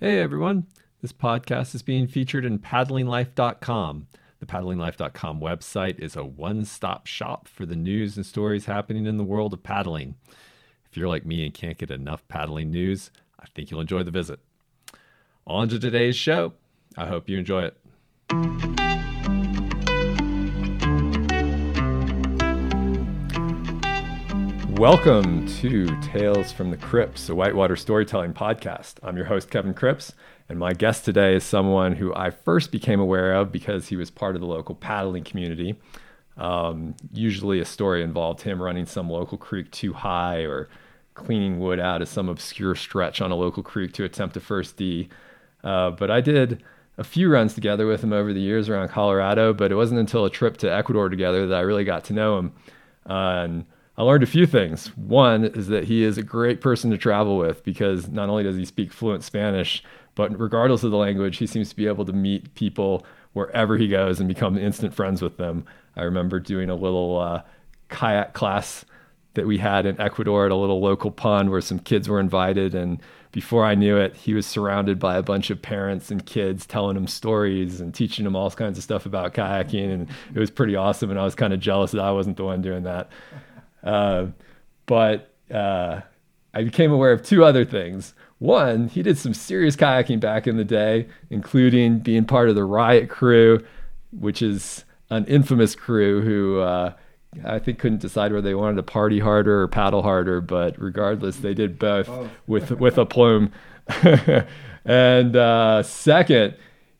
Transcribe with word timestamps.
Hey 0.00 0.18
everyone, 0.18 0.66
this 1.02 1.12
podcast 1.12 1.72
is 1.72 1.82
being 1.82 2.08
featured 2.08 2.44
in 2.44 2.58
paddlinglife.com. 2.58 4.08
The 4.40 4.46
paddlinglife.com 4.46 5.40
website 5.40 6.00
is 6.00 6.16
a 6.16 6.24
one 6.24 6.64
stop 6.64 7.06
shop 7.06 7.46
for 7.46 7.64
the 7.64 7.76
news 7.76 8.16
and 8.16 8.26
stories 8.26 8.66
happening 8.66 9.06
in 9.06 9.18
the 9.18 9.24
world 9.24 9.52
of 9.52 9.62
paddling. 9.62 10.16
If 10.90 10.96
you're 10.96 11.06
like 11.06 11.24
me 11.24 11.44
and 11.44 11.54
can't 11.54 11.78
get 11.78 11.92
enough 11.92 12.26
paddling 12.26 12.72
news, 12.72 13.12
I 13.38 13.46
think 13.54 13.70
you'll 13.70 13.80
enjoy 13.80 14.02
the 14.02 14.10
visit. 14.10 14.40
On 15.46 15.68
to 15.68 15.78
today's 15.78 16.16
show. 16.16 16.54
I 16.98 17.06
hope 17.06 17.28
you 17.28 17.38
enjoy 17.38 17.70
it. 18.30 19.13
Welcome 24.78 25.46
to 25.60 25.86
Tales 26.00 26.50
from 26.50 26.72
the 26.72 26.76
Crypts, 26.76 27.28
a 27.28 27.34
whitewater 27.34 27.76
storytelling 27.76 28.34
podcast. 28.34 28.94
I'm 29.04 29.16
your 29.16 29.26
host, 29.26 29.48
Kevin 29.48 29.72
Cripps, 29.72 30.12
and 30.48 30.58
my 30.58 30.72
guest 30.72 31.04
today 31.04 31.36
is 31.36 31.44
someone 31.44 31.94
who 31.94 32.12
I 32.12 32.30
first 32.30 32.72
became 32.72 32.98
aware 32.98 33.34
of 33.34 33.52
because 33.52 33.86
he 33.86 33.94
was 33.94 34.10
part 34.10 34.34
of 34.34 34.40
the 34.40 34.48
local 34.48 34.74
paddling 34.74 35.22
community. 35.22 35.78
Um, 36.36 36.96
usually, 37.12 37.60
a 37.60 37.64
story 37.64 38.02
involved 38.02 38.42
him 38.42 38.60
running 38.60 38.84
some 38.84 39.08
local 39.08 39.38
creek 39.38 39.70
too 39.70 39.92
high 39.92 40.38
or 40.40 40.68
cleaning 41.14 41.60
wood 41.60 41.78
out 41.78 42.02
of 42.02 42.08
some 42.08 42.28
obscure 42.28 42.74
stretch 42.74 43.20
on 43.20 43.30
a 43.30 43.36
local 43.36 43.62
creek 43.62 43.92
to 43.92 44.04
attempt 44.04 44.36
a 44.36 44.40
first 44.40 44.76
D. 44.76 45.08
Uh, 45.62 45.90
but 45.90 46.10
I 46.10 46.20
did 46.20 46.64
a 46.98 47.04
few 47.04 47.30
runs 47.30 47.54
together 47.54 47.86
with 47.86 48.02
him 48.02 48.12
over 48.12 48.32
the 48.32 48.40
years 48.40 48.68
around 48.68 48.88
Colorado, 48.88 49.52
but 49.52 49.70
it 49.70 49.76
wasn't 49.76 50.00
until 50.00 50.24
a 50.24 50.30
trip 50.30 50.56
to 50.58 50.72
Ecuador 50.72 51.08
together 51.08 51.46
that 51.46 51.58
I 51.58 51.60
really 51.60 51.84
got 51.84 52.02
to 52.06 52.12
know 52.12 52.38
him. 52.40 52.52
Uh, 53.08 53.12
and 53.44 53.66
I 53.96 54.02
learned 54.02 54.24
a 54.24 54.26
few 54.26 54.46
things. 54.46 54.88
One 54.96 55.44
is 55.44 55.68
that 55.68 55.84
he 55.84 56.02
is 56.02 56.18
a 56.18 56.22
great 56.22 56.60
person 56.60 56.90
to 56.90 56.98
travel 56.98 57.38
with 57.38 57.62
because 57.62 58.08
not 58.08 58.28
only 58.28 58.42
does 58.42 58.56
he 58.56 58.64
speak 58.64 58.92
fluent 58.92 59.22
Spanish, 59.22 59.84
but 60.16 60.38
regardless 60.38 60.82
of 60.82 60.90
the 60.90 60.96
language, 60.96 61.36
he 61.38 61.46
seems 61.46 61.68
to 61.68 61.76
be 61.76 61.86
able 61.86 62.04
to 62.04 62.12
meet 62.12 62.54
people 62.54 63.06
wherever 63.34 63.76
he 63.76 63.88
goes 63.88 64.18
and 64.18 64.28
become 64.28 64.58
instant 64.58 64.94
friends 64.94 65.22
with 65.22 65.36
them. 65.36 65.64
I 65.96 66.02
remember 66.02 66.40
doing 66.40 66.70
a 66.70 66.74
little 66.74 67.20
uh, 67.20 67.42
kayak 67.88 68.32
class 68.32 68.84
that 69.34 69.46
we 69.46 69.58
had 69.58 69.86
in 69.86 70.00
Ecuador 70.00 70.46
at 70.46 70.52
a 70.52 70.56
little 70.56 70.80
local 70.80 71.10
pond 71.10 71.50
where 71.50 71.60
some 71.60 71.78
kids 71.78 72.08
were 72.08 72.20
invited. 72.20 72.74
And 72.74 73.00
before 73.32 73.64
I 73.64 73.74
knew 73.74 73.96
it, 73.96 74.14
he 74.14 74.34
was 74.34 74.46
surrounded 74.46 74.98
by 74.98 75.16
a 75.16 75.22
bunch 75.22 75.50
of 75.50 75.60
parents 75.60 76.10
and 76.10 76.24
kids 76.24 76.66
telling 76.66 76.96
him 76.96 77.08
stories 77.08 77.80
and 77.80 77.92
teaching 77.92 78.26
him 78.26 78.36
all 78.36 78.50
kinds 78.50 78.78
of 78.78 78.84
stuff 78.84 79.06
about 79.06 79.34
kayaking. 79.34 79.92
And 79.92 80.08
it 80.34 80.38
was 80.38 80.50
pretty 80.50 80.76
awesome. 80.76 81.10
And 81.10 81.18
I 81.18 81.24
was 81.24 81.34
kind 81.34 81.52
of 81.52 81.60
jealous 81.60 81.90
that 81.92 82.00
I 82.00 82.12
wasn't 82.12 82.36
the 82.36 82.44
one 82.44 82.62
doing 82.62 82.84
that. 82.84 83.10
Uh, 83.84 84.26
but 84.86 85.34
uh, 85.52 86.00
I 86.52 86.64
became 86.64 86.90
aware 86.90 87.12
of 87.12 87.22
two 87.22 87.44
other 87.44 87.64
things. 87.64 88.14
One, 88.38 88.88
he 88.88 89.02
did 89.02 89.16
some 89.18 89.34
serious 89.34 89.76
kayaking 89.76 90.20
back 90.20 90.46
in 90.46 90.56
the 90.56 90.64
day, 90.64 91.08
including 91.30 92.00
being 92.00 92.24
part 92.24 92.48
of 92.48 92.54
the 92.54 92.64
Riot 92.64 93.08
Crew, 93.08 93.64
which 94.10 94.42
is 94.42 94.84
an 95.10 95.24
infamous 95.26 95.74
crew 95.74 96.22
who 96.22 96.60
uh, 96.60 96.92
I 97.44 97.58
think 97.58 97.78
couldn't 97.78 98.00
decide 98.00 98.32
whether 98.32 98.42
they 98.42 98.54
wanted 98.54 98.76
to 98.76 98.82
party 98.82 99.20
harder 99.20 99.62
or 99.62 99.68
paddle 99.68 100.02
harder. 100.02 100.40
But 100.40 100.80
regardless, 100.80 101.36
they 101.36 101.54
did 101.54 101.78
both 101.78 102.08
oh. 102.08 102.30
with 102.46 102.70
with 102.72 102.98
a 102.98 103.06
plume. 103.06 103.52
and 104.84 105.36
uh, 105.36 105.82
second, 105.82 106.54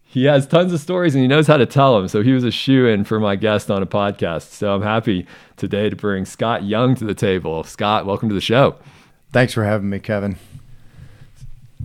he 0.05 0.25
has 0.25 0.47
tons 0.47 0.73
of 0.73 0.81
stories 0.81 1.15
and 1.15 1.23
he 1.23 1.29
knows 1.29 1.47
how 1.47 1.57
to 1.57 1.67
tell 1.67 1.97
them. 1.99 2.09
So 2.09 2.23
he 2.23 2.33
was 2.33 2.45
a 2.45 2.51
shoe 2.51 2.87
in 2.87 3.05
for 3.05 3.19
my 3.19 3.37
guest 3.37 3.71
on 3.71 3.83
a 3.83 3.87
podcast. 3.87 4.51
So 4.51 4.75
I'm 4.75 4.83
happy 4.83 5.27
today 5.57 5.91
to 5.91 5.97
bring 5.97 6.25
Scott 6.25 6.63
Young 6.63 6.95
to 6.97 7.05
the 7.05 7.15
table. 7.15 7.65
Scott, 7.65 8.07
welcome 8.07 8.29
to 8.29 8.35
the 8.35 8.41
show. 8.41 8.77
Thanks 9.33 9.53
for 9.53 9.65
having 9.65 9.91
me, 9.91 9.99
Kevin. 9.99 10.37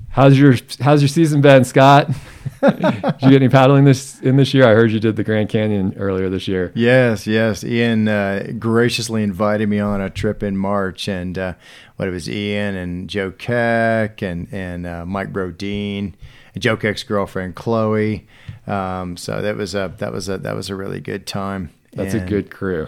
How's 0.10 0.38
your 0.38 0.56
How's 0.80 1.02
your 1.02 1.08
season 1.08 1.42
been, 1.42 1.64
Scott? 1.64 2.08
did 2.62 2.74
you 3.22 3.30
get 3.30 3.34
any 3.34 3.50
paddling 3.50 3.86
this 3.86 4.20
in 4.22 4.38
this 4.38 4.54
year? 4.54 4.66
I 4.68 4.74
heard 4.74 4.92
you 4.92 5.00
did 5.00 5.16
the 5.16 5.24
Grand 5.24 5.50
Canyon 5.50 5.94
earlier 5.98 6.30
this 6.30 6.48
year. 6.48 6.72
Yes, 6.76 7.26
yes. 7.28 7.64
Ian 7.64 8.08
uh, 8.08 8.52
graciously 8.58 9.24
invited 9.24 9.70
me 9.70 9.80
on 9.80 10.02
a 10.02 10.10
trip 10.10 10.42
in 10.44 10.58
March, 10.58 11.08
and 11.08 11.38
uh, 11.38 11.54
what 11.96 12.08
it 12.08 12.12
was 12.12 12.30
Ian 12.30 12.76
and 12.76 13.10
Joe 13.10 13.32
Keck 13.32 14.22
and 14.22 14.48
and 14.52 14.86
uh, 14.86 15.06
Mike 15.06 15.32
Brodeen 15.32 16.14
Joe 16.62 16.78
ex 16.82 17.04
girlfriend 17.04 17.56
Chloe. 17.56 18.28
Um, 18.68 19.18
so 19.18 19.42
that 19.42 19.56
was 19.56 19.76
a 19.76 19.94
that 19.98 20.12
was 20.12 20.30
a 20.30 20.38
that 20.38 20.56
was 20.56 20.70
a 20.70 20.76
really 20.76 21.00
good 21.00 21.26
time. 21.26 21.72
That's 21.94 22.14
and 22.14 22.24
a 22.24 22.26
good 22.26 22.52
crew. 22.52 22.88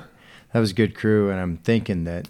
That 0.53 0.59
was 0.59 0.71
a 0.71 0.75
good 0.75 0.95
crew, 0.95 1.29
and 1.29 1.39
I'm 1.39 1.57
thinking 1.57 2.03
that 2.05 2.27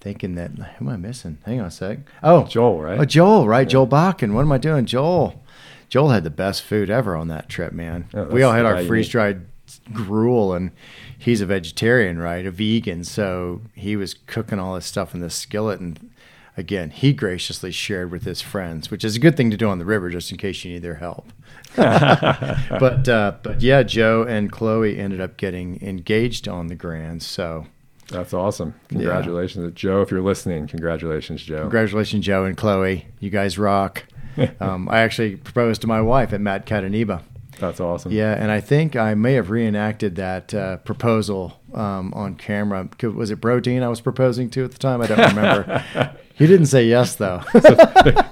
thinking 0.00 0.36
that 0.36 0.52
who 0.52 0.86
am 0.86 0.88
I 0.88 0.96
missing? 0.96 1.38
Hang 1.44 1.60
on 1.60 1.66
a 1.66 1.70
sec. 1.70 1.98
Oh, 2.22 2.44
Joel, 2.44 2.80
right? 2.80 3.00
Oh, 3.00 3.04
Joel, 3.04 3.48
right? 3.48 3.66
Yeah. 3.66 3.72
Joel 3.72 3.88
Bakken. 3.88 4.34
What 4.34 4.42
am 4.42 4.52
I 4.52 4.58
doing, 4.58 4.86
Joel? 4.86 5.42
Joel 5.88 6.10
had 6.10 6.24
the 6.24 6.30
best 6.30 6.62
food 6.62 6.90
ever 6.90 7.16
on 7.16 7.28
that 7.28 7.48
trip, 7.48 7.72
man. 7.72 8.08
Oh, 8.14 8.24
we 8.26 8.42
all 8.42 8.52
had 8.52 8.64
our 8.64 8.84
freeze 8.84 9.08
dried 9.08 9.46
gruel, 9.92 10.54
and 10.54 10.70
he's 11.18 11.40
a 11.40 11.46
vegetarian, 11.46 12.18
right? 12.18 12.46
A 12.46 12.50
vegan, 12.50 13.04
so 13.04 13.62
he 13.74 13.96
was 13.96 14.14
cooking 14.14 14.58
all 14.58 14.74
this 14.74 14.86
stuff 14.86 15.14
in 15.14 15.20
the 15.20 15.30
skillet 15.30 15.80
and 15.80 16.10
again, 16.56 16.90
he 16.90 17.12
graciously 17.12 17.70
shared 17.70 18.10
with 18.10 18.24
his 18.24 18.40
friends, 18.40 18.90
which 18.90 19.04
is 19.04 19.16
a 19.16 19.18
good 19.18 19.36
thing 19.36 19.50
to 19.50 19.56
do 19.56 19.68
on 19.68 19.78
the 19.78 19.84
river, 19.84 20.10
just 20.10 20.30
in 20.30 20.38
case 20.38 20.64
you 20.64 20.72
need 20.72 20.82
their 20.82 20.96
help. 20.96 21.32
but 21.76 23.08
uh, 23.08 23.34
but 23.42 23.60
yeah, 23.60 23.82
Joe 23.82 24.22
and 24.22 24.50
Chloe 24.50 24.98
ended 24.98 25.20
up 25.20 25.36
getting 25.36 25.82
engaged 25.82 26.48
on 26.48 26.68
the 26.68 26.74
Grand. 26.74 27.22
So 27.22 27.66
that's 28.08 28.32
awesome. 28.32 28.74
Congratulations, 28.88 29.64
yeah. 29.64 29.70
Joe. 29.74 30.02
If 30.02 30.10
you're 30.10 30.22
listening, 30.22 30.66
congratulations, 30.66 31.42
Joe. 31.42 31.62
Congratulations, 31.62 32.24
Joe 32.24 32.44
and 32.44 32.56
Chloe. 32.56 33.06
You 33.20 33.30
guys 33.30 33.58
rock. 33.58 34.04
um, 34.60 34.88
I 34.88 35.00
actually 35.00 35.36
proposed 35.36 35.80
to 35.82 35.86
my 35.86 36.00
wife 36.00 36.32
at 36.32 36.40
Matkatamiba. 36.40 37.22
That's 37.58 37.80
awesome. 37.80 38.12
Yeah, 38.12 38.34
and 38.34 38.50
I 38.50 38.60
think 38.60 38.96
I 38.96 39.14
may 39.14 39.32
have 39.32 39.50
reenacted 39.50 40.16
that 40.16 40.52
uh, 40.52 40.76
proposal 40.78 41.58
um, 41.72 42.12
on 42.14 42.34
camera. 42.34 42.88
Was 43.02 43.30
it 43.30 43.40
Brodeen 43.40 43.82
I 43.82 43.88
was 43.88 44.02
proposing 44.02 44.50
to 44.50 44.64
at 44.64 44.72
the 44.72 44.78
time? 44.78 45.00
I 45.00 45.06
don't 45.06 45.34
remember. 45.34 46.16
he 46.36 46.46
didn't 46.46 46.66
say 46.66 46.84
yes 46.86 47.14
though. 47.14 47.40
so 47.52 47.74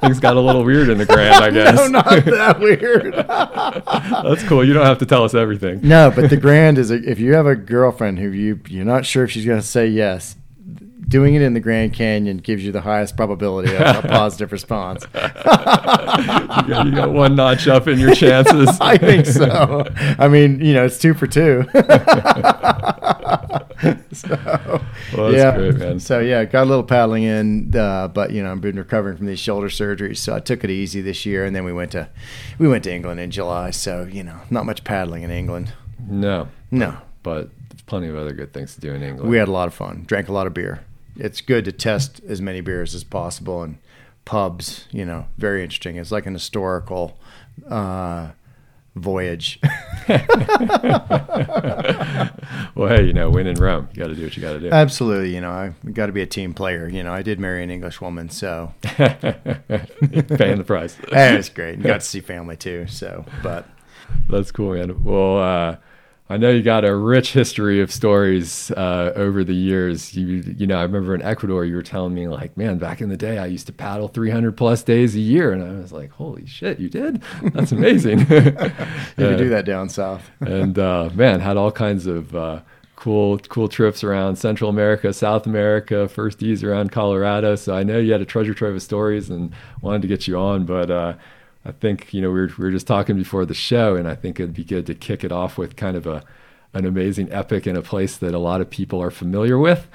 things 0.00 0.20
got 0.20 0.37
a 0.37 0.41
little 0.41 0.62
weird 0.62 0.91
in 0.91 0.98
the 0.98 1.06
grand, 1.06 1.42
I 1.42 1.50
guess. 1.53 1.75
no, 1.75 1.87
not 1.88 2.04
that 2.04 2.60
weird. 2.60 3.15
That's 4.28 4.42
cool. 4.44 4.62
You 4.62 4.75
don't 4.75 4.84
have 4.84 4.98
to 4.98 5.06
tell 5.06 5.25
us 5.25 5.32
everything. 5.34 5.81
No, 5.82 6.12
but 6.15 6.28
the 6.28 6.37
grand 6.37 6.76
is 6.76 6.91
a, 6.91 6.97
if 6.97 7.19
you 7.19 7.32
have 7.32 7.47
a 7.47 7.56
girlfriend 7.56 8.19
who 8.19 8.28
you 8.28 8.60
you're 8.69 8.84
not 8.84 9.06
sure 9.06 9.25
if 9.25 9.31
she's 9.31 9.47
going 9.47 9.60
to 9.60 9.66
say 9.66 9.87
yes, 9.87 10.37
doing 11.09 11.34
it 11.34 11.41
in 11.41 11.54
the 11.54 11.60
Grand 11.60 11.94
Canyon 11.94 12.37
gives 12.37 12.62
you 12.62 12.72
the 12.72 12.82
highest 12.82 13.16
probability 13.16 13.75
of 13.75 14.04
a 14.04 14.09
positive 14.09 14.53
response. 14.53 15.06
you, 15.15 15.21
got, 15.21 16.86
you, 16.86 16.94
got, 16.94 17.10
one 17.10 17.34
notch 17.36 17.69
up 17.69 17.88
in 17.88 17.98
your 17.98 18.15
chances. 18.15 18.69
I 18.82 18.98
think 18.98 19.25
so. 19.25 19.86
I 20.19 20.28
mean, 20.28 20.60
you 20.60 20.75
know, 20.75 20.84
it's 20.84 20.98
two 20.98 21.15
for 21.15 21.26
two. 21.26 21.65
so, 24.12 24.83
well, 25.17 25.33
yeah. 25.33 25.57
Great, 25.57 26.03
so 26.03 26.21
yeah, 26.21 26.45
got 26.45 26.65
a 26.65 26.69
little 26.69 26.85
paddling 26.85 27.25
in, 27.25 27.75
uh, 27.77 28.09
but 28.09 28.33
you 28.33 28.43
know, 28.43 28.53
I've 28.53 28.61
been 28.61 28.77
recovering 28.77 29.17
from 29.17 29.27
these 29.27 29.41
shoulder 29.41 29.69
surgeries, 29.69 30.19
so 30.19 30.35
I 30.35 30.41
took 30.41 30.65
it 30.65 30.71
easy 30.71 31.01
this 31.01 31.27
year, 31.27 31.45
and 31.45 31.55
then 31.55 31.65
we 31.65 31.73
went 31.73 31.93
to 31.93 32.09
we 32.59 32.69
went 32.69 32.84
to 32.84 32.93
England 32.93 33.21
in 33.21 33.31
July. 33.31 33.71
So 33.71 34.05
you 34.11 34.23
know, 34.23 34.41
not 34.51 34.67
much 34.67 34.84
paddling 34.84 35.23
in 35.23 35.31
England. 35.31 35.73
No, 36.07 36.49
no, 36.71 36.99
but 37.23 37.51
plenty 37.87 38.09
of 38.09 38.17
other 38.17 38.33
good 38.33 38.53
things 38.53 38.75
to 38.75 38.81
do 38.81 38.93
in 38.93 39.03
England. 39.03 39.31
We 39.31 39.37
had 39.37 39.49
a 39.49 39.53
lot 39.53 39.69
of 39.69 39.75
fun. 39.75 40.05
Drank 40.07 40.29
a 40.29 40.33
lot 40.33 40.47
of 40.47 40.55
beer 40.55 40.84
it's 41.17 41.41
good 41.41 41.65
to 41.65 41.73
test 41.73 42.21
as 42.27 42.41
many 42.41 42.61
beers 42.61 42.95
as 42.95 43.05
possible 43.05 43.63
and 43.63 43.79
pubs. 44.25 44.87
You 44.91 45.05
know, 45.05 45.27
very 45.39 45.63
interesting. 45.63 45.97
It's 45.97 46.13
like 46.13 46.27
an 46.27 46.34
historical 46.34 47.19
uh, 47.69 48.31
voyage. 48.94 49.59
well, 50.09 50.19
hey, 52.88 53.05
you 53.05 53.12
know, 53.12 53.31
win 53.31 53.47
in 53.47 53.56
Rome. 53.56 53.88
You 53.93 54.03
got 54.03 54.09
to 54.09 54.15
do 54.15 54.25
what 54.25 54.37
you 54.37 54.43
got 54.43 54.53
to 54.53 54.60
do. 54.60 54.71
Absolutely. 54.71 55.34
You 55.34 55.41
know, 55.41 55.50
I 55.50 55.75
got 55.91 56.06
to 56.06 56.12
be 56.12 56.22
a 56.22 56.27
team 56.27 56.55
player. 56.55 56.88
You 56.88 57.03
know, 57.03 57.12
I 57.12 57.22
did 57.22 57.41
marry 57.41 57.62
an 57.62 57.71
English 57.71 58.00
woman, 58.00 58.28
so 58.31 58.72
paying 58.83 59.19
the 59.19 60.65
price. 60.66 60.97
hey, 61.10 61.37
it's 61.37 61.49
great. 61.49 61.78
You 61.78 61.84
got 61.84 62.00
to 62.00 62.06
see 62.06 62.21
family 62.21 62.57
too. 62.57 62.86
So, 62.89 63.24
but 63.42 63.66
that's 64.28 64.53
cool, 64.53 64.74
man. 64.74 65.03
Well. 65.04 65.39
uh 65.39 65.77
I 66.26 66.38
know 66.38 66.48
you 66.48 66.62
got 66.62 66.86
a 66.86 66.97
rich 66.97 67.34
history 67.34 67.82
of 67.82 67.92
stories 67.92 68.71
uh, 68.71 69.12
over 69.15 69.44
the 69.44 69.54
years. 69.54 70.16
You, 70.16 70.54
you 70.56 70.66
know, 70.66 70.78
I 70.78 70.82
remember 70.82 71.15
in 71.15 71.21
Ecuador, 71.21 71.66
you 71.66 71.76
were 71.76 71.82
telling 71.82 72.15
me 72.15 72.28
like, 72.28 72.56
man, 72.56 72.78
back 72.78 73.03
in 73.03 73.10
the 73.10 73.16
day, 73.16 73.36
I 73.36 73.44
used 73.44 73.66
to 73.66 73.74
paddle 73.74 74.09
300 74.09 74.56
plus 74.56 74.82
days 74.82 75.15
a 75.15 75.21
year, 75.21 75.53
and 75.53 75.62
I 75.62 75.78
was 75.78 75.92
like, 75.92 76.10
holy 76.12 76.47
shit, 76.47 76.80
you 76.80 76.88
did? 76.88 77.22
That's 77.53 77.72
amazing. 77.72 78.21
you 78.21 78.26
can 78.26 78.56
do 79.16 79.50
that 79.50 79.65
down 79.66 79.91
south. 79.91 80.22
and 80.41 80.78
uh, 80.78 81.10
man, 81.15 81.41
had 81.41 81.59
all 81.59 81.71
kinds 81.71 82.06
of 82.06 82.34
uh, 82.34 82.62
cool, 82.97 83.38
cool 83.41 83.68
trips 83.68 84.03
around 84.03 84.36
Central 84.36 84.71
America, 84.71 85.12
South 85.12 85.44
America, 85.44 86.09
first 86.09 86.38
D's 86.38 86.65
around 86.65 86.91
Colorado. 86.91 87.54
So 87.54 87.76
I 87.76 87.82
know 87.82 87.98
you 87.98 88.12
had 88.12 88.22
a 88.22 88.26
treasure 88.26 88.54
trove 88.54 88.74
of 88.74 88.82
stories, 88.82 89.28
and 89.28 89.53
wanted 89.82 90.00
to 90.00 90.09
get 90.09 90.26
you 90.26 90.38
on, 90.38 90.65
but 90.65 90.91
uh, 90.91 91.15
I 91.65 91.72
think 91.72 92.13
you 92.13 92.21
know 92.21 92.28
we 92.31 92.41
were, 92.41 92.51
we 92.59 92.65
were 92.65 92.71
just 92.71 92.87
talking 92.87 93.16
before 93.16 93.47
the 93.47 93.55
show, 93.55 93.97
and 93.97 94.07
I 94.09 94.15
think 94.15 94.39
it'd 94.39 94.55
be 94.55 94.65
good 94.65 94.87
to 94.87 94.95
kick 94.95 95.25
it 95.25 95.33
off 95.33 95.57
with 95.57 95.77
kind 95.77 95.97
of 95.97 96.07
a 96.07 96.22
an 96.75 96.84
amazing 96.84 97.33
epic 97.33 97.66
in 97.66 97.77
a 97.77 97.83
place 97.83 98.16
that 98.16 98.34
a 98.34 98.39
lot 98.39 98.61
of 98.61 98.69
people 98.69 99.01
are 99.01 99.11
familiar 99.11 99.57
with, 99.59 99.89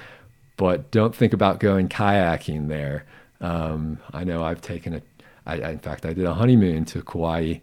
but 0.56 0.89
don't 0.92 1.13
think 1.13 1.33
about 1.33 1.60
going 1.60 1.89
kayaking 1.89 2.69
there. 2.69 3.06
Um, 3.42 4.00
I 4.13 4.24
know 4.24 4.44
I've 4.44 4.62
taken 4.62 4.94
a 4.94 5.01
I, 5.45 5.71
in 5.71 5.80
fact, 5.80 6.06
I 6.06 6.13
did 6.13 6.25
a 6.25 6.33
honeymoon 6.33 6.86
to 6.86 7.01
Kauai 7.01 7.56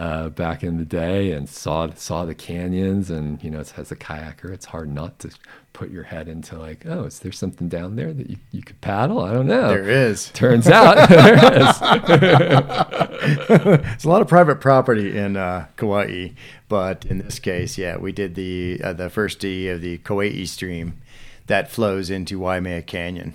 uh, 0.00 0.30
back 0.30 0.64
in 0.64 0.78
the 0.78 0.84
day 0.86 1.30
and 1.30 1.46
saw 1.46 1.90
saw 1.94 2.24
the 2.24 2.34
canyons. 2.34 3.10
And 3.10 3.42
you 3.44 3.50
know, 3.50 3.60
as 3.60 3.92
a 3.92 3.96
kayaker, 3.96 4.50
it's 4.50 4.64
hard 4.64 4.90
not 4.90 5.18
to 5.18 5.30
put 5.74 5.90
your 5.90 6.04
head 6.04 6.26
into 6.26 6.58
like, 6.58 6.86
oh, 6.86 7.04
is 7.04 7.18
there 7.18 7.32
something 7.32 7.68
down 7.68 7.96
there 7.96 8.14
that 8.14 8.30
you, 8.30 8.38
you 8.50 8.62
could 8.62 8.80
paddle? 8.80 9.20
I 9.20 9.34
don't 9.34 9.46
know. 9.46 9.68
There 9.68 9.88
is. 9.88 10.30
Turns 10.30 10.68
out 10.68 11.06
there 11.10 11.60
is. 11.60 12.96
It's 13.22 14.04
a 14.04 14.08
lot 14.08 14.22
of 14.22 14.28
private 14.28 14.62
property 14.62 15.14
in 15.14 15.36
uh, 15.36 15.66
Kauai, 15.76 16.30
but 16.70 17.04
in 17.04 17.18
this 17.18 17.38
case, 17.38 17.76
yeah, 17.76 17.98
we 17.98 18.12
did 18.12 18.34
the 18.34 18.80
uh, 18.82 18.94
the 18.94 19.10
first 19.10 19.38
D 19.38 19.68
of 19.68 19.82
the 19.82 19.98
Kawaikoi 19.98 20.48
stream 20.48 21.02
that 21.46 21.70
flows 21.70 22.08
into 22.08 22.38
Waimea 22.38 22.80
Canyon, 22.80 23.34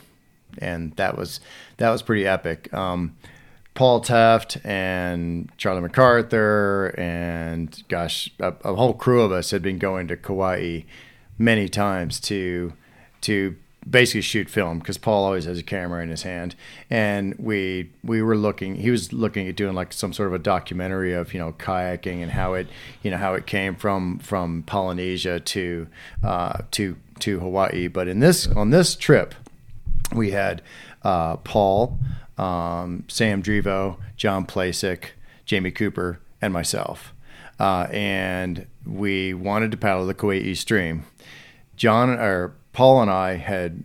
and 0.57 0.95
that 0.95 1.15
was 1.15 1.39
that 1.77 1.91
was 1.91 2.01
pretty 2.01 2.25
epic. 2.25 2.73
Um, 2.73 3.15
Paul 3.75 4.01
Teft 4.01 4.59
and 4.65 5.51
Charlie 5.57 5.81
MacArthur 5.81 6.95
and 6.97 7.83
gosh, 7.89 8.31
a, 8.39 8.53
a, 8.63 8.73
whole 8.73 8.93
crew 8.93 9.21
of 9.21 9.33
us 9.33 9.51
had 9.51 9.61
been 9.61 9.77
going 9.77 10.07
to 10.07 10.15
Kauai 10.15 10.81
many 11.37 11.67
times 11.67 12.19
to 12.21 12.71
to 13.21 13.57
basically 13.87 14.21
shoot 14.21 14.49
film 14.49 14.79
because 14.79 14.97
Paul 14.97 15.25
always 15.25 15.43
has 15.43 15.59
a 15.59 15.63
camera 15.63 16.01
in 16.01 16.09
his 16.09 16.23
hand, 16.23 16.55
and 16.89 17.35
we 17.37 17.91
we 18.01 18.21
were 18.21 18.37
looking. 18.37 18.75
He 18.75 18.89
was 18.89 19.11
looking 19.11 19.47
at 19.49 19.57
doing 19.57 19.75
like 19.75 19.91
some 19.91 20.13
sort 20.13 20.27
of 20.27 20.33
a 20.33 20.39
documentary 20.39 21.13
of 21.13 21.33
you 21.33 21.39
know 21.39 21.51
kayaking 21.51 22.21
and 22.21 22.31
how 22.31 22.53
it 22.53 22.67
you 23.03 23.11
know 23.11 23.17
how 23.17 23.33
it 23.33 23.45
came 23.45 23.75
from 23.75 24.19
from 24.19 24.63
Polynesia 24.63 25.41
to 25.41 25.87
uh, 26.23 26.61
to 26.71 26.95
to 27.19 27.41
Hawaii. 27.41 27.89
But 27.89 28.07
in 28.07 28.21
this 28.21 28.47
on 28.47 28.69
this 28.69 28.95
trip, 28.95 29.35
we 30.13 30.31
had 30.31 30.61
uh, 31.03 31.35
Paul 31.37 31.99
um, 32.37 33.05
Sam 33.07 33.41
Drivo, 33.41 33.97
John 34.17 34.45
Plasick, 34.45 35.11
Jamie 35.45 35.71
Cooper, 35.71 36.19
and 36.41 36.53
myself. 36.53 37.13
Uh, 37.59 37.87
and 37.91 38.67
we 38.85 39.33
wanted 39.33 39.71
to 39.71 39.77
paddle 39.77 40.05
the 40.05 40.13
Kawaikoi 40.13 40.57
stream. 40.57 41.05
John 41.75 42.09
or 42.09 42.53
Paul 42.73 43.01
and 43.01 43.11
I 43.11 43.35
had 43.35 43.83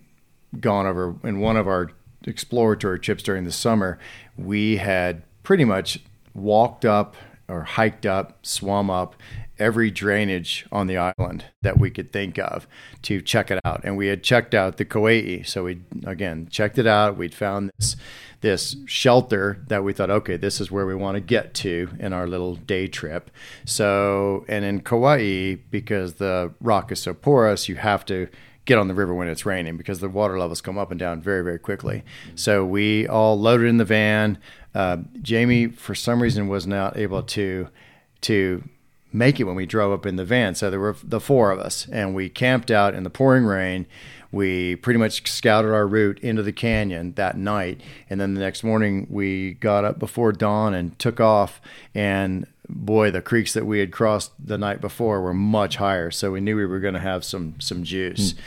gone 0.59 0.87
over 0.87 1.15
in 1.23 1.41
one 1.41 1.57
of 1.57 1.69
our 1.69 1.91
exploratory 2.25 2.99
trips 2.99 3.23
during 3.23 3.45
the 3.45 3.53
summer. 3.53 3.99
We 4.37 4.79
had 4.79 5.23
pretty 5.43 5.65
much 5.65 6.01
walked 6.35 6.85
up 6.85 7.15
or 7.49 7.63
hiked 7.63 8.07
up, 8.07 8.39
swum 8.45 8.91
up 8.91 9.17
every 9.61 9.91
drainage 9.91 10.67
on 10.73 10.87
the 10.87 10.97
island 10.97 11.45
that 11.63 11.79
we 11.79 11.91
could 11.91 12.13
think 12.13 12.39
of 12.39 12.67
to 13.03 13.21
check 13.21 13.51
it 13.51 13.61
out. 13.65 13.83
And 13.85 13.97
we 13.97 14.09
had 14.09 14.23
checked 14.23 14.55
out 14.55 14.79
the 14.79 14.85
Kawaikoi. 14.85 15.47
So 15.47 15.65
we 15.65 15.83
again 16.05 16.49
checked 16.51 16.79
it 16.79 16.87
out. 16.87 17.17
We'd 17.17 17.35
found 17.35 17.71
this 17.79 17.97
this 18.41 18.77
shelter 18.87 19.63
that 19.69 19.85
we 19.85 19.93
thought, 19.93 20.11
okay, 20.11 20.37
this 20.37 20.61
is 20.61 20.71
where 20.71 20.87
we 20.87 20.95
want 20.95 21.15
to 21.17 21.21
get 21.21 21.53
to 21.53 21.91
in 21.99 22.13
our 22.13 22.27
little 22.27 22.57
day 22.57 22.87
trip. 22.87 23.31
So, 23.67 24.47
and 24.49 24.65
in 24.65 24.81
Kauai, 24.81 25.57
because 25.71 26.15
the 26.15 26.53
rock 26.61 26.91
is 26.91 27.03
so 27.03 27.13
porous, 27.13 27.69
you 27.69 27.77
have 27.77 28.05
to 28.07 28.29
get 28.65 28.79
on 28.79 28.89
the 28.89 28.95
river 28.95 29.15
when 29.15 29.29
it's 29.29 29.45
raining 29.45 29.77
because 29.77 30.01
the 30.01 30.09
water 30.09 30.39
levels 30.39 30.61
come 30.61 30.79
up 30.79 30.91
and 30.91 30.99
down 30.99 31.21
very, 31.21 31.43
very 31.43 31.59
quickly. 31.59 32.03
So 32.35 32.65
we 32.65 33.07
all 33.07 33.39
loaded 33.39 33.67
in 33.67 33.77
the 33.79 33.85
van. 33.85 34.39
Uh, 34.75 34.99
Jamie, 35.21 35.67
for 35.67 35.95
some 35.95 36.23
reason, 36.23 36.49
was 36.49 36.67
not 36.67 36.97
able 36.97 37.23
to 37.25 37.69
to 38.23 38.63
make 39.13 39.41
it 39.41 39.45
when 39.45 39.57
we 39.57 39.67
drove 39.67 39.93
up 39.93 40.07
in 40.07 40.17
the 40.17 40.25
van. 40.25 40.55
So 40.55 40.71
there 40.71 40.81
were 40.81 40.97
the 41.03 41.21
four 41.21 41.51
of 41.51 41.59
us, 41.59 41.87
and 41.91 42.15
we 42.15 42.29
camped 42.29 42.71
out 42.71 42.95
in 42.95 43.03
the 43.03 43.11
pouring 43.11 43.45
rain 43.45 43.87
we 44.33 44.77
pretty 44.77 44.99
much 44.99 45.29
scouted 45.29 45.73
our 45.73 45.87
route 45.87 46.19
into 46.21 46.43
the 46.43 46.53
canyon 46.53 47.13
that 47.15 47.37
night. 47.37 47.81
And 48.09 48.21
then 48.21 48.35
the 48.35 48.41
next 48.41 48.63
morning, 48.63 49.07
we 49.11 49.55
got 49.55 49.85
up 49.85 49.99
before 49.99 50.33
dawn 50.33 50.73
and 50.73 50.97
took 50.99 51.21
off. 51.21 51.61
And 51.95 52.47
boy, 52.69 53.11
the 53.11 53.23
creeks 53.23 53.53
that 53.55 53.67
we 53.67 53.81
had 53.81 53.91
crossed 53.91 54.33
the 54.39 54.59
night 54.59 54.81
before 54.81 55.21
were 55.21 55.35
much 55.35 55.77
higher. 55.77 56.11
So 56.11 56.31
we 56.31 56.41
knew 56.41 56.57
we 56.57 56.67
were 56.67 56.79
going 56.79 56.95
to 56.95 57.01
have 57.01 57.25
some, 57.25 57.59
some 57.59 57.83
juice. 57.83 58.33
Hmm. 58.33 58.41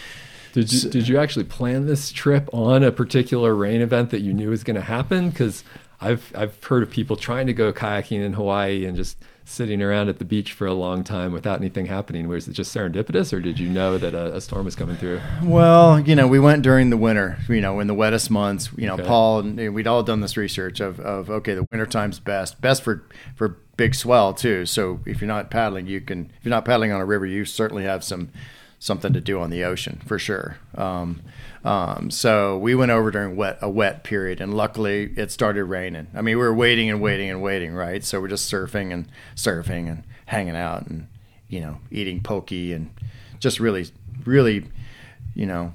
Did 0.53 0.71
you, 0.71 0.89
did 0.89 1.07
you 1.07 1.17
actually 1.17 1.45
plan 1.45 1.87
this 1.87 2.11
trip 2.11 2.47
on 2.53 2.83
a 2.83 2.91
particular 2.91 3.55
rain 3.55 3.81
event 3.81 4.11
that 4.11 4.21
you 4.21 4.33
knew 4.33 4.51
was 4.51 4.63
going 4.63 4.75
to 4.75 4.81
happen? 4.81 5.31
Because 5.31 5.63
I've, 5.99 6.31
I've 6.35 6.63
heard 6.63 6.83
of 6.83 6.91
people 6.91 7.15
trying 7.15 7.47
to 7.47 7.53
go 7.53 7.73
kayaking 7.73 8.23
in 8.23 8.33
Hawaii 8.33 8.85
and 8.85 8.95
just 8.95 9.17
sitting 9.45 9.81
around 9.81 10.09
at 10.09 10.19
the 10.19 10.25
beach 10.25 10.53
for 10.53 10.65
a 10.65 10.73
long 10.73 11.03
time 11.03 11.31
without 11.31 11.59
anything 11.59 11.85
happening? 11.85 12.27
Was 12.27 12.47
it 12.47 12.53
just 12.53 12.75
serendipitous, 12.75 13.33
or 13.33 13.39
did 13.39 13.59
you 13.59 13.69
know 13.69 13.97
that 13.97 14.13
a, 14.13 14.35
a, 14.35 14.41
storm 14.41 14.65
was 14.65 14.75
coming 14.75 14.95
through? 14.95 15.21
Well, 15.43 15.99
you 15.99 16.15
know, 16.15 16.27
we 16.27 16.39
went 16.39 16.63
during 16.63 16.89
the 16.89 16.97
winter. 16.97 17.37
You 17.49 17.61
know, 17.61 17.79
in 17.79 17.87
the 17.87 17.93
wettest 17.93 18.29
months. 18.29 18.69
You 18.77 18.87
know, 18.87 18.93
okay. 18.95 19.03
Paul, 19.03 19.43
we'd 19.43 19.87
all 19.87 20.03
done 20.03 20.21
this 20.21 20.37
research 20.37 20.79
of, 20.79 20.99
of 20.99 21.29
okay, 21.29 21.53
the 21.53 21.67
winter 21.71 21.85
time's 21.85 22.19
best, 22.19 22.61
best 22.61 22.83
for 22.83 23.03
for 23.35 23.59
big 23.77 23.95
swell 23.95 24.33
too. 24.33 24.65
So 24.65 24.99
if 25.05 25.21
you're 25.21 25.27
not 25.27 25.49
paddling, 25.51 25.87
you 25.87 26.01
can. 26.01 26.31
If 26.37 26.45
you're 26.45 26.49
not 26.51 26.65
paddling 26.65 26.91
on 26.91 27.01
a 27.01 27.05
river, 27.05 27.25
you 27.25 27.45
certainly 27.45 27.83
have 27.83 28.03
some 28.03 28.29
something 28.83 29.13
to 29.13 29.21
do 29.21 29.39
on 29.39 29.49
the 29.49 29.63
ocean 29.63 30.01
for 30.05 30.19
sure. 30.19 30.57
Um, 30.75 31.21
um, 31.63 32.11
so 32.11 32.57
we 32.57 32.75
went 32.75 32.91
over 32.91 33.11
during 33.11 33.37
wet 33.37 33.57
a 33.61 33.69
wet 33.69 34.03
period, 34.03 34.41
and 34.41 34.53
luckily 34.53 35.13
it 35.15 35.31
started 35.31 35.63
raining. 35.63 36.07
I 36.13 36.17
mean, 36.17 36.37
we 36.37 36.43
were 36.43 36.53
waiting 36.53 36.89
and 36.89 37.01
waiting 37.01 37.29
and 37.29 37.41
waiting, 37.41 37.73
right? 37.73 38.03
So 38.03 38.19
we're 38.19 38.27
just 38.27 38.51
surfing 38.51 38.91
and 38.91 39.07
surfing 39.35 39.89
and 39.89 40.03
hanging 40.25 40.57
out 40.57 40.87
and 40.87 41.07
you 41.47 41.61
know 41.61 41.77
eating 41.91 42.21
poke 42.21 42.51
and 42.51 42.91
just 43.39 43.61
really, 43.61 43.87
really, 44.25 44.65
you 45.33 45.45
know, 45.45 45.73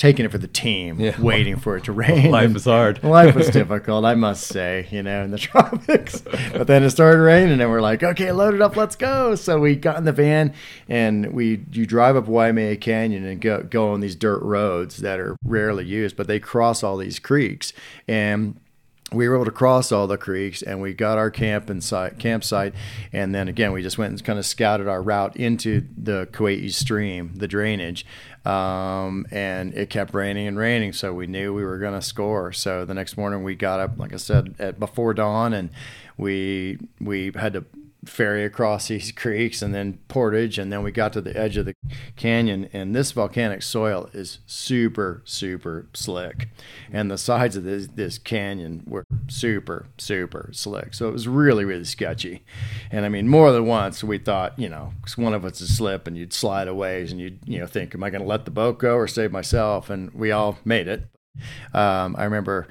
taking 0.00 0.24
it 0.24 0.32
for 0.32 0.38
the 0.38 0.48
team, 0.48 0.98
yeah. 0.98 1.20
waiting 1.20 1.56
for 1.56 1.76
it 1.76 1.84
to 1.84 1.92
rain. 1.92 2.30
Life 2.30 2.54
was 2.54 2.64
hard. 2.64 3.04
life 3.04 3.34
was 3.34 3.50
difficult, 3.50 4.06
I 4.06 4.14
must 4.14 4.46
say, 4.46 4.88
you 4.90 5.02
know, 5.02 5.22
in 5.24 5.30
the 5.30 5.38
tropics. 5.38 6.22
but 6.52 6.66
then 6.66 6.82
it 6.82 6.90
started 6.90 7.18
raining, 7.18 7.60
and 7.60 7.70
we're 7.70 7.82
like, 7.82 8.02
okay, 8.02 8.32
load 8.32 8.54
it 8.54 8.62
up, 8.62 8.76
let's 8.76 8.96
go. 8.96 9.34
So 9.34 9.60
we 9.60 9.76
got 9.76 9.98
in 9.98 10.04
the 10.04 10.12
van, 10.12 10.54
and 10.88 11.34
we 11.34 11.66
you 11.70 11.84
drive 11.84 12.16
up 12.16 12.26
Waimea 12.26 12.76
Canyon 12.76 13.26
and 13.26 13.42
go 13.42 13.62
go 13.62 13.92
on 13.92 14.00
these 14.00 14.16
dirt 14.16 14.42
roads 14.42 14.96
that 14.98 15.20
are 15.20 15.36
rarely 15.44 15.84
used, 15.84 16.16
but 16.16 16.26
they 16.26 16.40
cross 16.40 16.82
all 16.82 16.96
these 16.96 17.18
creeks 17.18 17.74
and 18.08 18.58
we 19.12 19.28
were 19.28 19.34
able 19.34 19.44
to 19.44 19.50
cross 19.50 19.90
all 19.90 20.06
the 20.06 20.16
creeks 20.16 20.62
and 20.62 20.80
we 20.80 20.94
got 20.94 21.18
our 21.18 21.30
camp 21.30 21.68
and 21.68 21.82
site, 21.82 22.18
campsite 22.18 22.74
and 23.12 23.34
then 23.34 23.48
again 23.48 23.72
we 23.72 23.82
just 23.82 23.98
went 23.98 24.12
and 24.12 24.24
kind 24.24 24.38
of 24.38 24.46
scouted 24.46 24.88
our 24.88 25.02
route 25.02 25.36
into 25.36 25.86
the 25.96 26.28
Kawaikoi 26.32 26.72
stream 26.72 27.32
the 27.34 27.48
drainage 27.48 28.06
um, 28.44 29.26
and 29.30 29.74
it 29.74 29.90
kept 29.90 30.14
raining 30.14 30.46
and 30.46 30.58
raining 30.58 30.92
so 30.92 31.12
we 31.12 31.26
knew 31.26 31.52
we 31.52 31.64
were 31.64 31.78
going 31.78 31.94
to 31.94 32.02
score. 32.02 32.52
So 32.52 32.84
the 32.84 32.94
next 32.94 33.16
morning 33.16 33.44
we 33.44 33.54
got 33.54 33.80
up 33.80 33.98
like 33.98 34.12
I 34.12 34.16
said 34.16 34.54
at 34.58 34.80
before 34.80 35.14
dawn 35.14 35.52
and 35.52 35.70
we 36.16 36.78
we 37.00 37.32
had 37.34 37.52
to 37.54 37.64
ferry 38.04 38.44
across 38.44 38.88
these 38.88 39.12
creeks 39.12 39.60
and 39.60 39.74
then 39.74 39.98
portage 40.08 40.58
and 40.58 40.72
then 40.72 40.82
we 40.82 40.90
got 40.90 41.12
to 41.12 41.20
the 41.20 41.36
edge 41.36 41.56
of 41.56 41.66
the 41.66 41.74
canyon 42.16 42.68
and 42.72 42.94
this 42.94 43.12
volcanic 43.12 43.62
soil 43.62 44.08
is 44.12 44.38
super 44.46 45.22
super 45.24 45.86
slick. 45.92 46.48
And 46.92 47.10
the 47.10 47.18
sides 47.18 47.56
of 47.56 47.64
this, 47.64 47.88
this 47.88 48.18
canyon 48.18 48.82
were 48.86 49.04
super 49.28 49.86
super 49.98 50.50
slick. 50.52 50.94
So 50.94 51.08
it 51.08 51.12
was 51.12 51.28
really 51.28 51.64
really 51.64 51.84
sketchy. 51.84 52.42
And 52.90 53.04
i 53.04 53.08
mean 53.08 53.28
more 53.28 53.52
than 53.52 53.66
once 53.66 54.02
we 54.02 54.18
thought 54.18 54.58
you 54.58 54.68
know 54.68 54.92
one 55.16 55.34
of 55.34 55.44
us 55.44 55.60
would 55.60 55.68
slip 55.68 56.06
and 56.06 56.16
you'd 56.16 56.32
slide 56.32 56.68
away 56.68 57.02
and 57.02 57.20
you'd 57.20 57.38
you 57.44 57.58
know 57.58 57.66
think 57.66 57.94
am 57.94 58.02
i 58.02 58.10
going 58.10 58.22
to 58.22 58.26
let 58.26 58.44
the 58.44 58.50
boat 58.50 58.78
go 58.78 58.96
or 58.96 59.06
save 59.06 59.32
myself? 59.32 59.90
And 59.90 60.12
we 60.14 60.30
all 60.30 60.58
made 60.64 60.88
it. 60.88 61.06
Um, 61.72 62.16
i 62.18 62.24
remember 62.24 62.66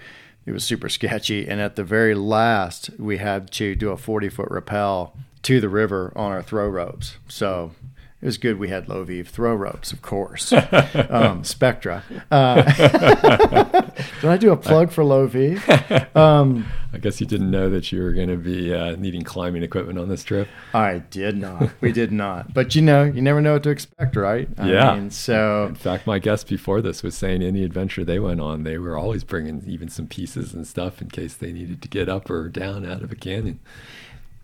it 0.49 0.53
was 0.53 0.63
super 0.63 0.89
sketchy. 0.89 1.47
And 1.47 1.61
at 1.61 1.75
the 1.75 1.83
very 1.83 2.15
last, 2.15 2.89
we 2.97 3.17
had 3.17 3.51
to 3.51 3.75
do 3.75 3.91
a 3.91 3.97
40 3.97 4.29
foot 4.29 4.47
rappel 4.49 5.15
to 5.43 5.61
the 5.61 5.69
river 5.69 6.11
on 6.15 6.31
our 6.31 6.41
throw 6.41 6.67
ropes. 6.67 7.17
So 7.27 7.71
it 8.21 8.25
was 8.25 8.37
good 8.37 8.59
we 8.59 8.67
had 8.67 8.89
low 8.89 9.05
vive 9.05 9.29
throw 9.29 9.55
ropes, 9.55 9.93
of 9.93 10.01
course. 10.01 10.51
um, 11.09 11.45
Spectra. 11.45 12.03
Uh, 12.29 12.61
did 14.21 14.29
I 14.29 14.35
do 14.37 14.51
a 14.51 14.57
plug 14.57 14.91
for 14.91 15.03
low 15.03 15.27
vive? 15.27 15.63
Um, 16.15 16.65
I 16.91 16.97
guess 16.97 17.21
you 17.21 17.27
didn't 17.27 17.49
know 17.51 17.69
that 17.69 17.91
you 17.91 18.01
were 18.01 18.11
going 18.11 18.27
to 18.27 18.35
be 18.35 18.73
uh, 18.73 18.95
needing 18.97 19.21
climbing 19.21 19.63
equipment 19.63 19.97
on 19.99 20.09
this 20.09 20.23
trip. 20.23 20.49
I 20.73 20.99
did 20.99 21.37
not. 21.37 21.69
We 21.79 21.93
did 21.93 22.11
not. 22.11 22.53
But 22.53 22.75
you 22.75 22.81
know, 22.81 23.03
you 23.03 23.21
never 23.21 23.41
know 23.41 23.53
what 23.53 23.63
to 23.63 23.69
expect, 23.69 24.15
right? 24.15 24.49
I 24.57 24.69
yeah. 24.69 24.95
Mean, 24.95 25.11
so, 25.11 25.67
in 25.67 25.75
fact, 25.75 26.07
my 26.07 26.19
guest 26.19 26.47
before 26.47 26.81
this 26.81 27.03
was 27.03 27.15
saying 27.15 27.41
any 27.41 27.63
adventure 27.63 28.03
they 28.03 28.19
went 28.19 28.41
on, 28.41 28.63
they 28.63 28.77
were 28.77 28.97
always 28.97 29.23
bringing 29.23 29.63
even 29.65 29.87
some 29.87 30.07
pieces 30.07 30.53
and 30.53 30.67
stuff 30.67 31.01
in 31.01 31.09
case 31.09 31.35
they 31.35 31.53
needed 31.53 31.81
to 31.83 31.87
get 31.87 32.09
up 32.09 32.29
or 32.29 32.49
down 32.49 32.85
out 32.85 33.01
of 33.01 33.11
a 33.11 33.15
canyon. 33.15 33.59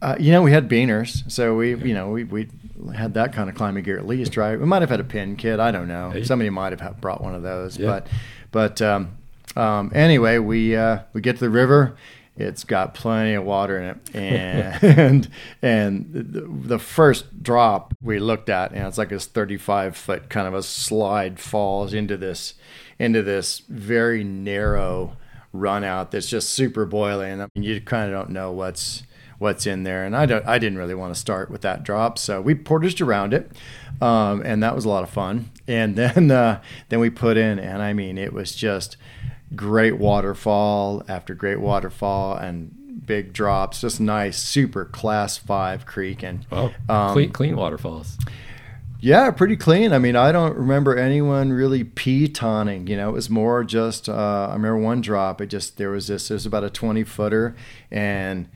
Uh, 0.02 0.16
you 0.20 0.32
know, 0.32 0.42
we 0.42 0.52
had 0.52 0.70
biners, 0.70 1.30
so 1.32 1.56
we, 1.56 1.75
you 1.75 1.94
know, 1.94 2.10
we 2.10 2.24
we 2.24 2.48
had 2.94 3.14
that 3.14 3.34
kind 3.34 3.50
of 3.50 3.56
climbing 3.56 3.84
gear 3.84 3.98
at 3.98 4.06
least, 4.06 4.38
right? 4.38 4.60
We 4.60 4.66
might 4.66 4.82
have 4.82 4.90
had 4.90 5.00
a 5.00 5.06
pin 5.06 5.36
kit. 5.36 5.60
I 5.60 5.72
don't 5.72 5.88
know. 5.88 6.22
Somebody 6.24 6.50
might 6.50 6.78
have 6.78 7.02
brought 7.02 7.22
one 7.22 7.34
of 7.34 7.44
those, 7.44 7.78
yeah. 7.78 7.88
but 7.88 8.08
but 8.52 8.82
um, 8.82 9.18
um, 9.56 9.92
anyway, 9.96 10.38
we 10.38 10.75
uh, 10.75 11.00
we 11.14 11.22
get 11.22 11.34
to 11.38 11.40
the 11.40 11.50
river. 11.50 11.96
It's 12.38 12.66
got 12.66 12.94
plenty 12.94 13.34
of 13.34 13.46
water 13.46 13.80
in 13.80 13.84
it, 13.86 13.98
and 14.98 15.30
and 15.62 16.12
the, 16.12 16.42
the, 16.42 16.80
first 16.80 17.42
drop 17.42 17.94
we 18.02 18.20
looked 18.20 18.50
at, 18.50 18.72
and 18.74 18.86
it's 18.86 18.98
like 18.98 19.08
this 19.08 19.25
35 19.25 19.96
foot 19.96 20.30
kind 20.30 20.46
of 20.46 20.54
a 20.54 20.62
slide 20.62 21.40
falls 21.40 21.94
into 21.94 22.18
this 22.18 22.56
into 23.00 23.24
this 23.24 23.60
very 23.70 24.24
narrow 24.25 25.16
run 25.54 25.86
out 25.86 26.12
that's 26.12 26.28
just 26.28 26.50
super 26.50 26.86
boiling. 26.86 27.38
Mean, 27.38 27.64
you 27.64 27.80
kind 27.80 28.12
of 28.12 28.20
don't 28.20 28.32
know 28.32 28.52
what's 28.52 29.04
what's 29.46 29.68
in 29.68 29.84
there, 29.84 30.04
and 30.04 30.16
I 30.16 30.25
don't. 30.25 30.46
I 30.48 30.58
didn't 30.58 30.80
really 30.80 30.96
want 30.96 31.14
to 31.14 31.20
start 31.20 31.52
with 31.52 31.62
that 31.62 31.84
drop, 31.84 32.18
so 32.18 32.42
we 32.42 32.56
portaged 32.56 33.00
around 33.00 33.32
it, 33.32 33.52
um, 34.02 34.42
and 34.44 34.64
that 34.64 34.75
was 34.75 34.86
a 34.86 34.90
lot 34.90 35.04
of 35.04 35.10
fun. 35.12 35.52
And 35.68 35.96
then 36.02 36.32
uh, 36.32 36.62
then 36.90 37.00
we 37.00 37.12
put 37.12 37.38
in, 37.38 37.60
and 37.60 37.82
I 37.84 37.94
mean, 37.94 38.18
it 38.18 38.34
was 38.34 38.56
just 38.56 38.98
great 39.56 40.00
waterfall 40.00 41.04
after 41.08 41.36
great 41.36 41.60
waterfall 41.60 42.36
and 42.36 43.04
big 43.06 43.34
drops, 43.34 43.82
just 43.82 44.02
nice, 44.02 44.40
super 44.40 44.84
class 44.84 45.38
five 45.38 45.86
creek 45.86 46.24
and 46.24 46.46
wow. 46.52 46.72
um, 46.90 47.14
clean 47.14 47.32
clean 47.32 47.56
waterfalls. 47.56 48.18
Yeah, 49.00 49.30
pretty 49.30 49.58
clean. 49.58 49.94
I 49.94 50.00
mean, 50.00 50.16
I 50.16 50.32
don't 50.32 50.58
remember 50.58 50.98
anyone 50.98 51.54
really 51.54 51.84
pitoning. 51.84 52.88
You 52.88 52.98
know, 52.98 53.10
it 53.10 53.14
was 53.14 53.30
more 53.30 53.64
just. 53.64 54.10
Uh, 54.10 54.48
I 54.50 54.54
remember 54.54 54.80
one 54.80 55.02
drop. 55.02 55.40
It 55.40 55.48
just 55.48 55.78
there 55.78 55.92
was 55.92 56.08
this. 56.08 56.32
It 56.32 56.34
was 56.34 56.48
about 56.48 56.64
a 56.64 56.72
twenty 56.72 57.04
footer, 57.04 57.56
and 57.92 58.50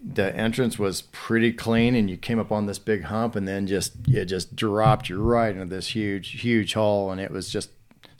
the 0.00 0.34
entrance 0.36 0.78
was 0.78 1.02
pretty 1.02 1.52
clean. 1.52 1.94
And 1.94 2.08
you 2.08 2.16
came 2.16 2.38
up 2.38 2.52
on 2.52 2.66
this 2.66 2.78
big 2.78 3.04
hump, 3.04 3.36
and 3.36 3.46
then 3.46 3.66
just 3.66 3.94
it 4.08 4.26
just 4.26 4.56
dropped 4.56 5.08
you 5.08 5.22
right 5.22 5.54
into 5.54 5.66
this 5.66 5.88
huge, 5.88 6.40
huge 6.40 6.74
hole, 6.74 7.10
and 7.10 7.20
it 7.20 7.30
was 7.30 7.50
just 7.50 7.70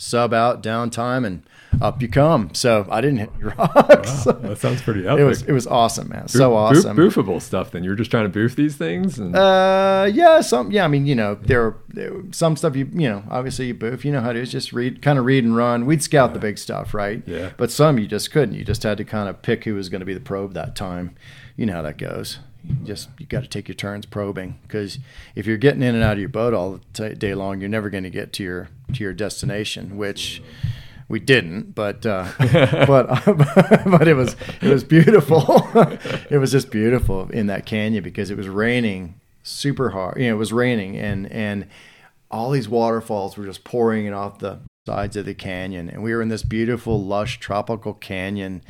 sub 0.01 0.33
out 0.33 0.63
downtime 0.63 1.27
and 1.27 1.43
up 1.83 2.01
you 2.01 2.09
come. 2.09 2.55
So 2.55 2.87
I 2.91 3.01
didn't 3.01 3.19
hit 3.19 3.31
rocks. 3.41 4.27
Wow, 4.27 4.33
that 4.41 4.59
sounds 4.59 4.81
pretty 4.81 5.07
epic. 5.07 5.21
It 5.21 5.25
was 5.25 5.43
it 5.43 5.53
was 5.53 5.67
awesome, 5.67 6.09
man. 6.09 6.29
so 6.29 6.55
awesome. 6.55 6.97
boofable 6.97 7.43
stuff. 7.43 7.73
Then 7.73 7.85
you 7.85 7.91
were 7.91 7.97
just 7.97 8.11
trying 8.11 8.25
to 8.25 8.31
boof 8.31 8.57
these 8.57 8.77
things. 8.77 9.19
And... 9.19 9.37
Uh, 9.37 10.09
yeah, 10.11 10.41
some. 10.41 10.71
Yeah, 10.71 10.85
I 10.85 10.89
mean, 10.89 11.07
you 11.07 11.15
know, 11.15 11.35
there, 11.35 11.77
there 11.89 12.13
some 12.31 12.57
stuff 12.57 12.75
you 12.75 12.89
you 12.95 13.09
know, 13.09 13.23
obviously 13.31 13.67
you 13.67 13.75
boof. 13.75 14.05
You 14.05 14.13
know 14.13 14.21
how 14.21 14.31
is. 14.31 14.51
Just 14.51 14.73
read, 14.73 15.03
kind 15.03 15.19
of 15.19 15.25
read 15.25 15.45
and 15.45 15.57
run. 15.57 15.85
We'd 15.85 16.03
scout 16.03 16.31
yeah. 16.31 16.35
the 16.35 16.41
big 16.41 16.59
stuff, 16.59 16.95
right? 16.95 17.23
Yeah. 17.27 17.51
But 17.57 17.71
some 17.71 17.99
you 17.99 18.07
just 18.07 18.31
couldn't. 18.31 18.55
You 18.55 18.65
just 18.65 18.83
had 18.83 18.97
to 18.99 19.05
kind 19.05 19.29
of 19.29 19.43
pick 19.43 19.65
who 19.65 19.75
was 19.75 19.89
going 19.89 20.01
to 20.01 20.07
be 20.07 20.15
the 20.15 20.21
probe 20.21 20.55
that 20.55 20.75
time. 20.75 21.17
You 21.59 21.67
know 21.67 21.73
how 21.73 21.83
that 21.83 21.99
goes. 21.99 22.39
You 22.63 22.77
just 22.85 23.09
you 23.19 23.27
got 23.27 23.43
to 23.43 23.49
take 23.49 23.67
your 23.67 23.75
turns 23.75 24.07
probing 24.07 24.61
because 24.63 25.01
if 25.35 25.45
you're 25.45 25.57
getting 25.57 25.83
in 25.83 25.97
and 25.97 26.05
out 26.05 26.13
of 26.13 26.21
your 26.21 26.29
boat 26.29 26.55
all 26.55 26.81
day 26.95 27.35
long, 27.35 27.59
you're 27.59 27.69
never 27.69 27.91
going 27.91 28.05
to 28.05 28.11
get 28.11 28.33
to 28.35 28.45
your 28.45 28.69
to 28.95 29.03
your 29.03 29.13
destination, 29.13 29.97
which 29.97 30.41
we 31.09 31.19
didn't, 31.19 31.75
but 31.75 32.07
uh, 32.07 32.29
but 32.39 33.09
but 33.27 34.07
it 34.07 34.15
was 34.15 34.37
it 34.63 34.71
was 34.71 34.85
beautiful. 34.85 35.69
it 36.31 36.39
was 36.39 36.53
just 36.53 36.71
beautiful 36.71 37.29
in 37.31 37.49
that 37.49 37.67
canyon 37.67 38.05
because 38.05 38.31
it 38.31 38.37
was 38.37 38.49
raining 38.49 39.19
super 39.43 39.91
hard. 39.91 40.17
You 40.19 40.29
know, 40.29 40.35
it 40.37 40.39
was 40.39 40.53
raining 40.53 40.97
and 40.97 41.31
and 41.33 41.67
all 42.31 42.53
these 42.53 42.69
waterfalls 42.69 43.37
were 43.37 43.47
just 43.47 43.65
pouring 43.65 44.07
it 44.07 44.13
off 44.13 44.39
the 44.39 44.61
sides 44.87 45.17
of 45.17 45.25
the 45.25 45.35
canyon, 45.35 45.91
and 45.91 46.05
we 46.05 46.15
were 46.15 46.23
in 46.23 46.29
this 46.29 46.45
beautiful, 46.45 47.03
lush, 47.03 47.41
tropical 47.41 47.95
canyon 47.95 48.63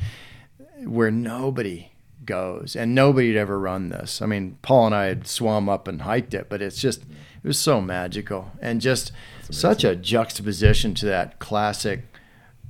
where 0.85 1.11
nobody 1.11 1.91
goes 2.25 2.75
and 2.75 2.93
nobody 2.93 3.29
had 3.29 3.37
ever 3.37 3.59
run 3.59 3.89
this. 3.89 4.21
I 4.21 4.25
mean, 4.25 4.57
Paul 4.61 4.87
and 4.87 4.95
I 4.95 5.05
had 5.05 5.27
swum 5.27 5.69
up 5.69 5.87
and 5.87 6.01
hiked 6.01 6.33
it, 6.33 6.47
but 6.49 6.61
it's 6.61 6.81
just 6.81 7.01
it 7.01 7.47
was 7.47 7.59
so 7.59 7.81
magical 7.81 8.51
and 8.61 8.81
just 8.81 9.11
such 9.49 9.83
a 9.83 9.95
juxtaposition 9.95 10.93
to 10.95 11.05
that 11.07 11.39
classic 11.39 12.03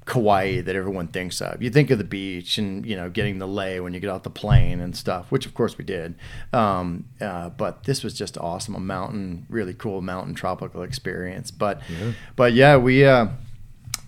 Kauai 0.10 0.62
that 0.62 0.76
everyone 0.76 1.08
thinks 1.08 1.40
of. 1.40 1.62
You 1.62 1.70
think 1.70 1.92
of 1.92 2.00
the 2.00 2.04
beach 2.04 2.58
and 2.58 2.86
you 2.86 2.96
know 2.96 3.10
getting 3.10 3.38
the 3.38 3.48
lei 3.48 3.80
when 3.80 3.94
you 3.94 4.00
get 4.00 4.10
off 4.10 4.24
the 4.24 4.30
plane 4.32 4.82
and 4.82 4.96
stuff, 4.96 5.32
which 5.32 5.46
of 5.46 5.54
course 5.54 5.78
we 5.78 5.86
did. 5.86 6.16
Um, 6.52 7.06
uh, 7.22 7.50
but 7.50 7.84
this 7.84 8.04
was 8.04 8.16
just 8.16 8.38
awesome, 8.38 8.76
a 8.76 8.80
mountain, 8.80 9.46
really 9.50 9.74
cool 9.74 10.02
mountain 10.02 10.34
tropical 10.34 10.82
experience. 10.82 11.52
But 11.52 11.82
yeah. 11.90 12.14
but 12.36 12.54
yeah, 12.54 12.78
we. 12.78 13.06
Uh, 13.06 13.28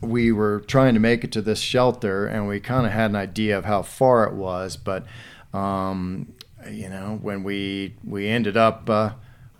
we 0.03 0.31
were 0.31 0.61
trying 0.61 0.95
to 0.95 0.99
make 0.99 1.23
it 1.23 1.31
to 1.31 1.43
this 1.43 1.59
shelter, 1.59 2.25
and 2.25 2.47
we 2.47 2.59
kind 2.59 2.87
of 2.87 2.91
had 2.91 3.11
an 3.11 3.15
idea 3.15 3.55
of 3.55 3.65
how 3.65 3.83
far 3.83 4.25
it 4.25 4.33
was. 4.33 4.75
But 4.75 5.05
um, 5.53 6.33
you 6.69 6.89
know, 6.89 7.19
when 7.21 7.43
we 7.43 7.95
we 8.03 8.27
ended 8.27 8.57
up 8.57 8.89
uh, 8.89 9.11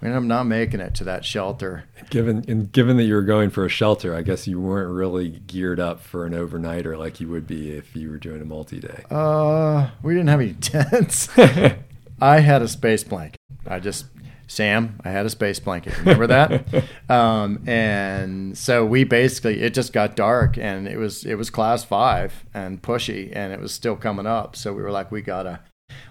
we 0.02 0.08
ended 0.08 0.24
up 0.24 0.28
not 0.28 0.44
making 0.46 0.80
it 0.80 0.96
to 0.96 1.04
that 1.06 1.24
shelter. 1.26 1.86
Given 2.10 2.46
and 2.48 2.72
given 2.72 2.98
that 2.98 3.04
you 3.04 3.14
were 3.14 3.22
going 3.22 3.50
for 3.50 3.66
a 3.66 3.70
shelter, 3.70 4.16
I 4.16 4.22
guess 4.22 4.48
you 4.48 4.60
weren't 4.60 4.92
really 4.92 5.30
geared 5.30 5.80
up 5.80 6.02
for 6.02 6.26
an 6.26 6.34
overnighter 6.34 6.98
like 6.98 7.20
you 7.20 7.28
would 7.30 7.48
be 7.48 7.72
if 7.72 7.96
you 7.96 8.10
were 8.10 8.18
doing 8.18 8.42
a 8.42 8.46
multi-day. 8.46 9.04
Uh, 9.10 9.90
we 10.02 10.14
didn't 10.14 10.30
have 10.30 10.42
any 10.42 10.54
tents. 10.62 11.30
I 12.22 12.40
had 12.40 12.62
a 12.62 12.68
space 12.68 13.04
blanket. 13.04 13.40
I 13.68 13.80
just 13.80 14.06
Sam, 14.52 15.00
I 15.06 15.12
had 15.12 15.26
a 15.26 15.30
space 15.30 15.62
blanket. 15.62 15.98
Remember 16.00 16.28
that? 16.28 16.84
um, 17.10 17.64
and 17.66 18.58
so 18.58 18.86
we 18.86 19.06
basically 19.06 19.62
it 19.62 19.74
just 19.74 19.94
got 19.94 20.18
dark 20.18 20.58
and 20.58 20.90
it 20.90 20.98
was 20.98 21.26
it 21.26 21.36
was 21.36 21.50
class 21.50 21.86
five 21.86 22.46
and 22.54 22.82
pushy 22.82 23.32
and 23.34 23.54
it 23.54 23.62
was 23.62 23.74
still 23.74 23.96
coming 23.96 24.26
up. 24.26 24.58
So 24.58 24.74
we 24.74 24.82
were 24.82 24.92
like, 24.92 25.10
we 25.10 25.22
gotta 25.22 25.62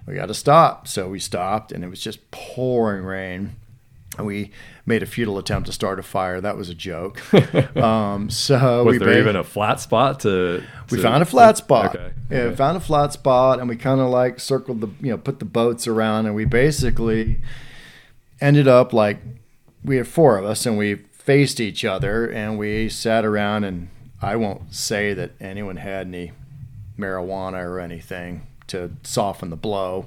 we 0.06 0.14
gotta 0.14 0.34
stop. 0.34 0.88
So 0.88 1.08
we 1.08 1.18
stopped 1.18 1.72
and 1.72 1.84
it 1.84 1.88
was 1.88 2.00
just 2.00 2.30
pouring 2.30 3.04
rain 3.04 3.56
and 4.18 4.26
we 4.26 4.50
made 4.86 5.02
a 5.02 5.06
futile 5.06 5.38
attempt 5.38 5.66
to 5.66 5.72
start 5.72 5.98
a 5.98 6.02
fire. 6.02 6.40
That 6.40 6.56
was 6.56 6.68
a 6.68 6.74
joke. 6.74 7.22
Um, 7.80 8.28
so 8.28 8.84
was 8.84 8.98
we 8.98 9.04
there 9.04 9.18
even 9.18 9.36
a 9.36 9.44
flat 9.44 9.80
spot 9.80 10.20
to? 10.20 10.62
to 10.88 10.94
we 10.94 11.00
found 11.00 11.22
a 11.22 11.26
flat 11.26 11.56
spot. 11.56 11.94
Okay. 11.94 12.12
Yeah, 12.30 12.38
okay. 12.38 12.56
found 12.56 12.76
a 12.76 12.80
flat 12.80 13.12
spot, 13.12 13.58
and 13.58 13.68
we 13.68 13.76
kind 13.76 14.00
of 14.00 14.10
like 14.10 14.38
circled 14.38 14.80
the, 14.80 14.88
you 15.00 15.10
know, 15.10 15.16
put 15.16 15.38
the 15.38 15.44
boats 15.44 15.86
around, 15.86 16.26
and 16.26 16.34
we 16.34 16.44
basically 16.44 17.40
ended 18.40 18.68
up 18.68 18.92
like 18.92 19.18
we 19.82 19.96
had 19.96 20.08
four 20.08 20.36
of 20.36 20.44
us, 20.44 20.66
and 20.66 20.76
we 20.76 20.96
faced 21.12 21.58
each 21.58 21.84
other, 21.84 22.26
and 22.26 22.58
we 22.58 22.88
sat 22.88 23.24
around, 23.24 23.64
and 23.64 23.88
I 24.20 24.36
won't 24.36 24.74
say 24.74 25.14
that 25.14 25.30
anyone 25.40 25.76
had 25.76 26.08
any 26.08 26.32
marijuana 26.98 27.64
or 27.64 27.80
anything 27.80 28.46
to 28.70 28.90
soften 29.02 29.50
the 29.50 29.56
blow, 29.56 30.06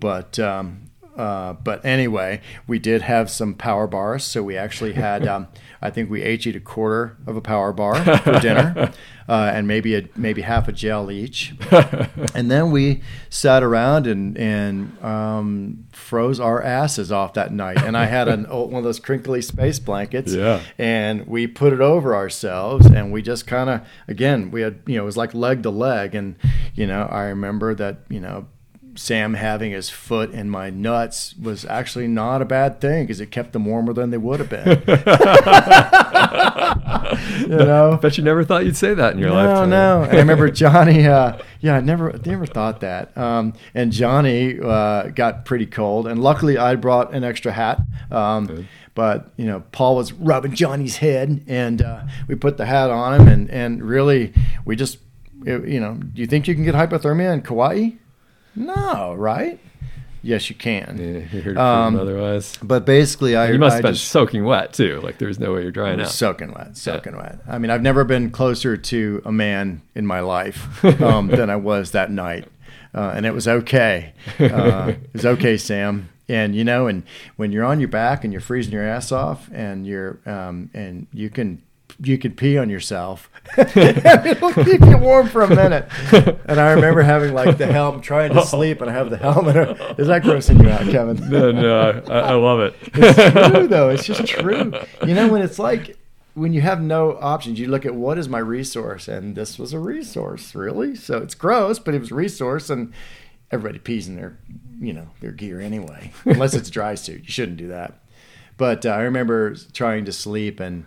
but 0.00 0.38
um, 0.38 0.90
uh, 1.16 1.54
but 1.54 1.84
anyway, 1.84 2.40
we 2.66 2.78
did 2.78 3.02
have 3.02 3.30
some 3.30 3.54
power 3.54 3.86
bars. 3.86 4.22
So 4.22 4.42
we 4.42 4.56
actually 4.56 4.92
had, 4.92 5.26
um, 5.26 5.48
I 5.82 5.90
think 5.90 6.10
we 6.10 6.24
each 6.24 6.46
eat 6.46 6.56
a 6.56 6.60
quarter 6.60 7.16
of 7.26 7.36
a 7.36 7.40
power 7.40 7.72
bar 7.72 8.02
for 8.18 8.38
dinner, 8.40 8.92
uh, 9.28 9.50
and 9.54 9.66
maybe 9.66 9.94
a 9.94 10.08
maybe 10.16 10.42
half 10.42 10.68
a 10.68 10.72
gel 10.72 11.10
each. 11.10 11.54
and 12.34 12.50
then 12.50 12.70
we 12.70 13.02
sat 13.30 13.62
around 13.62 14.06
and 14.06 14.36
and 14.36 15.02
um, 15.02 15.86
froze 15.92 16.40
our 16.40 16.62
asses 16.62 17.12
off 17.12 17.34
that 17.34 17.52
night. 17.52 17.82
And 17.82 17.96
I 17.96 18.06
had 18.06 18.26
an 18.28 18.44
one 18.44 18.74
of 18.74 18.84
those 18.84 18.98
crinkly 18.98 19.42
space 19.42 19.78
blankets. 19.78 20.32
Yeah. 20.32 20.60
And 20.78 21.26
we 21.26 21.46
put 21.46 21.72
it 21.72 21.80
over 21.80 22.14
ourselves, 22.14 22.86
and 22.86 23.12
we 23.12 23.22
just 23.22 23.46
kind 23.46 23.70
of 23.70 23.86
again 24.08 24.50
we 24.50 24.62
had 24.62 24.80
you 24.86 24.96
know 24.96 25.02
it 25.02 25.06
was 25.06 25.16
like 25.16 25.34
leg 25.34 25.62
to 25.62 25.70
leg, 25.70 26.14
and 26.14 26.36
you 26.74 26.86
know 26.86 27.02
I 27.10 27.24
remember 27.24 27.74
that 27.74 27.98
you 28.08 28.20
know 28.20 28.46
Sam 28.96 29.34
having 29.34 29.72
his 29.72 29.90
foot 29.90 30.30
in 30.32 30.50
my 30.50 30.70
nuts 30.70 31.34
was 31.40 31.64
actually 31.64 32.08
not 32.08 32.42
a 32.42 32.44
bad 32.44 32.80
thing 32.80 33.04
because 33.04 33.20
it 33.20 33.30
kept 33.30 33.52
them 33.52 33.64
warmer 33.66 33.92
than 33.92 34.10
they 34.10 34.18
would 34.18 34.40
have 34.40 34.48
been. 34.48 34.66
you 37.40 37.48
know, 37.56 37.92
I 37.92 37.96
bet 37.96 38.18
you 38.18 38.24
never 38.24 38.44
thought 38.44 38.64
you'd 38.64 38.76
say 38.76 38.94
that 38.94 39.12
in 39.12 39.18
your 39.18 39.28
no, 39.30 39.34
lifetime. 39.34 39.70
No, 39.70 40.04
no. 40.04 40.10
I 40.10 40.16
remember 40.16 40.50
Johnny. 40.56 41.06
Uh, 41.06 41.38
yeah, 41.60 41.76
I 41.76 41.80
never, 41.80 42.18
never 42.24 42.46
thought 42.46 42.80
that. 42.80 43.16
Um, 43.16 43.54
and 43.74 43.92
Johnny 43.92 44.58
uh, 44.60 45.08
got 45.08 45.44
pretty 45.44 45.66
cold, 45.66 46.06
and 46.06 46.22
luckily 46.22 46.58
I 46.58 46.74
brought 46.76 47.14
an 47.14 47.24
extra 47.24 47.52
hat. 47.52 47.80
Um, 48.10 48.66
but 48.94 49.30
you 49.36 49.44
know, 49.44 49.62
Paul 49.72 49.96
was 49.96 50.12
rubbing 50.12 50.54
Johnny's 50.54 50.96
head, 50.96 51.44
and 51.46 51.82
uh, 51.82 52.04
we 52.28 52.34
put 52.34 52.56
the 52.56 52.66
hat 52.66 52.90
on 52.90 53.20
him, 53.20 53.28
and 53.28 53.50
and 53.50 53.82
really, 53.82 54.32
we 54.64 54.74
just, 54.74 54.98
you 55.44 55.80
know, 55.80 55.94
do 55.94 56.20
you 56.20 56.26
think 56.26 56.48
you 56.48 56.54
can 56.54 56.64
get 56.64 56.74
hypothermia 56.74 57.32
in 57.32 57.42
Kauai? 57.42 57.90
No, 58.56 59.14
right? 59.14 59.60
Yes, 60.26 60.50
you 60.50 60.56
can. 60.56 60.96
Yeah, 60.98 61.36
you 61.36 61.40
heard 61.40 61.56
um, 61.56 61.94
otherwise. 61.96 62.58
But 62.60 62.84
basically, 62.84 63.36
I 63.36 63.52
you 63.52 63.60
must 63.60 63.74
I 63.74 63.76
have 63.76 63.82
been 63.84 63.92
just, 63.92 64.08
soaking 64.08 64.44
wet 64.44 64.72
too. 64.72 65.00
Like 65.00 65.18
there's 65.18 65.38
no 65.38 65.54
way 65.54 65.62
you're 65.62 65.70
drying 65.70 66.00
out. 66.00 66.08
Soaking 66.08 66.52
wet, 66.52 66.76
soaking 66.76 67.12
yeah. 67.12 67.20
wet. 67.20 67.38
I 67.46 67.58
mean, 67.58 67.70
I've 67.70 67.82
never 67.82 68.02
been 68.02 68.30
closer 68.30 68.76
to 68.76 69.22
a 69.24 69.30
man 69.30 69.82
in 69.94 70.04
my 70.04 70.18
life 70.18 70.84
um, 71.00 71.28
than 71.28 71.48
I 71.48 71.54
was 71.54 71.92
that 71.92 72.10
night, 72.10 72.48
uh, 72.92 73.12
and 73.14 73.24
it 73.24 73.34
was 73.34 73.46
okay. 73.46 74.14
Uh, 74.40 74.94
it 74.96 75.12
was 75.12 75.26
okay, 75.26 75.56
Sam. 75.56 76.08
And 76.28 76.56
you 76.56 76.64
know, 76.64 76.88
and 76.88 77.04
when 77.36 77.52
you're 77.52 77.64
on 77.64 77.78
your 77.78 77.88
back 77.88 78.24
and 78.24 78.32
you're 78.32 78.42
freezing 78.42 78.72
your 78.72 78.82
ass 78.82 79.12
off, 79.12 79.48
and 79.52 79.86
you're 79.86 80.18
um, 80.26 80.70
and 80.74 81.06
you 81.12 81.30
can 81.30 81.62
you 82.02 82.18
could 82.18 82.36
pee 82.36 82.58
on 82.58 82.68
yourself. 82.68 83.30
It'll 83.56 84.52
keep 84.52 84.80
you 84.80 84.98
warm 84.98 85.28
for 85.28 85.42
a 85.42 85.48
minute. 85.48 85.88
And 86.48 86.60
I 86.60 86.72
remember 86.72 87.02
having 87.02 87.34
like 87.34 87.58
the 87.58 87.66
helm, 87.66 88.00
trying 88.00 88.32
to 88.34 88.46
sleep, 88.46 88.80
and 88.80 88.88
I 88.88 88.92
have 88.92 89.10
the 89.10 89.16
helmet. 89.16 89.56
Is 89.98 90.06
that 90.06 90.22
grossing 90.22 90.62
you 90.62 90.68
out, 90.68 90.82
Kevin? 90.82 91.28
no, 91.28 91.50
no, 91.50 92.02
I, 92.08 92.18
I 92.18 92.32
love 92.34 92.60
it. 92.60 92.74
it's 92.94 93.50
true, 93.50 93.66
though. 93.66 93.90
It's 93.90 94.04
just 94.04 94.26
true. 94.26 94.72
You 95.04 95.14
know, 95.14 95.28
when 95.28 95.42
it's 95.42 95.58
like 95.58 95.96
when 96.34 96.52
you 96.52 96.60
have 96.60 96.80
no 96.80 97.18
options, 97.20 97.58
you 97.58 97.66
look 97.66 97.84
at 97.84 97.94
what 97.94 98.16
is 98.18 98.28
my 98.28 98.38
resource, 98.38 99.08
and 99.08 99.34
this 99.34 99.58
was 99.58 99.72
a 99.72 99.78
resource, 99.80 100.54
really. 100.54 100.94
So 100.94 101.18
it's 101.18 101.34
gross, 101.34 101.78
but 101.78 101.94
it 101.94 101.98
was 102.00 102.12
a 102.12 102.14
resource, 102.14 102.70
and 102.70 102.92
everybody 103.50 103.78
pees 103.80 104.06
in 104.06 104.16
their, 104.16 104.38
you 104.80 104.92
know, 104.92 105.08
their 105.20 105.32
gear 105.32 105.60
anyway, 105.60 106.12
unless 106.24 106.54
it's 106.54 106.70
dry 106.70 106.94
suit. 106.94 107.22
You 107.24 107.30
shouldn't 107.32 107.56
do 107.58 107.68
that. 107.68 107.98
But 108.56 108.86
uh, 108.86 108.90
I 108.90 109.00
remember 109.00 109.54
trying 109.72 110.04
to 110.04 110.12
sleep 110.12 110.60
and 110.60 110.86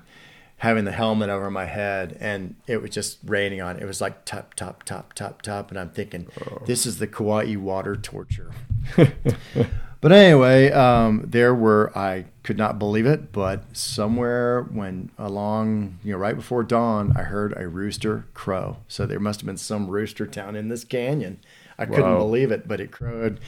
having 0.59 0.83
the 0.83 0.91
helmet 0.91 1.29
over 1.29 1.49
my 1.49 1.65
head 1.65 2.17
and 2.19 2.55
it 2.67 2.81
was 2.81 2.91
just 2.91 3.17
raining 3.23 3.61
on 3.61 3.77
it. 3.77 3.81
It 3.81 3.85
was 3.85 4.01
like 4.01 4.25
top, 4.25 4.53
top, 4.53 4.83
top, 4.83 5.13
top, 5.13 5.41
top. 5.41 5.71
And 5.71 5.79
I'm 5.79 5.89
thinking, 5.89 6.27
oh. 6.41 6.61
this 6.65 6.85
is 6.85 6.99
the 6.99 7.07
Kauai 7.07 7.55
water 7.55 7.95
torture. 7.95 8.51
but 10.01 10.11
anyway, 10.11 10.69
um, 10.71 11.23
there 11.25 11.55
were, 11.55 11.97
I 11.97 12.25
could 12.43 12.57
not 12.57 12.77
believe 12.77 13.05
it, 13.05 13.31
but 13.31 13.75
somewhere 13.75 14.63
when 14.63 15.11
along, 15.17 15.99
you 16.03 16.11
know, 16.11 16.17
right 16.17 16.35
before 16.35 16.63
dawn, 16.63 17.13
I 17.15 17.23
heard 17.23 17.53
a 17.55 17.67
rooster 17.69 18.25
crow. 18.33 18.77
So 18.89 19.05
there 19.05 19.19
must 19.19 19.39
have 19.39 19.47
been 19.47 19.57
some 19.57 19.87
rooster 19.87 20.27
town 20.27 20.57
in 20.57 20.67
this 20.67 20.83
canyon. 20.83 21.39
I 21.77 21.85
couldn't 21.85 22.17
believe 22.17 22.51
it, 22.51 22.67
but 22.67 22.81
it 22.81 22.91
crowed 22.91 23.39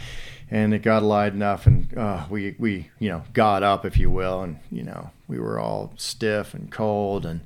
and 0.52 0.74
it 0.74 0.82
got 0.82 1.02
light 1.02 1.34
enough 1.34 1.66
and 1.66 1.98
uh, 1.98 2.26
we, 2.30 2.56
we, 2.60 2.90
you 3.00 3.10
know, 3.10 3.24
got 3.34 3.64
up, 3.64 3.86
if 3.86 3.98
you 3.98 4.12
will. 4.12 4.42
And, 4.42 4.60
you 4.70 4.84
know, 4.84 5.10
we 5.30 5.40
were 5.40 5.58
all 5.58 5.94
stiff 5.96 6.54
and 6.54 6.70
cold 6.70 7.26
and 7.26 7.40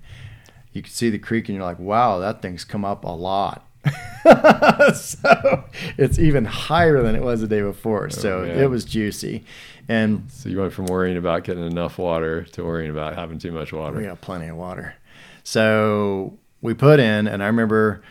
you 0.73 0.81
could 0.81 0.91
see 0.91 1.11
the 1.11 1.19
creek 1.19 1.47
and 1.47 1.55
you're 1.55 1.65
like, 1.65 1.79
wow, 1.79 2.17
that 2.17 2.41
thing's 2.41 2.65
come 2.65 2.83
up 2.83 3.05
a 3.05 3.09
lot. 3.09 3.65
so 4.95 5.63
it's 5.97 6.17
even 6.17 6.45
higher 6.45 7.03
than 7.03 7.15
it 7.15 7.21
was 7.21 7.41
the 7.41 7.47
day 7.47 7.61
before. 7.61 8.05
Oh, 8.05 8.09
so 8.09 8.41
man. 8.41 8.57
it 8.57 8.69
was 8.71 8.83
juicy. 8.83 9.45
And 9.87 10.25
so 10.31 10.49
you 10.49 10.59
went 10.59 10.73
from 10.73 10.87
worrying 10.87 11.15
about 11.15 11.43
getting 11.43 11.65
enough 11.65 11.99
water 11.99 12.43
to 12.53 12.63
worrying 12.63 12.89
about 12.89 13.13
having 13.13 13.37
too 13.37 13.51
much 13.51 13.71
water. 13.71 13.97
We 13.97 14.05
got 14.05 14.21
plenty 14.21 14.47
of 14.47 14.57
water. 14.57 14.95
So 15.43 16.39
we 16.63 16.73
put 16.73 16.99
in, 16.99 17.27
and 17.27 17.43
I 17.43 17.45
remember 17.45 18.01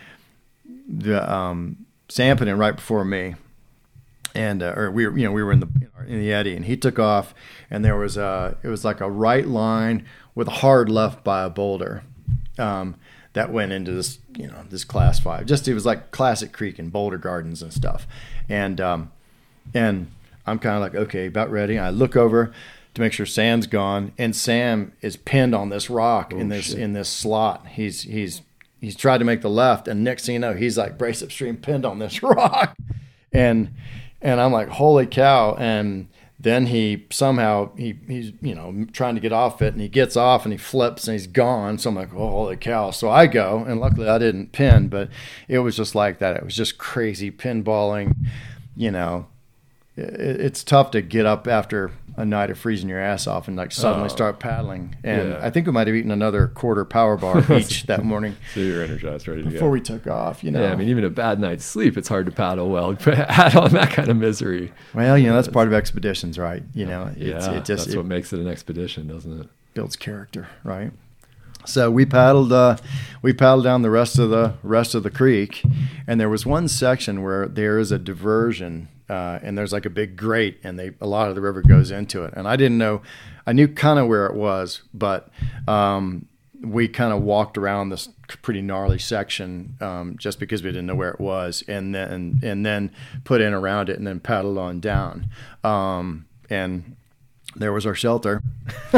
the 0.87 1.29
um, 1.33 1.85
right 2.17 2.77
before 2.77 3.05
me, 3.05 3.35
and 4.35 4.63
uh, 4.63 4.75
or 4.77 4.91
we 4.91 5.07
were 5.07 5.17
you 5.17 5.25
know 5.25 5.33
we 5.33 5.43
were 5.43 5.53
in 5.53 5.61
the 5.61 5.69
in 6.07 6.19
the 6.19 6.33
eddy, 6.33 6.55
and 6.55 6.65
he 6.65 6.77
took 6.77 6.99
off, 6.99 7.35
and 7.71 7.85
there 7.85 7.97
was 7.97 8.17
a 8.17 8.57
it 8.63 8.69
was 8.69 8.85
like 8.85 9.01
a 9.01 9.11
right 9.11 9.47
line 9.47 10.07
with 10.35 10.49
a 10.49 10.53
hard 10.53 10.89
left 10.89 11.25
by 11.25 11.45
a 11.45 11.51
boulder. 11.51 12.03
Um, 12.59 12.97
that 13.35 13.53
went 13.53 13.73
into 13.73 13.91
this, 13.91 14.21
you 14.37 14.47
know, 14.47 14.65
this 14.71 14.85
class 14.85 15.19
five. 15.19 15.45
Just 15.45 15.67
it 15.69 15.75
was 15.75 15.85
like 15.85 16.13
classic 16.13 16.53
creek 16.53 16.79
and 16.79 16.91
boulder 16.91 17.19
gardens 17.19 17.63
and 17.63 17.73
stuff. 17.73 18.07
And 18.49 18.81
um, 18.81 19.13
and 19.75 20.11
I'm 20.47 20.59
kind 20.59 20.77
of 20.77 20.81
like, 20.81 20.95
okay, 20.95 21.27
about 21.27 21.51
ready. 21.51 21.79
I 21.79 21.91
look 21.91 22.17
over 22.17 22.53
to 22.95 23.01
make 23.01 23.13
sure 23.13 23.27
Sam's 23.27 23.67
gone, 23.67 24.13
and 24.17 24.35
Sam 24.35 24.93
is 25.01 25.17
pinned 25.17 25.55
on 25.55 25.69
this 25.69 25.91
rock 25.91 26.33
oh, 26.35 26.39
in 26.39 26.49
this 26.49 26.67
shit. 26.67 26.79
in 26.79 26.93
this 26.93 27.09
slot. 27.09 27.67
He's 27.69 28.03
he's 28.03 28.43
he's 28.81 28.97
tried 28.97 29.19
to 29.19 29.25
make 29.25 29.43
the 29.43 29.51
left, 29.51 29.89
and 29.89 30.05
next 30.05 30.27
thing 30.27 30.35
you 30.35 30.39
know, 30.39 30.55
he's 30.55 30.79
like 30.79 30.97
brace 30.97 31.23
upstream 31.23 31.57
pinned 31.57 31.85
on 31.85 31.99
this 31.99 32.23
rock, 32.23 32.77
and 33.33 33.75
and 34.25 34.41
I'm 34.41 34.53
like, 34.53 34.69
holy 34.69 35.07
cow! 35.07 35.55
And 35.55 36.09
then 36.41 36.67
he 36.67 37.07
somehow 37.11 37.71
he 37.77 37.99
he's 38.09 38.33
you 38.41 38.55
know 38.55 38.87
trying 38.93 39.15
to 39.15 39.21
get 39.21 39.33
off 39.33 39.63
it 39.63 39.73
and 39.73 39.81
he 39.81 39.89
gets 39.89 40.17
off 40.17 40.45
and 40.45 40.53
he 40.53 40.59
flips 40.59 41.07
and 41.07 41.13
he's 41.13 41.27
gone. 41.27 41.79
So 41.79 41.91
i'm 41.91 41.97
like 41.97 42.13
oh 42.13 42.31
holy 42.31 42.57
cow. 42.57 42.91
So 42.91 43.09
i 43.09 43.27
go 43.27 43.65
and 43.67 43.81
luckily 43.81 44.09
i 44.09 44.19
didn't 44.19 44.53
pin 44.53 44.89
but 44.89 45.09
it 45.47 45.61
was 45.61 45.77
just 45.77 45.95
like 45.95 46.19
that. 46.19 46.37
It 46.37 46.45
was 46.45 46.57
just 46.57 46.77
crazy 46.79 47.31
pinballing 47.31 48.17
you 48.77 48.91
know 48.91 49.27
it's 49.97 50.65
tough 50.65 50.91
to 50.93 51.03
get 51.03 51.25
up 51.25 51.47
after 51.47 51.93
a 52.17 52.25
night 52.25 52.51
of 52.51 52.59
freezing 52.59 52.89
your 52.89 53.01
ass 53.01 53.27
off 53.27 53.47
and 53.47 53.57
like 53.57 53.71
suddenly 53.71 54.07
oh. 54.07 54.09
start 54.09 54.41
paddling. 54.41 54.97
And 55.05 55.31
yeah. 55.31 55.41
I 55.41 55.51
think 55.51 55.67
we 55.67 55.73
might 55.73 55.87
have 55.87 55.95
eaten 55.95 56.11
another 56.11 56.49
quarter 56.49 56.85
power 56.85 57.17
bar 57.17 57.45
each 57.53 57.85
that 57.85 58.05
morning. 58.05 58.37
So 58.55 58.61
you're 58.61 58.83
energized, 58.83 59.29
ready 59.29 59.43
to 59.43 59.51
before 59.51 59.69
go. 59.69 59.73
we 59.73 59.81
took 59.81 60.07
off. 60.07 60.43
You 60.43 60.51
know, 60.51 60.63
yeah. 60.63 60.73
I 60.73 60.77
mean, 60.77 60.89
even 60.89 61.05
a 61.05 61.11
bad 61.11 61.39
night's 61.39 61.65
sleep, 61.65 61.97
it's 61.97 62.09
hard 62.09 62.27
to 62.27 62.33
paddle 62.33 62.71
well. 62.71 62.97
Add 63.07 63.57
on 63.57 63.73
that 63.73 63.91
kind 63.91 64.09
of 64.09 64.17
misery. 64.17 64.73
Well, 64.95 65.17
you 65.17 65.29
know, 65.29 65.35
that's 65.35 65.49
part 65.49 65.69
of 65.69 65.75
expeditions, 65.75 66.39
right? 66.39 66.63
You 66.75 66.87
know, 66.87 67.13
yeah, 67.17 67.53
it 67.53 67.65
just 67.65 67.85
that's 67.85 67.87
it 67.95 67.97
what 67.97 68.07
makes 68.07 68.33
it 68.33 68.41
an 68.41 68.49
expedition, 68.49 69.07
doesn't 69.07 69.41
it? 69.43 69.49
Builds 69.75 69.97
character, 69.97 70.49
right? 70.65 70.93
So 71.67 71.91
we 71.91 72.05
paddled, 72.05 72.53
uh, 72.53 72.77
we 73.23 73.33
paddled 73.33 73.65
down 73.65 73.83
the 73.83 73.91
rest 73.91 74.19
of 74.19 74.31
the 74.31 74.55
rest 74.63 74.95
of 74.95 75.03
the 75.03 75.11
creek, 75.11 75.63
and 76.07 76.21
there 76.21 76.29
was 76.29 76.45
one 76.45 76.69
section 76.69 77.23
where 77.23 77.49
there 77.49 77.79
is 77.79 77.91
a 77.91 77.99
diversion 77.99 78.89
uh, 79.09 79.39
and 79.43 79.57
there's 79.57 79.73
like 79.73 79.87
a 79.87 79.91
big 79.91 80.17
grate, 80.17 80.59
and 80.65 80.79
they 80.79 80.93
a 81.01 81.07
lot 81.07 81.29
of 81.29 81.35
the 81.35 81.41
river 81.41 81.63
goes 81.63 81.91
into 81.91 82.25
it. 82.25 82.35
And 82.37 82.49
I 82.49 82.57
didn't 82.57 82.79
know, 82.79 83.03
I 83.47 83.53
knew 83.53 83.69
kind 83.69 83.99
of 83.99 84.09
where 84.09 84.27
it 84.27 84.35
was, 84.35 84.83
but 84.93 85.29
um, 85.69 86.27
we 86.63 86.89
kind 86.89 87.13
of 87.13 87.23
walked 87.23 87.59
around 87.59 87.91
this 87.91 88.09
pretty 88.43 88.63
gnarly 88.63 88.99
section 88.99 89.77
um, 89.81 90.17
just 90.19 90.41
because 90.41 90.63
we 90.63 90.71
didn't 90.71 90.87
know 90.87 90.95
where 90.95 91.11
it 91.11 91.21
was, 91.21 91.63
and 91.69 91.95
then 91.95 92.41
and 92.43 92.65
then 92.65 92.91
put 93.25 93.41
in 93.41 93.53
around 93.53 93.89
it, 93.89 93.99
and 93.99 94.07
then 94.07 94.21
paddled 94.21 94.59
on 94.59 94.81
down. 94.81 95.29
Um, 95.63 96.27
and 96.51 96.97
there 97.57 97.73
was 97.73 97.87
our 97.87 97.95
shelter 97.95 98.43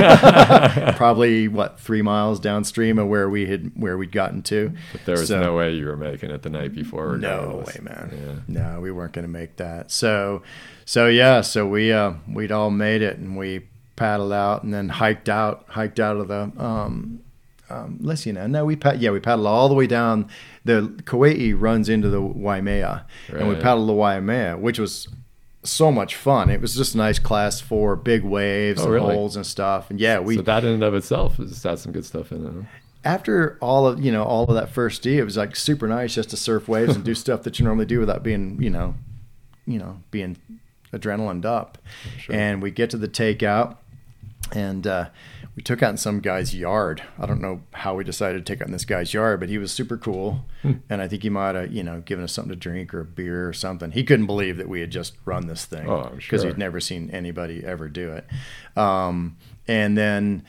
probably 0.97 1.49
what 1.49 1.79
three 1.79 2.03
miles 2.03 2.41
downstream 2.41 2.99
of 2.99 3.09
where 3.09 3.29
we 3.29 3.47
had 3.47 3.71
where 3.75 3.99
we'd 3.99 4.13
gotten 4.13 4.43
to 4.43 4.73
but 4.93 5.05
there 5.05 5.19
was 5.19 5.29
so, 5.29 5.41
no 5.41 5.55
way 5.55 5.75
you 5.75 5.87
were 5.87 5.97
making 5.97 6.31
it 6.31 6.43
the 6.43 6.51
night 6.51 6.75
before 6.75 7.17
no 7.17 7.63
way 7.67 7.79
man 7.81 8.45
yeah. 8.49 8.73
no 8.73 8.81
we 8.81 8.91
weren't 8.91 9.13
going 9.13 9.25
to 9.25 9.31
make 9.31 9.57
that 9.57 9.91
so 9.91 10.43
so 10.85 11.07
yeah 11.07 11.41
so 11.41 11.67
we 11.67 11.93
uh 11.93 12.13
we'd 12.29 12.53
all 12.53 12.71
made 12.71 13.03
it 13.03 13.19
and 13.19 13.37
we 13.37 13.67
paddled 13.97 14.33
out 14.33 14.63
and 14.63 14.73
then 14.73 14.89
hiked 14.89 15.29
out 15.29 15.65
hiked 15.69 16.01
out 16.01 16.17
of 16.17 16.29
the 16.29 16.51
um 16.59 17.21
um, 17.69 17.99
let's 18.01 18.23
see 18.23 18.33
now. 18.33 18.47
No, 18.47 18.65
we 18.65 18.77
pad- 18.77 19.01
yeah 19.01 19.11
we 19.11 19.21
paddled 19.21 19.47
all 19.47 19.69
the 19.69 19.75
way 19.75 19.87
down. 19.87 20.29
The 20.65 20.83
Kawaikoi 21.05 21.61
runs 21.61 21.89
into 21.89 22.09
the 22.09 22.21
Waimea, 22.21 23.05
right. 23.29 23.41
and 23.41 23.49
we 23.49 23.57
paddled 23.57 23.89
the 23.89 23.93
Waimea, 23.93 24.57
which 24.57 24.79
was 24.79 25.09
so 25.67 25.93
much 25.93 26.17
fun. 26.17 26.51
It 26.51 26.61
was 26.61 26.75
just 26.75 26.95
a 26.95 26.99
nice 26.99 27.19
class 27.19 27.61
four 27.61 27.97
big 27.97 28.25
waves 28.25 28.81
oh, 28.81 28.85
and 28.85 28.93
really? 28.93 29.15
holes 29.15 29.37
and 29.37 29.47
stuff. 29.47 29.91
And 29.91 30.01
yeah, 30.01 30.19
we 30.19 30.37
so 30.37 30.43
that 30.43 30.65
in 30.65 30.75
and 30.75 30.83
of 30.83 30.95
itself 30.95 31.37
has 31.37 31.63
had 31.63 31.79
some 31.79 31.93
good 31.93 32.05
stuff 32.05 32.33
in 32.33 32.47
it. 32.47 32.67
After 33.05 33.57
all 33.61 33.87
of 33.87 34.05
you 34.05 34.11
know 34.11 34.25
all 34.25 34.45
of 34.45 34.55
that 34.55 34.71
first 34.71 35.03
D, 35.03 35.19
it 35.19 35.25
was 35.25 35.37
like 35.37 35.55
super 35.55 35.87
nice 35.87 36.15
just 36.15 36.31
to 36.31 36.37
surf 36.37 36.69
waves 36.69 36.97
and 36.97 37.05
do 37.05 37.15
stuff 37.17 37.43
that 37.45 37.59
you 37.59 37.65
normally 37.65 37.87
do 37.87 38.01
without 38.01 38.23
being 38.23 38.61
you 38.61 38.71
know, 38.71 38.95
you 39.67 39.79
know 39.79 40.01
being 40.11 40.37
adrenaline 40.93 41.45
up. 41.45 41.79
Sure. 42.19 42.35
And 42.35 42.63
we 42.63 42.71
get 42.71 42.91
to 42.91 42.97
the 42.97 43.09
takeout, 43.09 43.77
and 44.53 44.87
uh, 44.87 45.09
we 45.57 45.63
took 45.63 45.83
out 45.83 45.91
in 45.91 45.97
some 45.97 46.21
guy's 46.21 46.55
yard. 46.55 47.03
I 47.19 47.25
don't 47.25 47.41
know 47.41 47.63
how 47.73 47.95
we 47.95 48.05
decided 48.05 48.45
to 48.45 48.53
take 48.53 48.61
out 48.61 48.69
in 48.69 48.73
this 48.73 48.85
guy's 48.85 49.15
yard, 49.15 49.41
but 49.41 49.49
he 49.49 49.57
was 49.57 49.73
super 49.73 49.97
cool. 49.97 50.45
Hmm. 50.61 50.73
and 50.91 51.01
I 51.01 51.09
think 51.09 51.23
he 51.23 51.31
might 51.31 51.55
have, 51.55 51.73
you 51.73 51.83
know, 51.83 52.03
given 52.03 52.25
us 52.25 52.33
something 52.33 52.51
to 52.51 52.57
drink 52.57 52.93
or 52.93 53.01
a 53.01 53.05
beer 53.07 53.49
or 53.49 53.55
something. 53.55 53.91
He 53.91 54.05
couldn't 54.05 54.27
believe 54.27 54.59
that 54.59 54.69
we 54.69 54.81
had 54.81 54.91
just 54.91 55.17
run 55.25 55.47
this 55.47 55.65
thing 55.65 55.87
because 56.17 56.45
oh, 56.45 56.49
he'd 56.49 56.59
never 56.59 56.79
seen 56.79 57.11
anybody 57.11 57.65
ever 57.65 57.89
do 57.89 58.13
it. 58.13 58.27
Um, 58.79 59.39
and 59.67 59.97
then 59.97 60.45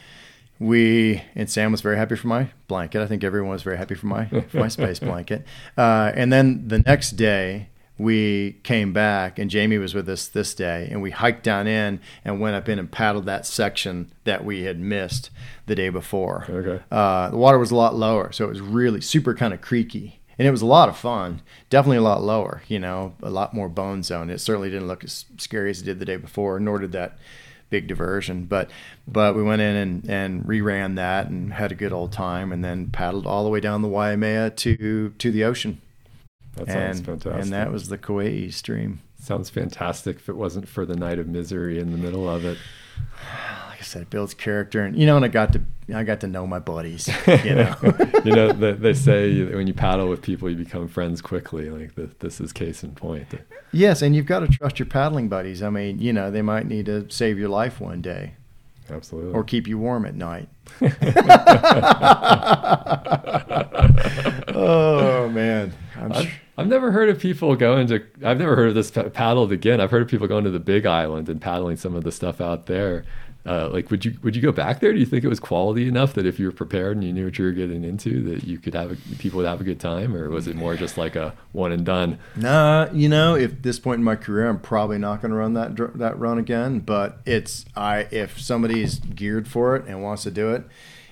we 0.60 1.24
and 1.36 1.50
Sam 1.50 1.72
was 1.72 1.82
very 1.82 1.98
happy 1.98 2.16
for 2.16 2.28
my 2.28 2.50
blanket. 2.68 3.02
I 3.02 3.08
think 3.08 3.24
everyone 3.24 3.52
was 3.52 3.64
very 3.64 3.78
happy 3.78 3.96
for 3.96 4.08
my 4.08 4.26
for 4.50 4.58
my 4.58 4.68
space 4.68 5.00
blanket. 5.00 5.46
Uh, 5.78 6.12
and 6.16 6.34
then 6.34 6.68
the 6.68 6.80
next 6.80 7.12
day, 7.12 7.70
we 7.98 8.54
came 8.64 8.94
back 8.94 9.40
and 9.40 9.50
Jamie 9.50 9.78
was 9.78 9.94
with 9.94 10.08
us 10.08 10.28
this 10.28 10.54
day 10.54 10.88
and 10.92 11.02
we 11.02 11.12
hiked 11.12 11.44
down 11.44 11.68
in 11.68 12.00
and 12.24 12.40
went 12.40 12.56
up 12.56 12.70
in 12.70 12.78
and 12.78 12.92
paddled 12.92 13.26
that 13.26 13.46
section 13.46 14.12
that 14.24 14.46
we 14.46 14.64
had 14.64 14.80
missed 14.80 15.30
the 15.66 15.76
day 15.76 15.90
before. 15.90 16.46
Okay. 16.50 16.84
Uh, 16.92 17.30
the 17.30 17.38
water 17.38 17.58
was 17.58 17.72
a 17.72 17.76
lot 17.76 17.96
lower, 17.96 18.32
so 18.32 18.46
it 18.46 18.50
was 18.50 18.62
really 18.62 19.02
super 19.02 19.34
kind 19.34 19.54
of 19.54 19.62
creaky. 19.62 20.20
And 20.40 20.48
it 20.48 20.52
was 20.52 20.62
a 20.62 20.68
lot 20.68 20.88
of 20.88 20.96
fun. 20.96 21.42
Definitely 21.72 21.98
a 21.98 22.04
lot 22.04 22.22
lower, 22.22 22.62
you 22.68 22.78
know, 22.78 23.16
a 23.24 23.32
lot 23.32 23.56
more 23.56 23.68
bone 23.68 24.04
zone. 24.04 24.30
It 24.30 24.40
certainly 24.40 24.70
didn't 24.70 24.88
look 24.88 25.04
as 25.04 25.26
scary 25.38 25.72
as 25.72 25.82
it 25.82 25.86
did 25.86 26.00
the 26.00 26.06
day 26.06 26.18
before, 26.18 26.60
nor 26.60 26.78
did 26.78 26.92
that 26.92 27.18
big 27.72 27.88
diversion. 27.88 28.46
But 28.46 28.70
but 29.08 29.36
we 29.36 29.42
went 29.42 29.62
in 29.62 29.76
and, 29.76 30.10
and 30.10 30.44
reran 30.44 30.96
that 30.96 31.28
and 31.28 31.54
had 31.54 31.72
a 31.72 31.76
good 31.76 31.92
old 31.92 32.12
time 32.12 32.52
and 32.52 32.64
then 32.64 32.90
paddled 32.90 33.26
all 33.26 33.44
the 33.44 33.50
way 33.50 33.60
down 33.60 33.82
the 33.82 33.88
Waimea 33.88 34.52
to 34.52 35.10
to 35.18 35.32
the 35.32 35.44
ocean. 35.44 35.82
That 36.58 36.68
sounds 36.68 36.98
and, 36.98 37.06
fantastic. 37.06 37.42
And 37.42 37.54
that 37.54 37.72
was 37.72 37.90
the 37.90 37.98
Kawaikoi 37.98 38.54
stream. 38.54 39.02
Sounds 39.20 39.50
fantastic 39.50 40.18
if 40.18 40.30
it 40.30 40.36
wasn't 40.36 40.68
for 40.68 40.86
the 40.86 40.96
night 40.96 41.20
of 41.20 41.28
misery 41.28 41.80
in 41.80 41.92
the 41.92 41.98
middle 41.98 42.30
of 42.30 42.46
it. 42.46 42.58
Like 43.78 43.84
I 43.84 43.86
said, 43.86 44.02
it 44.02 44.10
builds 44.10 44.34
character, 44.34 44.84
and 44.84 44.98
you 44.98 45.06
know, 45.06 45.18
and 45.18 45.24
I 45.24 45.28
got 45.28 45.54
to 45.54 45.62
I 45.94 46.04
got 46.04 46.22
to 46.22 46.28
know 46.28 46.48
my 46.48 46.58
buddies. 46.58 47.08
You 47.28 47.54
know, 47.54 47.76
you 48.26 48.32
know 48.32 48.52
they, 48.52 48.72
they, 48.72 48.94
say 48.96 49.44
when 49.54 49.68
you 49.68 49.76
paddle 49.76 50.10
with 50.10 50.24
people, 50.24 50.50
you 50.50 50.56
become 50.56 50.88
friends 50.88 51.22
quickly. 51.22 51.70
Like 51.70 51.94
the, 51.94 52.10
this 52.18 52.42
is 52.42 52.52
case 52.52 52.84
in 52.84 52.96
point. 52.96 53.28
Yes, 53.72 54.02
and 54.02 54.16
you've 54.16 54.26
got 54.26 54.40
to 54.40 54.48
trust 54.48 54.80
your 54.80 54.88
paddling 54.88 55.30
buddies. 55.30 55.62
I 55.62 55.70
mean, 55.70 56.00
you 56.00 56.12
know, 56.12 56.32
they 56.32 56.42
might 56.42 56.66
need 56.66 56.88
to 56.88 57.08
save 57.12 57.38
your 57.38 57.50
life 57.50 57.80
one 57.80 58.02
day. 58.02 58.34
Absolutely. 58.90 59.34
Or 59.34 59.44
keep 59.44 59.68
you 59.68 59.78
warm 59.78 60.08
at 60.08 60.16
night. 60.16 60.50
oh 64.48 65.30
man. 65.30 65.72
I'm 65.96 66.12
I've, 66.14 66.34
I've, 66.58 66.68
never 66.68 66.92
heard 66.92 67.10
of 67.10 67.20
people 67.20 67.56
going 67.56 67.88
to. 67.88 68.04
I've 68.24 68.40
never 68.40 68.56
heard 68.56 68.70
of 68.70 68.76
this 68.76 68.92
paddled 68.92 69.52
again. 69.52 69.80
I've 69.80 69.92
heard 69.92 70.02
of 70.02 70.08
people 70.08 70.28
going 70.28 70.44
to 70.44 70.52
the 70.52 70.60
Big 70.60 70.86
Island 70.86 71.30
and 71.30 71.42
paddling 71.42 71.78
some 71.78 71.96
of 71.96 72.04
the 72.04 72.12
stuff 72.12 72.42
out 72.42 72.66
there. 72.66 73.06
Uh, 73.48 73.70
like, 73.70 73.90
would 73.90 74.04
you 74.04 74.14
would 74.24 74.36
you 74.36 74.42
go 74.42 74.52
back 74.52 74.82
there? 74.82 74.92
Do 74.92 75.00
you 75.00 75.06
think 75.06 75.24
it 75.24 75.30
was 75.30 75.40
quality 75.40 75.88
enough 75.88 76.14
that 76.16 76.26
if 76.26 76.38
you 76.38 76.48
were 76.48 76.52
prepared 76.52 76.98
and 76.98 77.06
you 77.06 77.14
knew 77.14 77.26
what 77.26 77.40
you 77.40 77.46
were 77.46 77.54
getting 77.54 77.86
into, 77.86 78.22
that 78.24 78.44
you 78.44 78.58
could 78.58 78.74
have 78.74 78.92
a, 78.92 78.96
people 79.20 79.38
would 79.38 79.48
have 79.48 79.62
a 79.62 79.64
good 79.64 79.80
time, 79.80 80.14
or 80.14 80.30
was 80.30 80.48
it 80.48 80.56
more 80.58 80.76
just 80.76 80.98
like 80.98 81.16
a 81.16 81.34
one 81.54 81.72
and 81.72 81.86
done? 81.86 82.20
Nah, 82.36 82.90
you 82.92 83.08
know, 83.08 83.36
if 83.36 83.62
this 83.62 83.80
point 83.80 84.00
in 84.00 84.04
my 84.04 84.18
career, 84.18 84.50
I'm 84.50 84.60
probably 84.60 84.98
not 84.98 85.22
going 85.22 85.32
to 85.32 85.38
run 85.38 85.54
that 85.54 85.78
that 85.98 86.20
run 86.20 86.38
again. 86.38 86.80
But 86.80 87.20
it's 87.26 87.64
I 87.74 88.08
if 88.12 88.38
somebody's 88.38 89.00
geared 89.00 89.48
for 89.48 89.78
it 89.78 89.86
and 89.88 90.04
wants 90.04 90.24
to 90.24 90.32
do 90.32 90.52
it, 90.52 90.66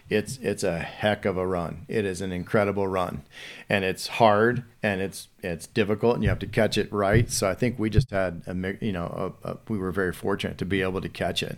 it's 0.07 0.37
it's 0.37 0.63
a 0.63 0.77
heck 0.77 1.25
of 1.25 1.35
a 1.35 1.47
run. 1.47 1.85
It 1.87 2.05
is 2.05 2.21
an 2.21 2.31
incredible 2.31 2.87
run, 2.87 3.23
and 3.67 3.83
it's 3.83 4.05
hard 4.07 4.63
and 4.83 5.01
it's 5.01 5.29
it's 5.41 5.65
difficult, 5.65 6.15
and 6.15 6.23
you 6.23 6.29
have 6.29 6.39
to 6.39 6.47
catch 6.47 6.77
it 6.77 6.93
right. 6.93 7.29
So 7.31 7.49
I 7.49 7.55
think 7.55 7.79
we 7.79 7.89
just 7.89 8.11
had 8.11 8.43
a 8.45 8.85
you 8.85 8.91
know 8.91 9.33
a, 9.43 9.49
a, 9.49 9.57
we 9.67 9.79
were 9.79 9.91
very 9.91 10.13
fortunate 10.13 10.59
to 10.59 10.65
be 10.65 10.83
able 10.83 11.01
to 11.01 11.09
catch 11.09 11.41
it, 11.41 11.57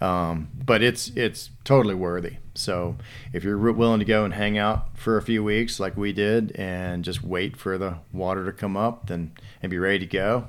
um, 0.00 0.48
but 0.64 0.80
it's 0.80 1.08
it's 1.16 1.50
totally 1.64 1.96
worthy. 1.96 2.36
So 2.54 2.96
if 3.32 3.42
you're 3.42 3.58
willing 3.72 3.98
to 3.98 4.04
go 4.04 4.24
and 4.24 4.32
hang 4.32 4.56
out 4.58 4.96
for 4.96 5.16
a 5.16 5.22
few 5.22 5.42
weeks 5.42 5.80
like 5.80 5.96
we 5.96 6.12
did, 6.12 6.52
and 6.52 7.04
just 7.04 7.24
wait 7.24 7.56
for 7.56 7.78
the 7.78 7.96
water 8.12 8.44
to 8.44 8.52
come 8.52 8.76
up, 8.76 9.08
then 9.08 9.32
and 9.60 9.70
be 9.70 9.78
ready 9.78 9.98
to 9.98 10.06
go, 10.06 10.46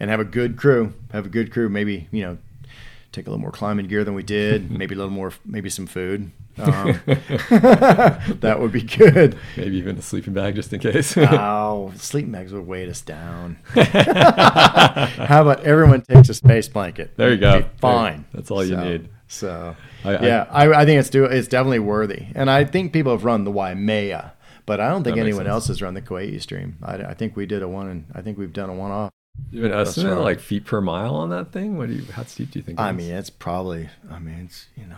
and 0.00 0.10
have 0.10 0.20
a 0.20 0.24
good 0.24 0.56
crew, 0.56 0.94
have 1.12 1.26
a 1.26 1.30
good 1.30 1.52
crew. 1.52 1.68
Maybe 1.68 2.08
you 2.10 2.22
know 2.22 2.38
take 3.18 3.26
a 3.26 3.30
little 3.30 3.40
more 3.40 3.50
climbing 3.50 3.86
gear 3.86 4.04
than 4.04 4.14
we 4.14 4.22
did, 4.22 4.70
maybe 4.78 4.94
a 4.94 4.98
little 4.98 5.12
more, 5.12 5.32
maybe 5.44 5.70
some 5.70 5.86
food. 5.86 6.30
Um, 6.58 7.00
that 7.06 8.56
would 8.58 8.72
be 8.72 8.82
good. 8.82 9.38
Maybe 9.56 9.76
even 9.76 9.96
a 9.96 10.02
sleeping 10.02 10.32
bag 10.34 10.56
just 10.56 10.72
in 10.72 10.80
case. 10.80 11.16
oh, 11.16 11.92
sleeping 11.94 12.32
bags 12.32 12.52
would 12.52 12.66
weight 12.66 12.88
us 12.88 13.00
down. 13.00 13.58
How 13.76 15.42
about 15.42 15.60
everyone 15.60 16.02
takes 16.02 16.28
a 16.30 16.34
space 16.34 16.66
blanket? 16.66 17.16
There 17.16 17.30
you 17.30 17.36
go. 17.36 17.64
Fine. 17.80 18.24
That's 18.34 18.50
all 18.50 18.64
you 18.64 18.74
so, 18.74 18.82
need. 18.82 19.08
So, 19.28 19.76
I, 20.04 20.18
yeah, 20.18 20.46
I, 20.50 20.68
I, 20.72 20.84
think 20.84 20.98
it's 20.98 21.10
do, 21.10 21.26
it's 21.26 21.46
definitely 21.46 21.78
worthy, 21.78 22.26
and 22.34 22.50
I 22.50 22.64
think 22.64 22.92
people 22.92 23.12
have 23.12 23.24
run 23.24 23.44
the 23.44 23.52
Waimea, 23.52 24.32
but 24.66 24.80
I 24.80 24.88
don't 24.88 25.04
think 25.04 25.16
anyone 25.16 25.44
sense. 25.44 25.52
else 25.52 25.68
has 25.68 25.80
run 25.80 25.94
the 25.94 26.02
Kawaikoi 26.02 26.42
stream. 26.42 26.78
I, 26.82 26.94
I 26.94 27.14
think 27.14 27.36
we 27.36 27.46
did 27.46 27.62
a 27.62 27.68
one, 27.68 27.88
and 27.88 28.06
I 28.14 28.22
think 28.22 28.36
we've 28.36 28.52
done 28.52 28.68
a 28.68 28.74
one 28.74 28.90
off. 28.90 29.12
You 29.50 29.62
have 29.62 29.72
an 29.72 29.78
estimate 29.78 30.14
right. 30.14 30.22
like 30.22 30.40
feet 30.40 30.66
per 30.66 30.80
mile 30.80 31.14
on 31.14 31.30
that 31.30 31.52
thing? 31.52 31.78
What 31.78 31.88
do 31.88 31.94
you? 31.94 32.04
How 32.12 32.24
steep 32.24 32.50
do 32.50 32.58
you 32.58 32.62
think? 32.62 32.78
I 32.78 32.92
mean, 32.92 33.10
it's 33.10 33.30
probably. 33.30 33.88
I 34.10 34.18
mean, 34.18 34.44
it's 34.44 34.66
you 34.76 34.86
know, 34.86 34.96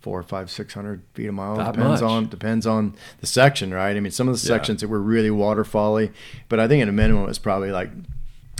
four, 0.00 0.22
five, 0.22 0.50
six 0.50 0.74
hundred 0.74 1.02
feet 1.14 1.28
a 1.28 1.32
mile. 1.32 1.56
That 1.56 1.74
depends 1.74 2.02
much. 2.02 2.10
on 2.10 2.28
depends 2.28 2.66
on 2.66 2.94
the 3.20 3.26
section, 3.26 3.74
right? 3.74 3.96
I 3.96 4.00
mean, 4.00 4.12
some 4.12 4.28
of 4.28 4.34
the 4.34 4.38
sections 4.38 4.80
yeah. 4.80 4.86
that 4.86 4.92
were 4.92 5.00
really 5.00 5.30
waterfally, 5.30 6.12
but 6.48 6.60
I 6.60 6.68
think 6.68 6.82
at 6.82 6.88
a 6.88 6.92
minimum 6.92 7.28
it's 7.28 7.38
probably 7.38 7.70
like, 7.70 7.90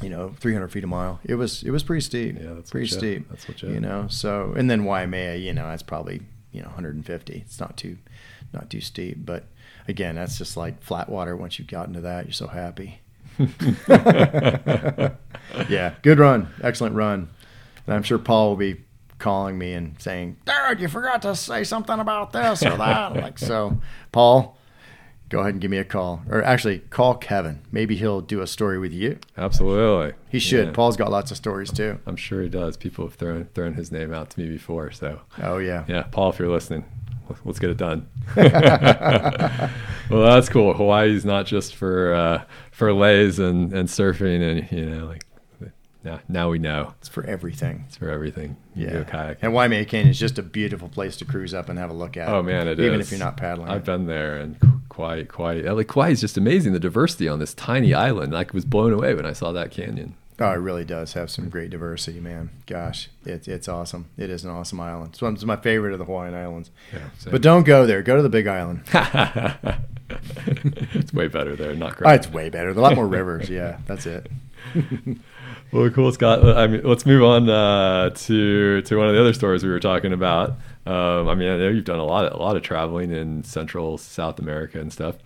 you 0.02 0.10
know, 0.10 0.34
three 0.40 0.52
hundred 0.52 0.68
feet 0.68 0.84
a 0.84 0.88
mile. 0.88 1.20
It 1.24 1.36
was 1.36 1.62
it 1.62 1.70
was 1.70 1.82
pretty 1.82 2.00
steep. 2.00 2.36
Yeah, 2.40 2.54
that's 2.54 2.70
pretty 2.70 2.88
steep. 2.88 3.28
That's 3.28 3.46
what 3.46 3.62
you. 3.62 3.70
You 3.70 3.80
know, 3.80 4.08
so 4.08 4.54
and 4.56 4.68
then 4.68 4.84
Waimea, 4.84 5.36
you 5.36 5.52
know, 5.52 5.68
that's 5.68 5.82
probably 5.82 6.22
you 6.52 6.60
know 6.60 6.68
150. 6.68 7.32
It's 7.34 7.60
not 7.60 7.76
too, 7.76 7.98
not 8.52 8.68
too 8.68 8.80
steep, 8.80 9.24
but 9.24 9.44
again, 9.86 10.16
that's 10.16 10.38
just 10.38 10.56
like 10.56 10.82
flat 10.82 11.08
water. 11.08 11.36
Once 11.36 11.58
you've 11.58 11.68
gotten 11.68 11.94
to 11.94 12.00
that, 12.00 12.26
you're 12.26 12.32
so 12.32 12.48
happy. 12.48 13.00
yeah, 15.68 15.94
good 16.02 16.18
run, 16.18 16.48
excellent 16.62 16.94
run. 16.96 17.28
And 17.86 17.94
I'm 17.94 18.02
sure 18.02 18.18
Paul 18.18 18.50
will 18.50 18.56
be 18.56 18.80
calling 19.18 19.58
me 19.58 19.72
and 19.72 20.00
saying, 20.00 20.36
"Dude, 20.44 20.80
you 20.80 20.88
forgot 20.88 21.22
to 21.22 21.36
say 21.36 21.64
something 21.64 21.98
about 21.98 22.32
this 22.32 22.64
or 22.64 22.76
that." 22.76 23.14
like 23.14 23.38
so, 23.38 23.80
Paul, 24.12 24.58
go 25.28 25.40
ahead 25.40 25.54
and 25.54 25.60
give 25.60 25.70
me 25.70 25.78
a 25.78 25.84
call, 25.84 26.22
or 26.28 26.42
actually 26.42 26.80
call 26.80 27.14
Kevin. 27.14 27.60
Maybe 27.70 27.96
he'll 27.96 28.20
do 28.20 28.40
a 28.40 28.46
story 28.46 28.78
with 28.78 28.92
you. 28.92 29.18
Absolutely, 29.36 30.14
he 30.28 30.38
should. 30.38 30.66
Yeah. 30.66 30.72
Paul's 30.72 30.96
got 30.96 31.10
lots 31.10 31.30
of 31.30 31.36
stories 31.36 31.70
too. 31.72 31.98
I'm 32.06 32.16
sure 32.16 32.42
he 32.42 32.48
does. 32.48 32.76
People 32.76 33.06
have 33.06 33.14
thrown 33.14 33.44
thrown 33.54 33.74
his 33.74 33.92
name 33.92 34.12
out 34.12 34.30
to 34.30 34.40
me 34.40 34.48
before. 34.48 34.90
So, 34.90 35.20
oh 35.42 35.58
yeah, 35.58 35.84
yeah, 35.88 36.02
Paul, 36.02 36.30
if 36.30 36.38
you're 36.38 36.50
listening, 36.50 36.84
let's 37.44 37.58
get 37.58 37.70
it 37.70 37.76
done. 37.76 38.08
well, 38.36 39.70
that's 40.10 40.48
cool. 40.48 40.74
Hawaii's 40.74 41.24
not 41.24 41.46
just 41.46 41.74
for 41.74 42.14
uh, 42.14 42.44
for 42.72 42.92
leis 42.92 43.38
and, 43.38 43.72
and 43.72 43.88
surfing, 43.88 44.42
and 44.42 44.72
you 44.72 44.86
know, 44.86 45.06
like 45.06 45.24
now, 46.04 46.20
now 46.28 46.48
we 46.50 46.58
know 46.58 46.94
it's 47.00 47.08
for 47.08 47.24
everything. 47.24 47.84
It's 47.86 47.96
for 47.96 48.08
everything. 48.08 48.56
You 48.74 48.86
yeah, 48.86 49.04
kayak. 49.04 49.38
and 49.42 49.52
Waimea 49.52 49.84
Canyon 49.84 50.10
is 50.10 50.18
just 50.18 50.38
a 50.38 50.42
beautiful 50.42 50.88
place 50.88 51.16
to 51.18 51.24
cruise 51.24 51.52
up 51.52 51.68
and 51.68 51.78
have 51.78 51.90
a 51.90 51.94
look 51.94 52.16
at. 52.16 52.28
Oh 52.28 52.42
man, 52.42 52.68
it 52.68 52.78
even 52.80 53.00
is. 53.00 53.06
if 53.06 53.12
you're 53.12 53.24
not 53.24 53.36
paddling. 53.36 53.68
I've 53.68 53.84
been 53.84 54.06
there, 54.06 54.36
and 54.36 54.56
quite, 54.88 55.28
quite. 55.28 55.64
Like 55.64 55.88
Kauai 55.88 56.10
is 56.10 56.20
just 56.20 56.36
amazing. 56.36 56.72
The 56.72 56.80
diversity 56.80 57.28
on 57.28 57.40
this 57.40 57.52
tiny 57.54 57.94
island. 57.94 58.36
I 58.36 58.46
was 58.52 58.64
blown 58.64 58.92
away 58.92 59.14
when 59.14 59.26
I 59.26 59.32
saw 59.32 59.52
that 59.52 59.70
canyon. 59.70 60.14
Oh, 60.40 60.52
it 60.52 60.56
really 60.56 60.84
does 60.84 61.14
have 61.14 61.30
some 61.30 61.48
great 61.48 61.70
diversity, 61.70 62.20
man. 62.20 62.50
Gosh, 62.66 63.08
it's 63.24 63.48
it's 63.48 63.66
awesome. 63.66 64.06
It 64.16 64.30
is 64.30 64.44
an 64.44 64.50
awesome 64.50 64.78
island. 64.78 65.10
It's 65.10 65.22
one 65.22 65.34
it's 65.34 65.44
my 65.44 65.56
favorite 65.56 65.92
of 65.92 65.98
the 65.98 66.04
Hawaiian 66.04 66.34
Islands. 66.34 66.70
Yeah, 66.92 67.08
but 67.28 67.42
don't 67.42 67.64
go 67.64 67.86
there. 67.86 68.02
Go 68.02 68.14
to 68.16 68.22
the 68.22 68.28
Big 68.28 68.46
Island. 68.46 68.82
it's 70.94 71.12
way 71.12 71.26
better 71.26 71.56
there. 71.56 71.74
Not 71.74 71.96
great. 71.96 72.08
Oh, 72.08 72.14
it's 72.14 72.30
way 72.30 72.50
better. 72.50 72.68
A 72.70 72.74
lot 72.74 72.94
more 72.94 73.08
rivers. 73.08 73.50
Yeah, 73.50 73.78
that's 73.86 74.06
it. 74.06 74.30
well, 75.72 75.90
cool, 75.90 76.12
Scott. 76.12 76.44
I 76.44 76.68
mean, 76.68 76.82
let's 76.84 77.04
move 77.04 77.24
on 77.24 77.50
uh, 77.50 78.10
to 78.10 78.82
to 78.82 78.96
one 78.96 79.08
of 79.08 79.14
the 79.14 79.20
other 79.20 79.32
stories 79.32 79.64
we 79.64 79.70
were 79.70 79.80
talking 79.80 80.12
about. 80.12 80.50
Um, 80.86 81.28
I 81.28 81.34
mean, 81.34 81.50
I 81.50 81.56
know 81.56 81.68
you've 81.68 81.84
done 81.84 81.98
a 81.98 82.04
lot 82.04 82.26
of, 82.26 82.38
a 82.38 82.42
lot 82.42 82.56
of 82.56 82.62
traveling 82.62 83.10
in 83.10 83.42
Central 83.42 83.98
South 83.98 84.38
America 84.38 84.80
and 84.80 84.92
stuff, 84.92 85.16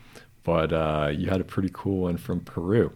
but 0.42 0.72
uh, 0.72 1.10
you 1.14 1.28
had 1.28 1.42
a 1.42 1.44
pretty 1.44 1.70
cool 1.72 2.04
one 2.04 2.16
from 2.16 2.40
Peru. 2.40 2.92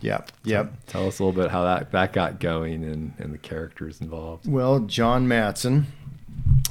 Yep. 0.00 0.32
Yep. 0.44 0.86
Tell 0.86 1.06
us 1.06 1.18
a 1.18 1.24
little 1.24 1.40
bit 1.40 1.50
how 1.50 1.64
that, 1.64 1.92
that 1.92 2.12
got 2.12 2.40
going 2.40 2.84
and, 2.84 3.12
and 3.18 3.32
the 3.32 3.38
characters 3.38 4.00
involved. 4.00 4.50
Well, 4.50 4.80
John 4.80 5.28
Matson 5.28 5.86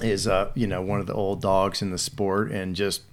is 0.02 0.28
uh, 0.28 0.52
you 0.56 0.68
know, 0.68 0.82
one 0.82 1.00
of 1.00 1.08
the 1.08 1.14
old 1.14 1.42
dogs 1.42 1.82
in 1.82 1.92
the 1.92 1.98
sport 1.98 2.52
and 2.52 2.76
just 2.76 3.04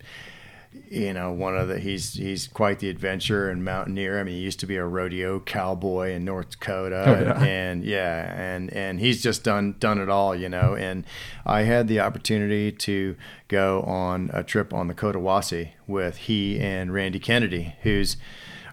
you 0.90 1.12
know, 1.12 1.32
one 1.32 1.56
of 1.56 1.68
the 1.68 1.78
he's 1.78 2.14
he's 2.14 2.46
quite 2.48 2.78
the 2.78 2.88
adventurer 2.88 3.50
and 3.50 3.64
mountaineer. 3.64 4.20
I 4.20 4.24
mean, 4.24 4.34
he 4.34 4.40
used 4.40 4.60
to 4.60 4.66
be 4.66 4.76
a 4.76 4.84
rodeo 4.84 5.40
cowboy 5.40 6.12
in 6.12 6.24
North 6.24 6.50
Dakota, 6.50 7.04
oh, 7.06 7.10
yeah. 7.10 7.18
And, 7.18 7.42
and, 7.42 7.84
yeah, 7.84 8.40
and 8.40 8.72
and 8.72 9.00
he's 9.00 9.22
just 9.22 9.42
done 9.42 9.76
done 9.78 9.98
it 9.98 10.08
all, 10.08 10.34
you 10.34 10.48
know. 10.48 10.74
And 10.74 11.04
I 11.44 11.62
had 11.62 11.88
the 11.88 12.00
opportunity 12.00 12.70
to 12.72 13.16
go 13.48 13.82
on 13.82 14.30
a 14.32 14.42
trip 14.42 14.72
on 14.72 14.88
the 14.88 14.94
Cotahuasi 14.94 15.70
with 15.86 16.16
he 16.18 16.60
and 16.60 16.92
Randy 16.92 17.18
Kennedy, 17.18 17.74
who's 17.82 18.16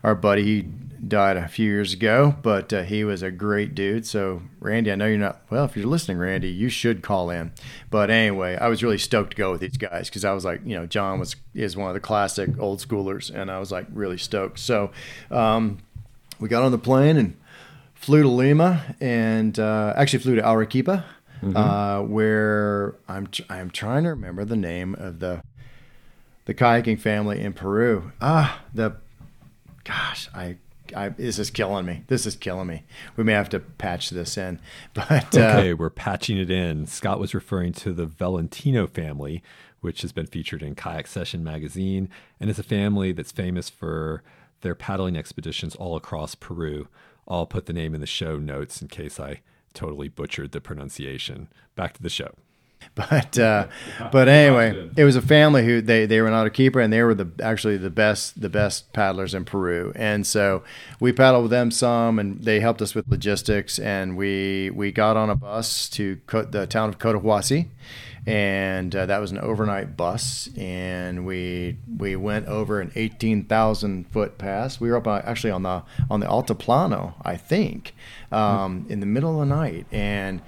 our 0.03 0.15
buddy. 0.15 0.43
He 0.43 0.67
died 1.07 1.37
a 1.37 1.47
few 1.47 1.69
years 1.69 1.93
ago, 1.93 2.35
but 2.41 2.71
uh, 2.71 2.83
he 2.83 3.03
was 3.03 3.21
a 3.21 3.31
great 3.31 3.75
dude. 3.75 4.05
So, 4.05 4.41
Randy, 4.59 4.91
I 4.91 4.95
know 4.95 5.07
you're 5.07 5.17
not, 5.17 5.41
well, 5.49 5.65
if 5.65 5.75
you're 5.75 5.85
listening, 5.85 6.17
Randy, 6.17 6.49
you 6.49 6.69
should 6.69 7.01
call 7.01 7.29
in. 7.29 7.51
But 7.89 8.09
anyway, 8.09 8.55
I 8.55 8.67
was 8.67 8.83
really 8.83 8.97
stoked 8.97 9.31
to 9.31 9.37
go 9.37 9.51
with 9.51 9.61
these 9.61 9.77
guys 9.77 10.09
because 10.09 10.25
I 10.25 10.33
was 10.33 10.45
like, 10.45 10.61
you 10.65 10.75
know, 10.75 10.85
John 10.85 11.19
was 11.19 11.35
is 11.53 11.75
one 11.75 11.89
of 11.89 11.93
the 11.93 11.99
classic 11.99 12.57
old 12.59 12.79
schoolers, 12.79 13.33
and 13.33 13.51
I 13.51 13.59
was 13.59 13.71
like 13.71 13.87
really 13.93 14.17
stoked. 14.17 14.59
So, 14.59 14.91
um, 15.29 15.79
we 16.39 16.49
got 16.49 16.63
on 16.63 16.71
the 16.71 16.77
plane 16.77 17.17
and 17.17 17.37
flew 17.93 18.23
to 18.23 18.29
Lima 18.29 18.95
and 18.99 19.57
uh, 19.59 19.93
actually 19.95 20.19
flew 20.19 20.35
to 20.35 20.47
Arequipa, 20.47 21.05
mm-hmm. 21.41 21.55
uh, 21.55 22.01
where 22.01 22.95
I'm, 23.07 23.29
I'm 23.49 23.69
trying 23.69 24.03
to 24.03 24.09
remember 24.09 24.45
the 24.45 24.55
name 24.55 24.95
of 24.95 25.19
the 25.19 25.41
the 26.45 26.53
kayaking 26.53 26.99
family 26.99 27.39
in 27.39 27.53
Peru. 27.53 28.11
Ah, 28.19 28.61
the 28.73 28.97
gosh, 29.85 30.27
I, 30.33 30.57
I, 30.95 31.09
this 31.09 31.39
is 31.39 31.49
killing 31.49 31.85
me. 31.85 32.03
This 32.07 32.25
is 32.25 32.35
killing 32.35 32.67
me. 32.67 32.83
We 33.15 33.23
may 33.23 33.33
have 33.33 33.49
to 33.49 33.59
patch 33.59 34.09
this 34.09 34.37
in, 34.37 34.59
but 34.93 35.35
uh, 35.37 35.41
okay, 35.41 35.73
we're 35.73 35.89
patching 35.89 36.37
it 36.37 36.49
in. 36.49 36.87
Scott 36.87 37.19
was 37.19 37.33
referring 37.33 37.73
to 37.73 37.93
the 37.93 38.05
Valentino 38.05 38.87
family, 38.87 39.43
which 39.81 40.01
has 40.01 40.11
been 40.11 40.27
featured 40.27 40.63
in 40.63 40.75
Kayak 40.75 41.07
Session 41.07 41.43
magazine, 41.43 42.09
and 42.39 42.49
is 42.49 42.59
a 42.59 42.63
family 42.63 43.11
that's 43.11 43.31
famous 43.31 43.69
for 43.69 44.23
their 44.61 44.75
paddling 44.75 45.17
expeditions 45.17 45.75
all 45.75 45.95
across 45.95 46.35
Peru. 46.35 46.87
I'll 47.27 47.45
put 47.45 47.65
the 47.65 47.73
name 47.73 47.93
in 47.93 48.01
the 48.01 48.07
show 48.07 48.37
notes 48.37 48.81
in 48.81 48.87
case 48.87 49.19
I 49.19 49.41
totally 49.73 50.07
butchered 50.07 50.51
the 50.51 50.61
pronunciation. 50.61 51.49
Back 51.75 51.93
to 51.93 52.01
the 52.03 52.09
show. 52.09 52.35
But 53.09 53.39
uh, 53.39 53.67
but 54.11 54.27
anyway, 54.27 54.87
it 54.95 55.03
was 55.03 55.15
a 55.15 55.21
family 55.21 55.65
who 55.65 55.81
they 55.81 56.05
they 56.05 56.21
were 56.21 56.29
not 56.29 56.45
a 56.45 56.51
keeper 56.51 56.79
and 56.79 56.93
they 56.93 57.01
were 57.01 57.15
the 57.15 57.27
actually 57.41 57.77
the 57.77 57.89
best 57.89 58.39
the 58.39 58.49
best 58.49 58.93
paddlers 58.93 59.33
in 59.33 59.45
Peru. 59.45 59.91
And 59.95 60.27
so 60.27 60.63
we 60.99 61.11
paddled 61.11 61.43
with 61.43 61.51
them 61.51 61.71
some, 61.71 62.19
and 62.19 62.43
they 62.43 62.59
helped 62.59 62.83
us 62.83 62.93
with 62.93 63.07
logistics. 63.07 63.79
And 63.79 64.15
we 64.15 64.69
we 64.75 64.91
got 64.91 65.17
on 65.17 65.31
a 65.31 65.35
bus 65.35 65.89
to 65.89 66.19
the 66.27 66.67
town 66.67 66.89
of 66.89 66.99
Cotahuasi, 66.99 67.69
and 68.27 68.95
uh, 68.95 69.07
that 69.07 69.17
was 69.17 69.31
an 69.31 69.39
overnight 69.39 69.97
bus. 69.97 70.49
And 70.55 71.25
we 71.25 71.79
we 71.97 72.15
went 72.15 72.45
over 72.45 72.79
an 72.79 72.91
eighteen 72.93 73.45
thousand 73.45 74.07
foot 74.11 74.37
pass. 74.37 74.79
We 74.79 74.91
were 74.91 74.97
up 74.97 75.07
uh, 75.07 75.21
actually 75.23 75.49
on 75.51 75.63
the 75.63 75.81
on 76.11 76.19
the 76.19 76.27
Altiplano, 76.27 77.15
I 77.23 77.37
think, 77.37 77.95
um, 78.31 78.85
in 78.87 78.99
the 78.99 79.07
middle 79.07 79.41
of 79.41 79.49
the 79.49 79.55
night, 79.55 79.87
and 79.91 80.43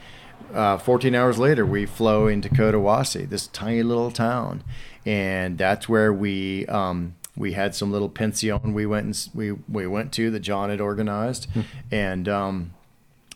uh, 0.53 0.77
14 0.77 1.15
hours 1.15 1.37
later, 1.37 1.65
we 1.65 1.85
flow 1.85 2.27
into 2.27 2.49
Cotahuasi, 2.49 3.29
this 3.29 3.47
tiny 3.47 3.83
little 3.83 4.11
town, 4.11 4.63
and 5.05 5.57
that's 5.57 5.89
where 5.89 6.13
we 6.13 6.65
um, 6.67 7.15
we 7.35 7.53
had 7.53 7.75
some 7.75 7.91
little 7.91 8.09
pension 8.09 8.73
we 8.73 8.85
went 8.85 9.05
and 9.05 9.29
we 9.33 9.51
we 9.51 9.87
went 9.87 10.11
to 10.13 10.31
that 10.31 10.39
John 10.39 10.69
had 10.69 10.81
organized, 10.81 11.49
hmm. 11.51 11.61
and 11.91 12.29
um, 12.29 12.73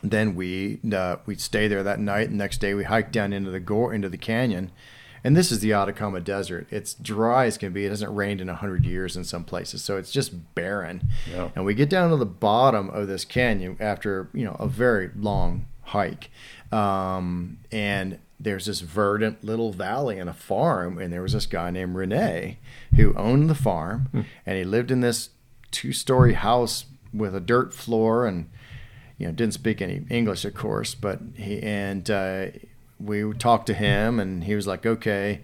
then 0.04 0.36
we 0.36 0.80
uh, 0.94 1.18
we 1.26 1.36
stay 1.36 1.68
there 1.68 1.84
that 1.84 2.00
night. 2.00 2.30
And 2.30 2.38
next 2.38 2.60
day, 2.60 2.74
we 2.74 2.86
hiked 2.86 3.12
down 3.12 3.34
into 3.34 3.52
the 3.52 3.60
gore 3.60 3.94
into 3.94 4.10
the 4.10 4.18
canyon. 4.18 4.72
And 5.22 5.36
this 5.36 5.52
is 5.52 5.60
the 5.60 5.74
Atacama 5.74 6.22
Desert. 6.22 6.68
It's 6.72 6.94
dry 6.94 7.46
as 7.46 7.58
can 7.58 7.74
be. 7.74 7.86
It 7.86 7.90
hasn't 7.90 8.16
rained 8.16 8.40
in 8.40 8.48
hundred 8.48 8.86
years 8.86 9.18
in 9.18 9.26
some 9.26 9.44
places, 9.44 9.84
so 9.84 9.98
it's 9.98 10.12
just 10.12 10.56
barren. 10.56 11.10
Yeah. 11.30 11.50
And 11.56 11.66
we 11.66 11.74
get 11.74 11.90
down 11.90 12.10
to 12.12 12.16
the 12.16 12.26
bottom 12.26 12.90
of 12.90 13.08
this 13.08 13.26
canyon 13.26 13.76
after 13.82 14.30
you 14.34 14.46
know 14.46 14.56
a 14.60 14.68
very 14.68 15.12
long 15.16 15.66
hike, 15.90 16.30
um, 16.72 17.58
and 17.72 18.20
there's 18.40 18.66
this 18.66 18.80
verdant 18.80 19.44
little 19.44 19.74
valley 19.74 20.18
and 20.20 20.30
a 20.30 20.34
farm, 20.34 20.98
and 20.98 21.12
there 21.12 21.22
was 21.22 21.34
this 21.34 21.46
guy 21.46 21.72
named 21.72 21.96
Rene 21.96 22.58
who 22.96 23.14
owned 23.16 23.50
the 23.50 23.56
farm, 23.56 24.08
hmm. 24.12 24.22
and 24.46 24.58
he 24.58 24.64
lived 24.64 24.92
in 24.92 25.02
this 25.02 25.30
two-story 25.72 26.34
house 26.34 26.86
with 27.14 27.36
a 27.36 27.40
dirt 27.40 27.74
floor, 27.74 28.26
and 28.26 28.50
you 29.18 29.28
know 29.28 29.34
didn't 29.34 29.54
speak 29.54 29.82
any 29.82 30.06
English, 30.10 30.46
of 30.46 30.54
course, 30.54 30.96
but 30.96 31.20
he 31.36 31.62
and 31.62 32.10
uh, 32.10 32.48
we 33.00 33.34
talked 33.34 33.68
to 33.68 33.74
him, 33.74 34.20
and 34.20 34.44
he 34.44 34.56
was 34.56 34.68
like, 34.68 34.86
okay 34.86 35.42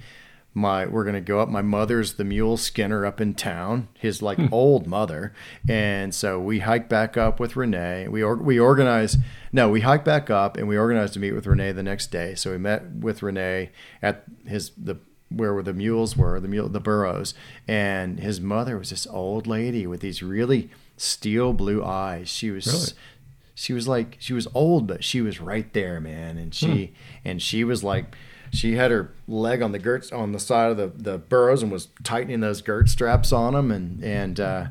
my 0.58 0.86
we're 0.86 1.04
gonna 1.04 1.20
go 1.20 1.42
up. 1.42 1.50
My 1.50 1.62
mother's 1.62 2.14
the 2.14 2.24
mule 2.24 2.56
skinner 2.56 3.06
up 3.06 3.20
in 3.20 3.34
town, 3.34 3.90
his 3.94 4.22
like 4.22 4.38
hmm. 4.38 4.48
old 4.52 4.88
mother, 4.88 5.34
and 5.68 6.16
so 6.16 6.40
we 6.40 6.60
hike 6.60 6.88
back 6.88 7.18
up 7.18 7.42
with 7.42 7.58
Rene. 7.58 8.08
We 8.08 8.24
or, 8.24 8.38
we 8.38 8.58
organize 8.58 9.18
no, 9.52 9.70
we 9.70 9.82
hike 9.82 10.06
back 10.06 10.30
up 10.30 10.56
and 10.56 10.68
we 10.70 10.78
organized 10.78 11.14
to 11.14 11.20
meet 11.20 11.34
with 11.34 11.46
Rene 11.46 11.74
the 11.74 11.84
next 11.84 12.08
day. 12.08 12.36
So 12.36 12.52
we 12.52 12.58
met 12.58 12.90
with 12.90 13.22
Rene 13.22 13.70
at 14.02 14.24
his 14.46 14.72
the 14.78 14.96
where 15.30 15.62
the 15.62 15.74
mules 15.74 16.16
were, 16.16 16.40
the 16.40 16.48
mule 16.48 16.70
the 16.70 16.80
burros, 16.80 17.34
and 17.68 18.22
his 18.22 18.40
mother 18.40 18.78
was 18.78 18.92
this 18.92 19.06
old 19.08 19.48
lady 19.48 19.86
with 19.86 20.00
these 20.00 20.24
really 20.24 20.70
steel 20.96 21.52
blue 21.52 21.84
eyes. 21.84 22.30
She 22.30 22.50
was. 22.50 22.66
Really? 22.66 23.02
She 23.58 23.72
was 23.72 23.88
like 23.88 24.18
she 24.20 24.34
was 24.34 24.50
old, 24.54 24.86
but 24.86 25.02
she 25.02 25.22
was 25.22 25.40
right 25.40 25.72
there, 25.72 26.02
man. 26.02 26.38
And 26.38 26.54
she 26.54 26.88
hmm. 26.88 26.94
and 27.24 27.42
she 27.42 27.64
was 27.64 27.86
like 27.86 28.14
she 28.52 28.76
had 28.76 28.92
her 28.92 29.12
leg 29.28 29.62
on 29.62 29.72
the 29.72 29.80
girt 29.80 30.12
on 30.14 30.32
the 30.32 30.40
side 30.40 30.72
of 30.72 30.78
the, 30.78 30.88
the 30.88 31.18
burros 31.18 31.64
and 31.64 31.72
was 31.72 31.90
tightening 32.04 32.40
those 32.40 32.62
girt 32.62 32.90
straps 32.90 33.32
on 33.32 33.54
them 33.54 33.72
and 33.72 34.04
and 34.04 34.40
uh, 34.40 34.66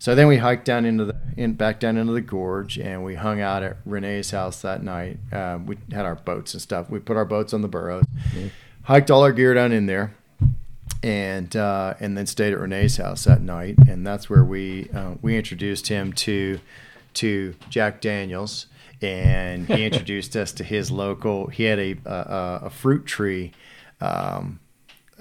so 0.00 0.14
then 0.14 0.28
we 0.28 0.38
hiked 0.38 0.64
down 0.64 0.86
into 0.86 1.04
the 1.04 1.16
in 1.36 1.52
back 1.52 1.78
down 1.78 1.98
into 1.98 2.14
the 2.14 2.22
gorge 2.22 2.78
and 2.78 3.04
we 3.04 3.16
hung 3.16 3.42
out 3.42 3.62
at 3.62 3.76
Rene's 3.84 4.30
house 4.30 4.62
that 4.62 4.82
night. 4.82 5.18
Uh, 5.30 5.58
we 5.64 5.76
had 5.92 6.06
our 6.06 6.14
boats 6.14 6.54
and 6.54 6.62
stuff. 6.62 6.88
We 6.88 7.00
put 7.00 7.18
our 7.18 7.26
boats 7.26 7.52
on 7.52 7.60
the 7.60 7.68
burros, 7.68 8.04
mm-hmm. 8.04 8.46
hiked 8.84 9.10
all 9.10 9.22
our 9.22 9.30
gear 9.30 9.52
down 9.52 9.72
in 9.72 9.84
there, 9.84 10.14
and 11.02 11.54
uh, 11.54 11.94
and 12.00 12.16
then 12.16 12.24
stayed 12.24 12.54
at 12.54 12.58
Rene's 12.58 12.96
house 12.96 13.24
that 13.24 13.42
night. 13.42 13.76
And 13.86 14.06
that's 14.06 14.30
where 14.30 14.42
we 14.42 14.88
uh, 14.94 15.16
we 15.20 15.36
introduced 15.36 15.88
him 15.88 16.14
to 16.14 16.60
to 17.14 17.54
Jack 17.68 18.00
Daniels 18.00 18.68
and 19.02 19.66
he 19.66 19.84
introduced 19.84 20.36
us 20.36 20.52
to 20.52 20.64
his 20.64 20.90
local. 20.90 21.46
He 21.48 21.64
had 21.64 21.78
a 21.78 21.96
a, 22.04 22.60
a 22.66 22.70
fruit 22.70 23.06
tree. 23.06 23.52
Um, 24.00 24.60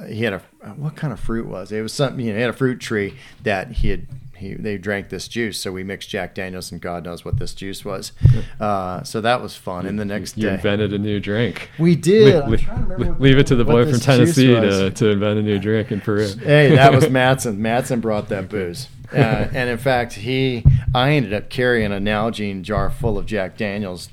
he 0.08 0.24
had 0.24 0.34
a 0.34 0.40
what 0.76 0.96
kind 0.96 1.12
of 1.12 1.20
fruit 1.20 1.48
was 1.48 1.72
it? 1.72 1.78
it 1.80 1.82
was 1.82 1.94
something 1.94 2.26
you 2.26 2.32
know 2.32 2.38
he 2.38 2.42
had 2.42 2.50
a 2.50 2.54
fruit 2.54 2.80
tree 2.80 3.16
that 3.44 3.72
he 3.72 3.90
had 3.90 4.08
he, 4.36 4.54
they 4.54 4.78
drank 4.78 5.10
this 5.10 5.28
juice 5.28 5.60
so 5.60 5.70
we 5.74 5.84
mixed 5.84 6.08
jack 6.10 6.34
daniels 6.34 6.72
and 6.72 6.80
god 6.80 7.04
knows 7.04 7.26
what 7.26 7.38
this 7.40 7.54
juice 7.54 7.84
was. 7.84 8.14
Uh, 8.60 9.04
so 9.04 9.20
that 9.20 9.42
was 9.42 9.56
fun. 9.58 9.86
And 9.86 10.00
the 10.00 10.06
next 10.06 10.38
you 10.38 10.44
day 10.48 10.54
invented 10.54 10.94
a 10.94 10.98
new 10.98 11.20
drink. 11.20 11.70
We 11.78 11.96
did. 11.96 12.46
Le- 12.46 12.50
le- 12.50 13.18
leave 13.20 13.38
it 13.38 13.48
to 13.48 13.56
the 13.56 13.66
boy 13.66 13.90
from 13.90 14.00
tennessee 14.00 14.48
to, 14.48 14.92
to 14.92 15.10
invent 15.10 15.40
a 15.40 15.42
new 15.42 15.60
drink 15.60 15.92
in 15.92 16.00
peru. 16.00 16.30
Hey 16.42 16.76
that 16.76 16.94
was 16.94 17.10
matson 17.10 17.62
matson 17.62 18.00
brought 18.00 18.30
that 18.30 18.48
booze 18.48 18.88
uh, 19.14 19.48
and 19.54 19.70
in 19.70 19.78
fact, 19.78 20.14
he 20.14 20.64
I 20.94 21.12
ended 21.12 21.34
up 21.34 21.50
carrying 21.50 21.92
a 21.92 21.98
Nalgene 22.00 22.62
jar 22.62 22.90
full 22.90 23.18
of 23.18 23.26
Jack 23.26 23.58
Daniels 23.58 24.10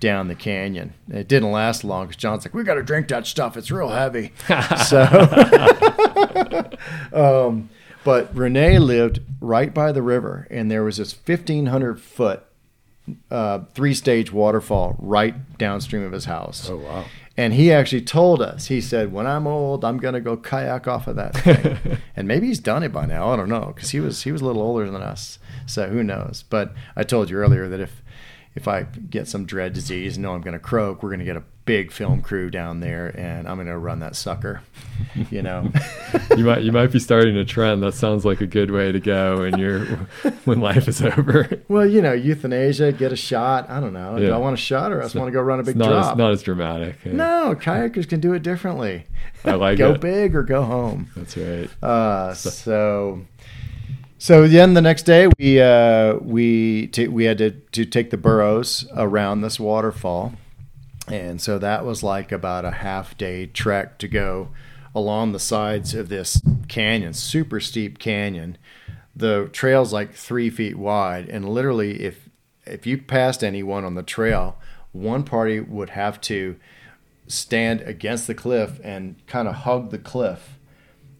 down 0.00 0.28
the 0.28 0.34
canyon. 0.34 0.94
It 1.08 1.28
didn't 1.28 1.50
last 1.50 1.84
long 1.84 2.06
because 2.06 2.20
John's 2.20 2.44
like, 2.44 2.54
"We 2.54 2.62
got 2.64 2.74
to 2.74 2.82
drink 2.82 3.08
that 3.08 3.26
stuff. 3.26 3.56
It's 3.56 3.70
real 3.70 3.88
heavy." 3.88 4.32
so, 4.86 5.02
um, 7.48 7.70
but 8.04 8.34
Rene 8.36 8.78
lived 8.78 9.20
right 9.40 9.72
by 9.72 9.92
the 9.92 10.02
river, 10.02 10.46
and 10.50 10.70
there 10.70 10.84
was 10.84 10.98
this 10.98 11.12
fifteen 11.12 11.66
hundred 11.66 12.00
foot 12.00 12.44
uh, 13.30 13.60
three 13.74 13.94
stage 13.94 14.32
waterfall 14.32 14.96
right 14.98 15.58
downstream 15.58 16.02
of 16.02 16.12
his 16.12 16.26
house. 16.26 16.68
Oh 16.70 16.76
wow! 16.76 17.04
And 17.38 17.54
he 17.54 17.72
actually 17.72 18.00
told 18.00 18.42
us, 18.42 18.66
he 18.66 18.80
said, 18.80 19.12
when 19.12 19.24
I'm 19.24 19.46
old, 19.46 19.84
I'm 19.84 19.98
going 19.98 20.14
to 20.14 20.20
go 20.20 20.36
kayak 20.36 20.88
off 20.88 21.06
of 21.06 21.14
that 21.14 21.36
thing. 21.36 21.98
and 22.16 22.26
maybe 22.26 22.48
he's 22.48 22.58
done 22.58 22.82
it 22.82 22.92
by 22.92 23.06
now. 23.06 23.30
I 23.30 23.36
don't 23.36 23.48
know. 23.48 23.72
Cause 23.76 23.90
he 23.90 24.00
was, 24.00 24.24
he 24.24 24.32
was 24.32 24.40
a 24.40 24.44
little 24.44 24.60
older 24.60 24.90
than 24.90 25.02
us. 25.02 25.38
So 25.64 25.86
who 25.86 26.02
knows? 26.02 26.42
But 26.50 26.74
I 26.96 27.04
told 27.04 27.30
you 27.30 27.36
earlier 27.36 27.68
that 27.68 27.78
if, 27.78 28.02
if 28.58 28.66
I 28.66 28.82
get 28.82 29.28
some 29.28 29.44
dread 29.46 29.72
disease 29.72 30.16
and 30.16 30.24
know 30.24 30.34
I'm 30.34 30.40
going 30.40 30.52
to 30.52 30.58
croak, 30.58 31.00
we're 31.00 31.10
going 31.10 31.20
to 31.20 31.24
get 31.24 31.36
a 31.36 31.44
big 31.64 31.92
film 31.92 32.22
crew 32.22 32.50
down 32.50 32.80
there 32.80 33.08
and 33.16 33.46
I'm 33.46 33.56
going 33.56 33.68
to 33.68 33.78
run 33.78 34.00
that 34.00 34.16
sucker, 34.16 34.62
you 35.30 35.42
know. 35.42 35.70
you 36.36 36.44
might 36.44 36.62
you 36.62 36.72
might 36.72 36.90
be 36.90 36.98
starting 36.98 37.36
a 37.36 37.44
trend. 37.44 37.84
That 37.84 37.94
sounds 37.94 38.24
like 38.24 38.40
a 38.40 38.48
good 38.48 38.72
way 38.72 38.90
to 38.90 38.98
go 38.98 39.42
when 39.42 39.58
you're 39.58 39.84
when 40.44 40.60
life 40.60 40.88
is 40.88 41.00
over. 41.00 41.48
Well, 41.68 41.86
you 41.86 42.02
know, 42.02 42.12
euthanasia, 42.12 42.90
get 42.90 43.12
a 43.12 43.16
shot. 43.16 43.70
I 43.70 43.78
don't 43.78 43.92
know. 43.92 44.16
Yeah. 44.16 44.26
Do 44.26 44.32
I 44.32 44.38
want 44.38 44.54
a 44.54 44.60
shot 44.60 44.90
or 44.90 45.00
I 45.00 45.04
just 45.04 45.14
want 45.14 45.28
to 45.28 45.32
go 45.32 45.40
run 45.40 45.60
a 45.60 45.62
big 45.62 45.76
not 45.76 45.90
drop? 45.90 46.12
As, 46.12 46.18
not 46.18 46.32
as 46.32 46.42
dramatic. 46.42 46.96
Yeah. 47.04 47.12
No, 47.12 47.54
kayakers 47.54 48.08
can 48.08 48.18
do 48.18 48.32
it 48.32 48.42
differently. 48.42 49.04
I 49.44 49.54
like 49.54 49.78
go 49.78 49.92
it. 49.92 50.00
big 50.00 50.34
or 50.34 50.42
go 50.42 50.64
home. 50.64 51.10
That's 51.14 51.36
right. 51.36 51.70
Uh, 51.80 52.34
so, 52.34 52.50
so 52.50 53.26
so 54.18 54.46
then 54.46 54.74
the 54.74 54.82
next 54.82 55.04
day 55.04 55.28
we 55.38 55.60
uh, 55.60 56.16
we 56.16 56.88
t- 56.88 57.08
we 57.08 57.24
had 57.24 57.38
to, 57.38 57.50
to 57.50 57.84
take 57.84 58.10
the 58.10 58.16
burros 58.16 58.86
around 58.94 59.40
this 59.40 59.58
waterfall 59.58 60.34
and 61.10 61.40
so 61.40 61.58
that 61.58 61.84
was 61.84 62.02
like 62.02 62.32
about 62.32 62.64
a 62.64 62.70
half 62.70 63.16
day 63.16 63.46
trek 63.46 63.98
to 63.98 64.08
go 64.08 64.48
along 64.94 65.32
the 65.32 65.38
sides 65.38 65.94
of 65.94 66.08
this 66.08 66.42
canyon, 66.68 67.14
super 67.14 67.60
steep 67.60 67.98
canyon. 67.98 68.58
The 69.14 69.48
trail's 69.52 69.92
like 69.92 70.14
three 70.14 70.50
feet 70.50 70.76
wide, 70.76 71.28
and 71.28 71.48
literally, 71.48 72.02
if 72.02 72.28
if 72.66 72.86
you 72.86 72.98
passed 72.98 73.42
anyone 73.42 73.84
on 73.84 73.94
the 73.94 74.02
trail, 74.02 74.58
one 74.92 75.24
party 75.24 75.60
would 75.60 75.90
have 75.90 76.20
to 76.22 76.56
stand 77.26 77.80
against 77.82 78.26
the 78.26 78.34
cliff 78.34 78.80
and 78.84 79.16
kind 79.26 79.48
of 79.48 79.54
hug 79.56 79.90
the 79.90 79.98
cliff 79.98 80.57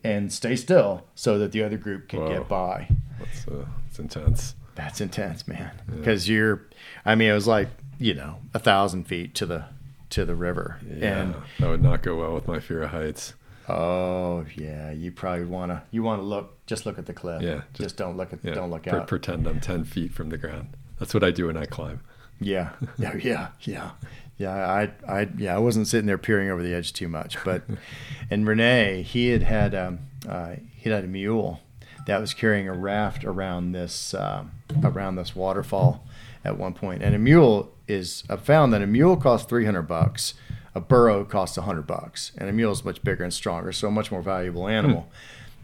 and 0.05 0.33
stay 0.33 0.57
still 0.57 1.05
so 1.15 1.39
that 1.39 1.53
the 1.53 1.63
other 1.63 1.77
group 1.77 2.09
can 2.09 2.21
Whoa. 2.21 2.29
get 2.29 2.49
by. 2.49 2.89
That's, 3.19 3.49
uh, 3.49 3.65
that's 3.85 3.99
intense. 3.99 4.55
That's 4.75 5.01
intense, 5.01 5.49
man. 5.49 5.73
Because 5.87 6.29
yeah. 6.29 6.37
you're, 6.37 6.67
I 7.05 7.15
mean, 7.15 7.31
it 7.31 7.35
was 7.35 7.49
like 7.49 7.69
you 7.99 8.15
know 8.15 8.39
a 8.55 8.59
thousand 8.59 9.05
feet 9.05 9.35
to 9.37 9.47
the 9.47 9.65
to 10.11 10.25
the 10.25 10.35
river. 10.35 10.79
Yeah, 10.87 11.19
and 11.19 11.35
that 11.59 11.69
would 11.69 11.83
not 11.83 12.03
go 12.03 12.17
well 12.17 12.35
with 12.35 12.47
my 12.47 12.61
fear 12.61 12.83
of 12.83 12.91
heights. 12.91 13.35
Oh 13.69 14.47
yeah, 14.57 14.91
you 14.93 15.13
probably 15.13 15.45
wanna 15.45 15.85
you 15.91 16.03
wanna 16.03 16.23
look 16.23 16.65
just 16.67 16.87
look 16.87 16.99
at 16.99 17.07
the 17.07 17.13
cliff. 17.13 17.43
Yeah, 17.43 17.63
just, 17.73 17.81
just 17.81 17.97
don't 17.97 18.17
look 18.17 18.33
at 18.33 18.39
yeah, 18.43 18.55
don't 18.55 18.71
look 18.71 18.87
out. 18.87 19.07
Pretend 19.07 19.47
I'm 19.47 19.61
ten 19.61 19.85
feet 19.85 20.13
from 20.13 20.31
the 20.31 20.39
ground. 20.39 20.69
That's 20.99 21.13
what 21.13 21.23
I 21.23 21.31
do 21.31 21.47
when 21.47 21.57
I 21.57 21.67
climb. 21.67 22.01
Yeah, 22.41 22.71
yeah, 22.99 23.17
yeah, 23.17 23.49
yeah, 23.63 23.91
yeah. 24.39 24.53
I, 24.53 24.91
I, 25.07 25.29
yeah, 25.37 25.55
I 25.55 25.59
wasn't 25.59 25.89
sitting 25.89 26.07
there 26.07 26.19
peering 26.19 26.49
over 26.51 26.63
the 26.63 26.75
edge 26.75 26.93
too 26.93 27.09
much, 27.09 27.37
but 27.45 27.63
and 28.31 28.47
Rene, 28.47 29.03
he 29.03 29.29
had 29.29 29.43
had 29.43 29.75
um, 29.75 29.99
uh, 30.29 30.55
he 30.75 30.89
had 30.89 31.05
a 31.05 31.09
mule 31.09 31.61
that 32.07 32.21
was 32.21 32.33
carrying 32.33 32.69
a 32.69 32.73
raft 32.73 33.25
around 33.25 33.73
this 33.73 34.15
uh, 34.15 34.45
around 34.83 35.17
this 35.17 35.37
waterfall 35.37 36.05
at 36.45 36.57
one 36.57 36.73
point, 36.73 37.03
and 37.03 37.15
a 37.15 37.19
mule 37.19 37.73
is 37.87 38.25
I've 38.31 38.43
found 38.43 38.73
that 38.73 38.83
a 38.83 38.87
mule 38.87 39.17
costs 39.17 39.49
300 39.49 39.83
bucks, 39.83 40.35
a 40.75 40.81
burro 40.81 41.25
costs 41.25 41.57
100 41.57 41.87
bucks, 41.87 42.33
and 42.39 42.49
a 42.49 42.53
mule 42.53 42.73
is 42.73 42.85
much 42.85 43.03
bigger 43.03 43.25
and 43.25 43.33
stronger, 43.33 43.73
so 43.73 43.89
a 43.89 43.91
much 43.91 44.13
more 44.13 44.23
valuable 44.23 44.69
animal. 44.69 45.03
Hmm. 45.03 45.09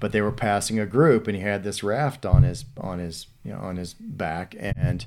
But 0.01 0.13
they 0.13 0.21
were 0.21 0.33
passing 0.33 0.79
a 0.79 0.87
group, 0.87 1.29
and 1.29 1.37
he 1.37 1.43
had 1.43 1.65
this 1.65 1.83
raft 1.83 2.27
on 2.27 2.43
his 2.43 2.65
on 2.77 2.99
his 2.99 3.29
you 3.45 3.53
know 3.53 3.61
on 3.61 3.77
his 3.77 3.95
back, 3.95 4.55
and 4.59 5.07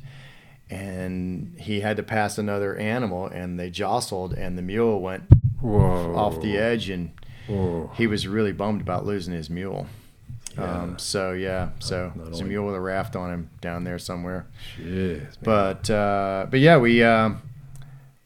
and 0.70 1.56
he 1.58 1.82
had 1.82 1.98
to 1.98 2.04
pass 2.04 2.38
another 2.38 2.76
animal, 2.76 3.28
and 3.28 3.60
they 3.60 3.70
jostled, 3.70 4.34
and 4.34 4.58
the 4.58 4.62
mule 4.62 5.02
went 5.02 5.24
Whoa. 5.62 6.16
off 6.16 6.42
the 6.42 6.58
edge, 6.58 6.90
and 6.90 7.12
Whoa. 7.48 7.92
he 7.96 8.08
was 8.08 8.28
really 8.28 8.52
bummed 8.52 8.82
about 8.82 9.06
losing 9.06 9.34
his 9.34 9.50
mule. 9.50 9.88
Yeah. 10.58 10.82
Um, 10.82 11.00
so 11.00 11.34
yeah, 11.34 11.70
so 11.80 12.12
there's 12.16 12.40
a 12.40 12.46
mule 12.46 12.66
with 12.66 12.76
a 12.76 12.82
raft 12.82 13.16
on 13.16 13.32
him 13.32 13.50
down 13.62 13.84
there 13.84 14.00
somewhere. 14.00 14.48
Jeez, 14.78 15.38
but 15.42 15.90
uh, 15.90 16.48
but 16.50 16.60
yeah, 16.60 16.78
we 16.78 17.04
uh, 17.04 17.32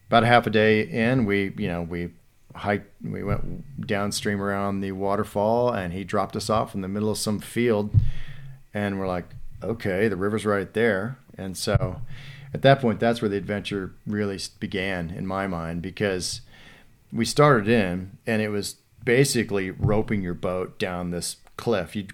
about 0.07 0.23
a 0.23 0.27
half 0.27 0.47
a 0.47 0.49
day 0.49 0.81
in, 0.81 1.25
we 1.25 1.53
you 1.57 1.67
know 1.67 1.81
we 1.81 2.11
hiked, 2.55 2.89
we 3.03 3.23
went 3.23 3.85
downstream 3.85 4.41
around 4.41 4.81
the 4.81 4.93
waterfall, 4.93 5.71
and 5.71 5.93
he 5.93 6.03
dropped 6.03 6.35
us 6.35 6.49
off 6.49 6.73
in 6.73 6.81
the 6.81 6.87
middle 6.87 7.11
of 7.11 7.17
some 7.17 7.39
field, 7.39 7.93
and 8.73 8.97
we're 8.97 9.07
like, 9.07 9.25
okay, 9.61 10.07
the 10.07 10.15
river's 10.17 10.45
right 10.45 10.73
there, 10.73 11.17
and 11.37 11.57
so 11.57 12.01
at 12.53 12.61
that 12.63 12.81
point, 12.81 12.99
that's 12.99 13.21
where 13.21 13.29
the 13.29 13.37
adventure 13.37 13.93
really 14.05 14.39
began 14.59 15.09
in 15.09 15.25
my 15.25 15.47
mind 15.47 15.81
because 15.81 16.41
we 17.11 17.25
started 17.25 17.67
in, 17.67 18.17
and 18.27 18.41
it 18.41 18.49
was 18.49 18.75
basically 19.03 19.71
roping 19.71 20.21
your 20.21 20.33
boat 20.33 20.77
down 20.77 21.11
this 21.11 21.37
cliff. 21.57 21.95
You'd 21.95 22.13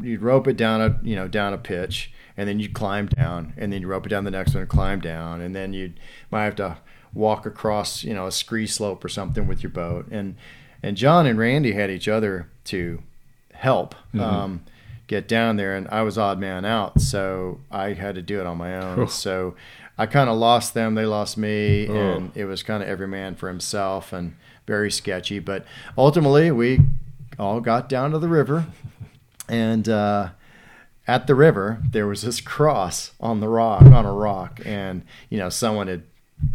you'd 0.00 0.22
rope 0.22 0.46
it 0.48 0.56
down 0.56 0.80
a 0.80 0.98
you 1.02 1.16
know 1.16 1.28
down 1.28 1.52
a 1.52 1.58
pitch, 1.58 2.12
and 2.36 2.48
then 2.48 2.60
you'd 2.60 2.72
climb 2.72 3.06
down, 3.06 3.52
and 3.56 3.72
then 3.72 3.82
you 3.82 3.88
rope 3.88 4.06
it 4.06 4.08
down 4.10 4.24
the 4.24 4.30
next 4.30 4.54
one 4.54 4.62
and 4.62 4.70
climb 4.70 5.00
down, 5.00 5.40
and 5.40 5.54
then 5.54 5.72
you'd 5.72 6.00
might 6.30 6.44
have 6.44 6.56
to 6.56 6.78
walk 7.12 7.46
across 7.46 8.04
you 8.04 8.14
know 8.14 8.26
a 8.26 8.32
scree 8.32 8.66
slope 8.66 9.04
or 9.04 9.08
something 9.08 9.46
with 9.46 9.62
your 9.62 9.70
boat. 9.70 10.06
And 10.10 10.36
and 10.82 10.96
John 10.96 11.26
and 11.26 11.38
Randy 11.38 11.72
had 11.72 11.90
each 11.90 12.08
other 12.08 12.48
to 12.64 13.02
help. 13.52 13.94
Mm-hmm. 14.14 14.20
Um, 14.20 14.64
get 15.08 15.26
down 15.26 15.56
there 15.56 15.74
and 15.74 15.88
I 15.88 16.02
was 16.02 16.16
odd 16.16 16.38
man 16.38 16.64
out 16.64 17.00
so 17.00 17.60
I 17.70 17.94
had 17.94 18.14
to 18.14 18.22
do 18.22 18.38
it 18.38 18.46
on 18.46 18.56
my 18.56 18.76
own 18.76 19.08
so 19.08 19.56
I 19.98 20.06
kind 20.06 20.30
of 20.30 20.36
lost 20.36 20.74
them. 20.74 20.94
They 20.94 21.06
lost 21.06 21.36
me, 21.36 21.88
oh. 21.88 21.92
and 21.92 22.36
it 22.36 22.44
was 22.44 22.62
kind 22.62 22.82
of 22.82 22.88
every 22.88 23.08
man 23.08 23.34
for 23.34 23.48
himself 23.48 24.12
and 24.12 24.36
very 24.64 24.92
sketchy. 24.92 25.40
But 25.40 25.66
ultimately, 25.98 26.52
we 26.52 26.80
all 27.36 27.60
got 27.60 27.88
down 27.88 28.12
to 28.12 28.18
the 28.20 28.28
river, 28.28 28.66
and 29.48 29.88
uh, 29.88 30.30
at 31.08 31.26
the 31.26 31.34
river 31.34 31.82
there 31.90 32.06
was 32.06 32.22
this 32.22 32.40
cross 32.40 33.10
on 33.20 33.40
the 33.40 33.48
rock 33.48 33.82
on 33.82 34.06
a 34.06 34.12
rock, 34.12 34.60
and 34.64 35.02
you 35.28 35.38
know 35.38 35.48
someone 35.48 35.88
had 35.88 36.04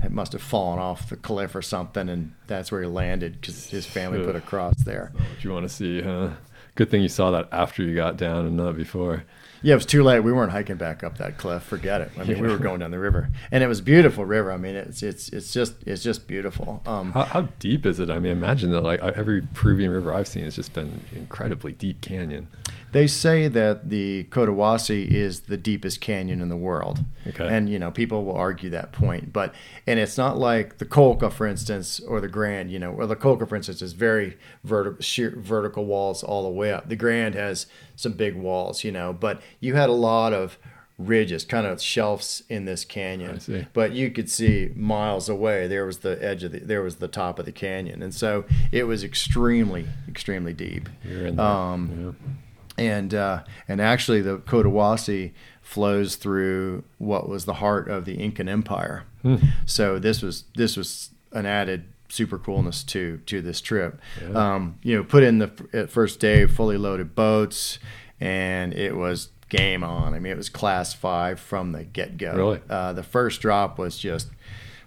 it 0.01 0.11
must 0.11 0.31
have 0.31 0.41
fallen 0.41 0.79
off 0.79 1.09
the 1.09 1.17
cliff 1.17 1.53
or 1.53 1.61
something, 1.61 2.07
and 2.07 2.33
that's 2.47 2.71
where 2.71 2.81
he 2.81 2.87
landed 2.87 3.41
because 3.41 3.67
his 3.67 3.85
family 3.85 4.23
put 4.23 4.37
a 4.37 4.41
cross 4.41 4.77
there. 4.85 5.11
What 5.13 5.43
you 5.43 5.51
want 5.51 5.67
to 5.67 5.75
see, 5.75 6.01
huh? 6.01 6.29
Good 6.75 6.89
thing 6.89 7.03
you 7.03 7.09
saw 7.09 7.31
that 7.31 7.49
after 7.51 7.83
you 7.83 7.95
got 7.95 8.17
down 8.17 8.45
and 8.47 8.57
not 8.57 8.75
before. 8.75 9.25
Yeah, 9.61 9.73
it 9.73 9.75
was 9.75 9.85
too 9.85 10.03
late. 10.03 10.19
We 10.19 10.33
weren't 10.33 10.51
hiking 10.51 10.75
back 10.75 11.03
up 11.03 11.19
that 11.19 11.37
cliff. 11.37 11.63
Forget 11.63 12.01
it. 12.01 12.11
I 12.17 12.25
mean, 12.25 12.41
we 12.41 12.49
were 12.49 12.57
going 12.57 12.81
down 12.81 12.91
the 12.91 12.99
river, 12.99 13.29
and 13.49 13.63
it 13.63 13.67
was 13.67 13.79
beautiful 13.79 14.25
river. 14.25 14.51
I 14.51 14.57
mean, 14.57 14.75
it's 14.75 15.01
it's 15.01 15.29
it's 15.29 15.53
just 15.53 15.75
it's 15.85 16.03
just 16.03 16.27
beautiful. 16.27 16.81
Um, 16.85 17.13
how, 17.13 17.23
how, 17.23 17.41
deep 17.59 17.85
is 17.85 17.99
it? 17.99 18.09
I 18.09 18.19
mean, 18.19 18.33
imagine 18.33 18.71
that 18.71 18.81
like 18.81 18.99
every 19.01 19.41
Peruvian 19.53 19.91
river 19.91 20.13
I've 20.13 20.27
seen 20.27 20.43
has 20.43 20.55
just 20.55 20.73
been 20.73 20.99
incredibly 21.15 21.71
deep 21.71 22.01
canyon. 22.01 22.47
They 22.93 23.07
say 23.07 23.47
that 23.47 23.89
the 23.89 24.25
Cotahuasi 24.25 25.07
is 25.07 25.41
the 25.41 25.57
deepest 25.57 25.99
canyon 25.99 26.41
in 26.41 26.49
the 26.49 26.55
world. 26.55 26.99
Okay. 27.27 27.47
And 27.47 27.67
you 27.67 27.79
know, 27.79 27.89
people 27.89 28.23
will 28.23 28.35
argue 28.35 28.69
that 28.69 28.91
point, 28.91 29.33
but 29.33 29.53
and 29.87 29.99
it's 29.99 30.17
not 30.17 30.37
like 30.37 30.77
the 30.77 30.85
Colca, 30.85 31.33
for 31.33 31.47
instance, 31.47 31.99
or 31.99 32.21
the 32.21 32.27
Grand. 32.27 32.71
You 32.71 32.77
know, 32.77 32.91
or 32.91 33.07
the 33.07 33.15
Colca, 33.15 33.49
for 33.49 33.55
instance, 33.55 33.81
is 33.81 33.93
very 33.93 34.37
vertical, 34.63 35.01
sheer 35.01 35.33
vertical 35.35 35.85
walls 35.85 36.23
all 36.23 36.43
the 36.43 36.49
way 36.49 36.71
up. 36.71 36.87
The 36.87 36.95
Grand 36.95 37.33
has 37.33 37.65
some 37.95 38.13
big 38.13 38.35
walls, 38.35 38.83
you 38.83 38.91
know, 38.91 39.11
but 39.11 39.41
you 39.59 39.73
had 39.73 39.89
a 39.89 39.93
lot 39.93 40.31
of 40.31 40.59
ridges, 40.99 41.45
kind 41.45 41.65
of 41.65 41.81
shelves 41.81 42.43
in 42.47 42.65
this 42.65 42.85
canyon. 42.85 43.67
But 43.73 43.93
you 43.93 44.11
could 44.11 44.29
see 44.29 44.71
miles 44.75 45.29
away 45.29 45.65
there 45.65 45.87
was 45.87 45.99
the 45.99 46.23
edge 46.23 46.43
of 46.43 46.51
the 46.51 46.59
there 46.59 46.83
was 46.83 46.97
the 46.97 47.07
top 47.07 47.39
of 47.39 47.45
the 47.45 47.51
canyon, 47.51 48.03
and 48.03 48.13
so 48.13 48.45
it 48.71 48.83
was 48.83 49.03
extremely 49.03 49.87
extremely 50.07 50.53
deep. 50.53 50.89
You're 51.03 51.25
in 51.25 51.37
there. 51.37 51.45
Um, 51.45 52.15
yeah 52.23 52.33
and 52.77 53.13
uh, 53.13 53.43
and 53.67 53.81
actually 53.81 54.21
the 54.21 54.37
Cotahuasi 54.39 55.33
flows 55.61 56.15
through 56.15 56.83
what 56.97 57.29
was 57.29 57.45
the 57.45 57.55
heart 57.55 57.87
of 57.89 58.05
the 58.05 58.21
Incan 58.21 58.49
Empire. 58.49 59.05
Hmm. 59.21 59.37
So 59.65 59.99
this 59.99 60.21
was 60.21 60.45
this 60.55 60.77
was 60.77 61.09
an 61.31 61.45
added 61.45 61.85
super 62.09 62.37
coolness 62.37 62.83
to 62.83 63.17
to 63.25 63.41
this 63.41 63.61
trip. 63.61 63.99
Yeah. 64.21 64.55
Um, 64.55 64.79
you 64.83 64.95
know, 64.95 65.03
put 65.03 65.23
in 65.23 65.39
the 65.39 65.87
first 65.89 66.19
day 66.19 66.45
fully 66.45 66.77
loaded 66.77 67.15
boats, 67.15 67.79
and 68.19 68.73
it 68.73 68.95
was 68.95 69.29
game 69.49 69.83
on. 69.83 70.13
I 70.13 70.19
mean, 70.19 70.33
it 70.33 70.37
was 70.37 70.49
class 70.49 70.93
five 70.93 71.39
from 71.39 71.71
the 71.71 71.83
get 71.83 72.17
go. 72.17 72.35
Really, 72.35 72.61
uh, 72.69 72.93
the 72.93 73.03
first 73.03 73.41
drop 73.41 73.77
was 73.77 73.97
just 73.97 74.29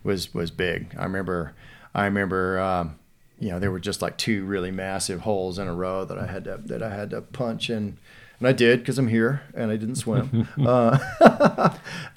was 0.04 0.32
was 0.34 0.50
big. 0.50 0.94
I 0.98 1.04
remember 1.04 1.54
I 1.94 2.04
remember. 2.04 2.60
Um, 2.60 2.98
you 3.38 3.50
know, 3.50 3.58
there 3.58 3.70
were 3.70 3.80
just 3.80 4.02
like 4.02 4.16
two 4.16 4.44
really 4.44 4.70
massive 4.70 5.20
holes 5.20 5.58
in 5.58 5.68
a 5.68 5.74
row 5.74 6.04
that 6.04 6.18
I 6.18 6.26
had 6.26 6.44
to 6.44 6.60
that 6.66 6.82
I 6.82 6.94
had 6.94 7.10
to 7.10 7.20
punch 7.20 7.68
and 7.68 7.96
and 8.38 8.48
I 8.48 8.52
did 8.52 8.80
because 8.80 8.98
I'm 8.98 9.08
here 9.08 9.42
and 9.54 9.70
I 9.70 9.76
didn't 9.76 9.96
swim. 9.96 10.48
uh, 10.66 10.98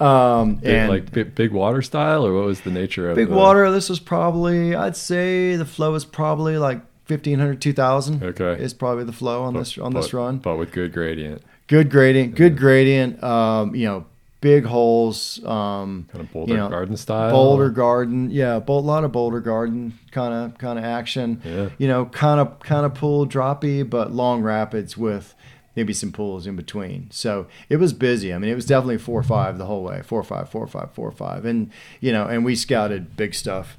um, 0.00 0.56
big, 0.56 0.74
and 0.74 0.90
like 0.90 1.12
big, 1.12 1.34
big, 1.34 1.52
water 1.52 1.82
style, 1.82 2.26
or 2.26 2.34
what 2.34 2.44
was 2.44 2.60
the 2.60 2.70
nature 2.70 3.10
of 3.10 3.16
big 3.16 3.28
the... 3.28 3.34
water? 3.34 3.70
This 3.70 3.88
was 3.88 4.00
probably 4.00 4.74
I'd 4.74 4.96
say 4.96 5.56
the 5.56 5.64
flow 5.64 5.94
is 5.94 6.04
probably 6.04 6.58
like 6.58 6.80
1500 7.06 7.60
2000 7.60 8.22
okay 8.22 8.62
is 8.62 8.72
probably 8.72 9.02
the 9.02 9.12
flow 9.12 9.42
on 9.42 9.54
but, 9.54 9.60
this 9.60 9.76
on 9.78 9.92
but, 9.92 10.02
this 10.02 10.14
run 10.14 10.38
but 10.38 10.56
with 10.56 10.70
good 10.70 10.92
gradient 10.92 11.42
good 11.66 11.90
gradient 11.90 12.36
good 12.36 12.56
gradient 12.56 13.20
um, 13.24 13.74
you 13.74 13.84
know 13.84 14.06
big 14.40 14.64
holes. 14.64 15.44
Um, 15.44 16.06
kind 16.12 16.24
of 16.24 16.32
Boulder 16.32 16.52
you 16.52 16.58
know, 16.58 16.68
Garden 16.68 16.96
style. 16.96 17.30
Boulder 17.30 17.70
Garden, 17.70 18.30
yeah, 18.30 18.60
a 18.66 18.72
lot 18.72 19.04
of 19.04 19.12
Boulder 19.12 19.40
Garden 19.40 19.98
kind 20.10 20.32
of 20.32 20.58
kind 20.58 20.78
of 20.78 20.84
action. 20.84 21.40
Yeah. 21.44 21.70
You 21.78 21.88
know, 21.88 22.06
kind 22.06 22.40
of 22.40 22.60
kind 22.60 22.86
of 22.86 22.94
pool 22.94 23.26
droppy, 23.26 23.88
but 23.88 24.12
long 24.12 24.42
rapids 24.42 24.96
with 24.96 25.34
maybe 25.76 25.92
some 25.92 26.12
pools 26.12 26.46
in 26.46 26.56
between. 26.56 27.08
So 27.10 27.46
it 27.68 27.76
was 27.76 27.92
busy. 27.92 28.34
I 28.34 28.38
mean, 28.38 28.50
it 28.50 28.54
was 28.54 28.66
definitely 28.66 28.98
four 28.98 29.20
or 29.20 29.24
five 29.24 29.58
the 29.58 29.66
whole 29.66 29.84
way. 29.84 30.02
Four 30.02 30.20
or 30.20 30.24
five, 30.24 30.48
four 30.48 30.64
or 30.64 30.68
five, 30.68 30.90
four 30.92 31.08
or 31.08 31.12
five, 31.12 31.44
and 31.44 31.70
you 32.00 32.12
know, 32.12 32.26
and 32.26 32.44
we 32.44 32.56
scouted 32.56 33.16
big 33.16 33.34
stuff, 33.34 33.76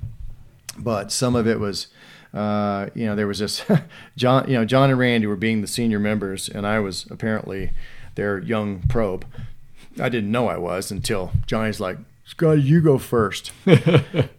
but 0.78 1.12
some 1.12 1.36
of 1.36 1.48
it 1.48 1.60
was. 1.60 1.88
Uh, 2.34 2.88
you 2.96 3.06
know, 3.06 3.14
there 3.14 3.28
was 3.28 3.40
this 3.40 3.62
John, 4.16 4.48
you 4.48 4.54
know, 4.54 4.64
John 4.64 4.90
and 4.90 4.98
Randy 4.98 5.28
were 5.28 5.36
being 5.36 5.60
the 5.60 5.68
senior 5.68 6.00
members, 6.00 6.48
and 6.48 6.66
I 6.66 6.80
was 6.80 7.06
apparently 7.12 7.72
their 8.16 8.40
young 8.40 8.84
probe. 8.84 9.26
I 10.00 10.10
didn't 10.10 10.32
know 10.32 10.48
I 10.48 10.58
was 10.58 10.92
until 10.92 11.32
Johnny's 11.46 11.80
like, 11.80 11.98
Scotty, 12.24 12.62
you 12.62 12.82
go 12.82 12.98
first. 12.98 13.52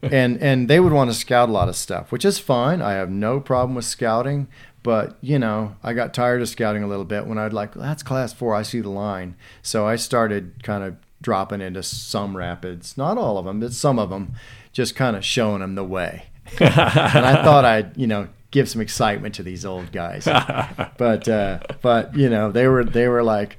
and 0.02 0.40
and 0.40 0.68
they 0.68 0.80
would 0.80 0.92
want 0.92 1.10
to 1.10 1.14
scout 1.14 1.48
a 1.48 1.52
lot 1.52 1.68
of 1.68 1.76
stuff, 1.76 2.10
which 2.10 2.24
is 2.24 2.38
fine. 2.38 2.80
I 2.80 2.92
have 2.92 3.10
no 3.10 3.38
problem 3.38 3.74
with 3.74 3.84
scouting. 3.84 4.48
But, 4.82 5.16
you 5.20 5.38
know, 5.38 5.76
I 5.82 5.92
got 5.92 6.12
tired 6.12 6.42
of 6.42 6.48
scouting 6.48 6.82
a 6.82 6.88
little 6.88 7.04
bit 7.04 7.26
when 7.26 7.38
I'd 7.38 7.52
like, 7.52 7.74
that's 7.74 8.02
class 8.02 8.32
four, 8.32 8.54
I 8.54 8.62
see 8.62 8.80
the 8.80 8.90
line. 8.90 9.36
So 9.62 9.86
I 9.86 9.96
started 9.96 10.62
kind 10.64 10.82
of 10.82 10.96
dropping 11.20 11.60
into 11.60 11.82
some 11.84 12.36
rapids, 12.36 12.96
not 12.96 13.16
all 13.16 13.38
of 13.38 13.44
them, 13.44 13.60
but 13.60 13.72
some 13.72 13.98
of 13.98 14.10
them, 14.10 14.34
just 14.72 14.96
kind 14.96 15.16
of 15.16 15.24
showing 15.24 15.60
them 15.60 15.76
the 15.76 15.84
way. 15.84 16.24
and 16.60 16.70
I 16.70 17.44
thought 17.44 17.64
I'd, 17.64 17.96
you 17.96 18.08
know, 18.08 18.28
give 18.50 18.68
some 18.68 18.80
excitement 18.80 19.36
to 19.36 19.42
these 19.44 19.64
old 19.64 19.92
guys. 19.92 20.24
but 20.98 21.28
uh, 21.28 21.60
but 21.80 22.16
you 22.16 22.28
know, 22.28 22.50
they 22.50 22.66
were 22.66 22.84
they 22.84 23.06
were 23.06 23.22
like, 23.22 23.58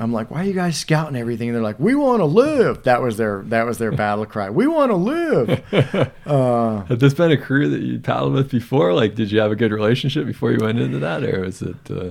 I'm 0.00 0.12
like, 0.12 0.30
why 0.30 0.42
are 0.42 0.44
you 0.44 0.52
guys 0.52 0.76
scouting 0.78 1.16
everything? 1.16 1.48
And 1.48 1.56
they're 1.56 1.62
like, 1.62 1.80
we 1.80 1.94
want 1.96 2.20
to 2.20 2.24
live. 2.24 2.84
That 2.84 3.02
was 3.02 3.16
their 3.16 3.42
that 3.46 3.66
was 3.66 3.78
their 3.78 3.90
battle 3.90 4.24
cry. 4.26 4.48
We 4.48 4.66
want 4.66 4.90
to 4.90 4.96
live. 4.96 5.62
Uh, 6.28 6.84
Had 6.84 7.00
this 7.00 7.14
been 7.14 7.30
a 7.32 7.36
crew 7.38 7.70
that 7.70 7.80
you 7.80 7.98
paddled 7.98 8.34
with 8.34 8.50
before? 8.50 8.92
Like, 8.92 9.14
did 9.14 9.32
you 9.32 9.40
have 9.40 9.50
a 9.50 9.56
good 9.56 9.72
relationship 9.72 10.26
before 10.26 10.52
you 10.52 10.58
went 10.60 10.78
into 10.78 10.98
that, 10.98 11.24
or 11.24 11.40
was 11.40 11.62
it 11.62 11.74
uh, 11.90 12.10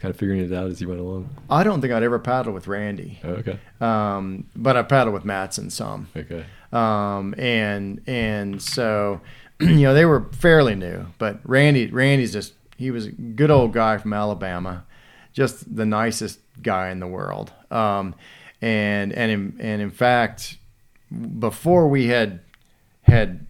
kind 0.00 0.10
of 0.10 0.16
figuring 0.16 0.40
it 0.40 0.52
out 0.52 0.68
as 0.70 0.80
you 0.80 0.88
went 0.88 1.00
along? 1.00 1.28
I 1.50 1.64
don't 1.64 1.80
think 1.80 1.92
I'd 1.92 2.04
ever 2.04 2.20
paddled 2.20 2.54
with 2.54 2.68
Randy. 2.68 3.18
Oh, 3.24 3.30
okay. 3.30 3.58
Um, 3.80 4.46
but 4.54 4.76
I 4.76 4.82
paddled 4.82 5.14
with 5.14 5.24
Matson 5.24 5.68
some. 5.70 6.08
Okay. 6.16 6.44
Um, 6.72 7.34
and 7.38 8.00
and 8.06 8.62
so, 8.62 9.20
you 9.60 9.80
know, 9.80 9.94
they 9.94 10.04
were 10.04 10.26
fairly 10.32 10.76
new, 10.76 11.06
but 11.18 11.40
Randy 11.42 11.88
Randy's 11.88 12.32
just 12.32 12.54
he 12.76 12.92
was 12.92 13.06
a 13.06 13.10
good 13.12 13.50
old 13.50 13.72
guy 13.72 13.98
from 13.98 14.12
Alabama, 14.12 14.84
just 15.32 15.74
the 15.74 15.84
nicest 15.86 16.38
guy 16.62 16.90
in 16.90 17.00
the 17.00 17.06
world. 17.06 17.52
Um, 17.70 18.14
and 18.62 19.12
and 19.12 19.30
in, 19.30 19.56
and 19.60 19.82
in 19.82 19.90
fact, 19.90 20.58
before 21.38 21.88
we 21.88 22.06
had 22.06 22.40
had 23.02 23.46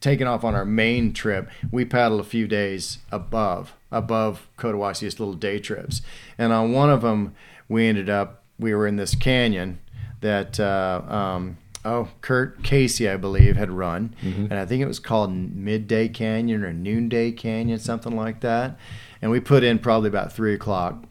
taken 0.00 0.26
off 0.26 0.44
on 0.44 0.54
our 0.54 0.64
main 0.64 1.12
trip, 1.12 1.48
we 1.70 1.84
paddled 1.84 2.20
a 2.20 2.24
few 2.24 2.46
days 2.46 2.98
above 3.12 3.74
above 3.92 4.48
Cotahuasi, 4.56 5.00
just 5.00 5.20
little 5.20 5.34
day 5.34 5.58
trips. 5.58 6.00
And 6.38 6.52
on 6.52 6.72
one 6.72 6.90
of 6.90 7.02
them, 7.02 7.34
we 7.68 7.86
ended 7.86 8.08
up 8.08 8.42
we 8.58 8.74
were 8.74 8.86
in 8.86 8.96
this 8.96 9.14
canyon 9.14 9.80
that 10.20 10.60
uh, 10.60 11.02
um, 11.08 11.56
oh 11.84 12.08
Kurt 12.20 12.62
Casey 12.62 13.08
I 13.08 13.16
believe 13.16 13.56
had 13.56 13.70
run, 13.70 14.14
mm-hmm. 14.22 14.44
and 14.44 14.54
I 14.54 14.66
think 14.66 14.82
it 14.82 14.86
was 14.86 15.00
called 15.00 15.32
Midday 15.32 16.08
Canyon 16.08 16.62
or 16.64 16.72
Noonday 16.72 17.32
Canyon, 17.32 17.78
something 17.78 18.14
like 18.14 18.40
that. 18.40 18.78
And 19.22 19.30
we 19.30 19.40
put 19.40 19.64
in 19.64 19.78
probably 19.78 20.08
about 20.08 20.32
three 20.32 20.54
o'clock 20.54 21.04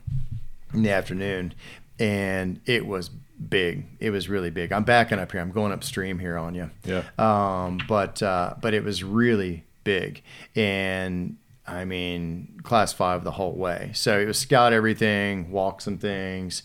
in 0.73 0.83
the 0.83 0.91
afternoon, 0.91 1.53
and 1.99 2.59
it 2.65 2.85
was 2.85 3.09
big. 3.09 3.85
It 3.99 4.09
was 4.09 4.29
really 4.29 4.49
big. 4.49 4.71
I'm 4.71 4.83
backing 4.83 5.19
up 5.19 5.31
here. 5.31 5.41
I'm 5.41 5.51
going 5.51 5.71
upstream 5.71 6.19
here 6.19 6.37
on 6.37 6.55
you. 6.55 6.69
Yeah. 6.83 7.03
Um, 7.17 7.79
but 7.87 8.21
uh, 8.21 8.55
but 8.61 8.73
it 8.73 8.83
was 8.83 9.03
really 9.03 9.63
big, 9.83 10.21
and 10.55 11.37
I 11.65 11.85
mean 11.85 12.59
class 12.63 12.93
five 12.93 13.23
the 13.23 13.31
whole 13.31 13.53
way. 13.53 13.91
So 13.93 14.19
it 14.19 14.25
was 14.25 14.37
scout 14.37 14.73
everything, 14.73 15.51
walk 15.51 15.81
some 15.81 15.97
things. 15.97 16.63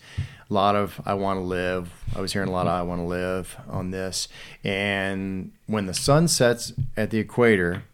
A 0.51 0.53
lot 0.53 0.77
of 0.77 1.01
I 1.07 1.15
want 1.15 1.39
to 1.39 1.45
live. 1.45 1.91
I 2.15 2.21
was 2.21 2.33
hearing 2.33 2.49
a 2.49 2.53
lot 2.53 2.67
of 2.67 2.73
I 2.73 2.83
want 2.83 3.01
to 3.01 3.07
live 3.07 3.57
on 3.69 3.91
this. 3.91 4.29
And 4.63 5.53
when 5.67 5.87
the 5.87 5.95
sun 5.95 6.29
sets 6.29 6.73
at 6.97 7.11
the 7.11 7.19
equator, 7.19 7.85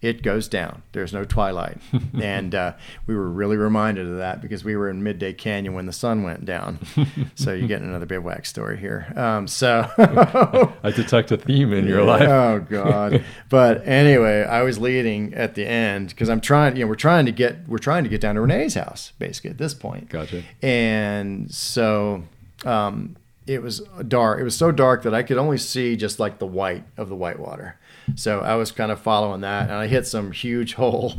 it 0.00 0.22
goes 0.22 0.46
down. 0.48 0.82
There's 0.92 1.12
no 1.12 1.24
twilight. 1.24 1.78
and 2.20 2.54
uh, 2.54 2.74
we 3.06 3.16
were 3.16 3.28
really 3.28 3.56
reminded 3.56 4.06
of 4.06 4.18
that 4.18 4.40
because 4.40 4.62
we 4.62 4.76
were 4.76 4.88
in 4.88 5.02
Midday 5.02 5.32
Canyon 5.32 5.74
when 5.74 5.86
the 5.86 5.92
sun 5.92 6.22
went 6.22 6.44
down. 6.44 6.78
so 7.34 7.52
you're 7.52 7.68
getting 7.68 7.88
another 7.88 8.06
bivouac 8.06 8.46
story 8.46 8.78
here. 8.78 9.12
Um, 9.16 9.48
so 9.48 9.90
I 10.82 10.90
detect 10.90 11.32
a 11.32 11.36
theme 11.36 11.72
in 11.72 11.86
your 11.86 12.04
life. 12.04 12.28
oh, 12.28 12.64
God. 12.68 13.24
But 13.48 13.86
anyway, 13.86 14.42
I 14.42 14.62
was 14.62 14.78
leading 14.78 15.34
at 15.34 15.54
the 15.54 15.66
end 15.66 16.10
because 16.10 16.28
I'm 16.28 16.40
trying, 16.40 16.76
you 16.76 16.84
know, 16.84 16.88
we're 16.88 16.94
trying 16.94 17.26
to 17.26 17.32
get, 17.32 17.68
we're 17.68 17.78
trying 17.78 18.04
to 18.04 18.10
get 18.10 18.20
down 18.20 18.36
to 18.36 18.40
Rene's 18.40 18.74
house 18.74 19.12
basically 19.18 19.50
at 19.50 19.58
this 19.58 19.74
point. 19.74 20.10
Gotcha. 20.10 20.44
And 20.62 21.52
so, 21.52 22.22
um, 22.64 23.16
it 23.48 23.62
was 23.62 23.80
dark. 24.06 24.40
It 24.40 24.44
was 24.44 24.56
so 24.56 24.70
dark 24.70 25.02
that 25.04 25.14
I 25.14 25.22
could 25.22 25.38
only 25.38 25.56
see 25.56 25.96
just 25.96 26.20
like 26.20 26.38
the 26.38 26.46
white 26.46 26.84
of 26.96 27.08
the 27.08 27.16
whitewater. 27.16 27.78
So 28.16 28.40
I 28.40 28.54
was 28.56 28.72
kind 28.72 28.92
of 28.92 29.00
following 29.00 29.40
that, 29.42 29.64
and 29.64 29.72
I 29.72 29.86
hit 29.86 30.06
some 30.06 30.32
huge 30.32 30.74
hole, 30.80 31.14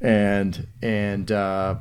and 0.00 0.66
and 0.82 1.30
uh, 1.30 1.76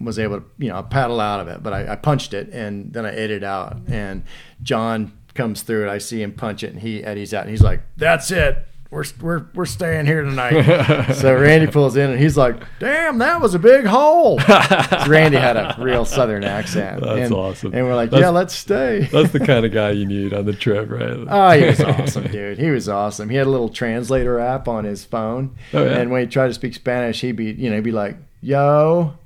was 0.00 0.18
able 0.18 0.40
to 0.40 0.46
you 0.58 0.68
know 0.68 0.82
paddle 0.82 1.20
out 1.20 1.40
of 1.40 1.48
it. 1.48 1.62
But 1.62 1.72
I, 1.72 1.92
I 1.92 1.96
punched 1.96 2.34
it, 2.34 2.50
and 2.52 2.92
then 2.92 3.04
I 3.06 3.14
ate 3.14 3.30
it 3.30 3.44
out. 3.44 3.78
And 3.88 4.24
John 4.62 5.12
comes 5.34 5.62
through, 5.62 5.82
and 5.82 5.90
I 5.90 5.98
see 5.98 6.22
him 6.22 6.32
punch 6.32 6.62
it, 6.62 6.72
and 6.72 6.80
he 6.80 7.02
eddies 7.02 7.32
out, 7.34 7.42
and 7.42 7.50
he's 7.50 7.62
like, 7.62 7.80
"That's 7.96 8.30
it." 8.30 8.67
We're 8.90 9.04
we're 9.20 9.46
we're 9.54 9.66
staying 9.66 10.06
here 10.06 10.22
tonight. 10.22 11.12
so 11.14 11.34
Randy 11.34 11.70
pulls 11.70 11.96
in 11.96 12.10
and 12.10 12.18
he's 12.18 12.38
like, 12.38 12.56
"Damn, 12.78 13.18
that 13.18 13.40
was 13.40 13.54
a 13.54 13.58
big 13.58 13.84
hole." 13.84 14.40
so 14.40 15.04
Randy 15.06 15.36
had 15.36 15.58
a 15.58 15.76
real 15.78 16.06
Southern 16.06 16.42
accent. 16.42 17.02
That's 17.02 17.20
and, 17.20 17.34
awesome. 17.34 17.74
And 17.74 17.84
we're 17.84 17.94
like, 17.94 18.10
that's, 18.10 18.22
"Yeah, 18.22 18.30
let's 18.30 18.54
stay." 18.54 19.08
that's 19.12 19.32
the 19.32 19.40
kind 19.40 19.66
of 19.66 19.72
guy 19.72 19.90
you 19.90 20.06
need 20.06 20.32
on 20.32 20.46
the 20.46 20.52
trip, 20.54 20.90
right? 20.90 21.18
oh, 21.28 21.50
he 21.50 21.66
was 21.66 21.80
awesome, 21.80 22.28
dude. 22.28 22.58
He 22.58 22.70
was 22.70 22.88
awesome. 22.88 23.28
He 23.28 23.36
had 23.36 23.46
a 23.46 23.50
little 23.50 23.68
translator 23.68 24.38
app 24.38 24.68
on 24.68 24.84
his 24.84 25.04
phone, 25.04 25.54
oh, 25.74 25.84
yeah? 25.84 25.98
and 25.98 26.10
when 26.10 26.22
he 26.22 26.26
tried 26.26 26.48
to 26.48 26.54
speak 26.54 26.74
Spanish, 26.74 27.20
he'd 27.20 27.32
be, 27.32 27.52
you 27.52 27.68
know, 27.68 27.76
he'd 27.76 27.84
be 27.84 27.92
like, 27.92 28.16
"Yo, 28.40 29.18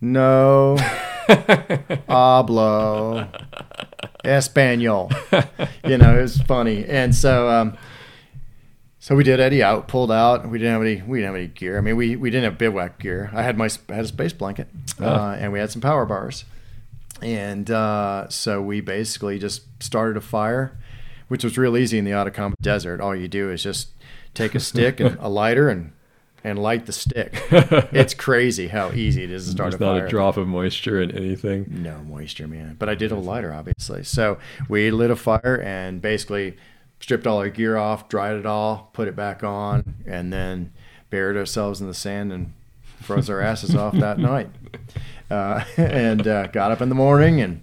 no." 0.00 0.76
hablo 2.08 3.28
español 4.24 5.12
you 5.84 5.98
know 5.98 6.18
it 6.18 6.22
was 6.22 6.40
funny 6.40 6.86
and 6.86 7.14
so 7.14 7.50
um, 7.50 7.76
so 9.08 9.16
we 9.16 9.24
did 9.24 9.40
eddy 9.40 9.62
out, 9.62 9.88
pulled 9.88 10.12
out. 10.12 10.46
We 10.46 10.58
didn't 10.58 10.74
have 10.74 10.82
any. 10.82 11.00
We 11.00 11.20
didn't 11.20 11.32
have 11.32 11.36
any 11.36 11.46
gear. 11.46 11.78
I 11.78 11.80
mean, 11.80 11.96
we, 11.96 12.14
we 12.14 12.28
didn't 12.28 12.44
have 12.44 12.58
bivouac 12.58 12.98
gear. 12.98 13.30
I 13.32 13.40
had 13.40 13.56
my 13.56 13.70
I 13.88 13.94
had 13.94 14.04
a 14.04 14.08
space 14.08 14.34
blanket, 14.34 14.68
oh. 15.00 15.06
uh, 15.06 15.36
and 15.40 15.50
we 15.50 15.58
had 15.58 15.70
some 15.70 15.80
power 15.80 16.04
bars, 16.04 16.44
and 17.22 17.70
uh, 17.70 18.28
so 18.28 18.60
we 18.60 18.82
basically 18.82 19.38
just 19.38 19.62
started 19.82 20.18
a 20.18 20.20
fire, 20.20 20.76
which 21.28 21.42
was 21.42 21.56
real 21.56 21.74
easy 21.78 21.96
in 21.96 22.04
the 22.04 22.12
Atacama 22.12 22.54
Desert. 22.60 23.00
All 23.00 23.16
you 23.16 23.28
do 23.28 23.50
is 23.50 23.62
just 23.62 23.88
take 24.34 24.54
a 24.54 24.60
stick 24.60 25.00
and 25.00 25.16
a 25.20 25.28
lighter 25.30 25.70
and 25.70 25.92
and 26.44 26.58
light 26.58 26.84
the 26.84 26.92
stick. 26.92 27.32
it's 27.50 28.12
crazy 28.12 28.68
how 28.68 28.92
easy 28.92 29.24
it 29.24 29.30
is 29.30 29.46
to 29.46 29.52
start 29.52 29.70
There's 29.70 29.80
a 29.80 29.84
fire. 29.86 30.00
not 30.00 30.04
a 30.04 30.08
drop 30.10 30.36
of 30.36 30.46
moisture 30.46 31.00
in 31.00 31.12
anything. 31.12 31.64
No 31.70 32.00
moisture, 32.00 32.46
man. 32.46 32.76
But 32.78 32.90
I 32.90 32.94
did 32.94 33.10
have 33.10 33.20
a 33.20 33.22
lighter, 33.22 33.54
obviously. 33.54 34.04
So 34.04 34.36
we 34.68 34.90
lit 34.90 35.10
a 35.10 35.16
fire 35.16 35.62
and 35.64 36.02
basically 36.02 36.58
stripped 37.00 37.26
all 37.26 37.38
our 37.38 37.48
gear 37.48 37.76
off, 37.76 38.08
dried 38.08 38.36
it 38.36 38.46
all, 38.46 38.90
put 38.92 39.08
it 39.08 39.16
back 39.16 39.42
on, 39.42 39.94
and 40.06 40.32
then 40.32 40.72
buried 41.10 41.36
ourselves 41.36 41.80
in 41.80 41.86
the 41.86 41.94
sand 41.94 42.32
and 42.32 42.52
froze 43.00 43.30
our 43.30 43.40
asses 43.40 43.74
off 43.74 43.94
that 43.94 44.18
night. 44.18 44.50
Uh, 45.30 45.64
and 45.76 46.26
uh, 46.26 46.46
got 46.48 46.70
up 46.70 46.80
in 46.80 46.88
the 46.88 46.94
morning 46.94 47.40
and 47.40 47.62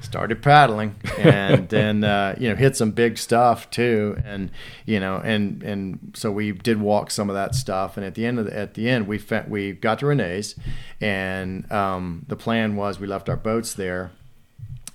started 0.00 0.42
paddling, 0.42 0.94
and 1.18 1.68
then 1.70 2.04
uh, 2.04 2.34
you 2.38 2.48
know 2.48 2.54
hit 2.54 2.76
some 2.76 2.92
big 2.92 3.18
stuff 3.18 3.68
too, 3.70 4.16
and 4.24 4.50
you 4.84 5.00
know 5.00 5.16
and 5.24 5.62
and 5.62 6.12
so 6.14 6.30
we 6.30 6.52
did 6.52 6.80
walk 6.80 7.10
some 7.10 7.28
of 7.28 7.34
that 7.34 7.54
stuff, 7.54 7.96
and 7.96 8.06
at 8.06 8.14
the 8.14 8.24
end 8.24 8.38
of 8.38 8.46
the, 8.46 8.56
at 8.56 8.74
the 8.74 8.88
end 8.88 9.06
we 9.06 9.18
fe- 9.18 9.44
we 9.48 9.72
got 9.72 9.98
to 9.98 10.06
Rene's, 10.06 10.54
and 11.00 11.70
um, 11.72 12.24
the 12.28 12.36
plan 12.36 12.76
was 12.76 13.00
we 13.00 13.06
left 13.06 13.28
our 13.28 13.36
boats 13.36 13.74
there, 13.74 14.12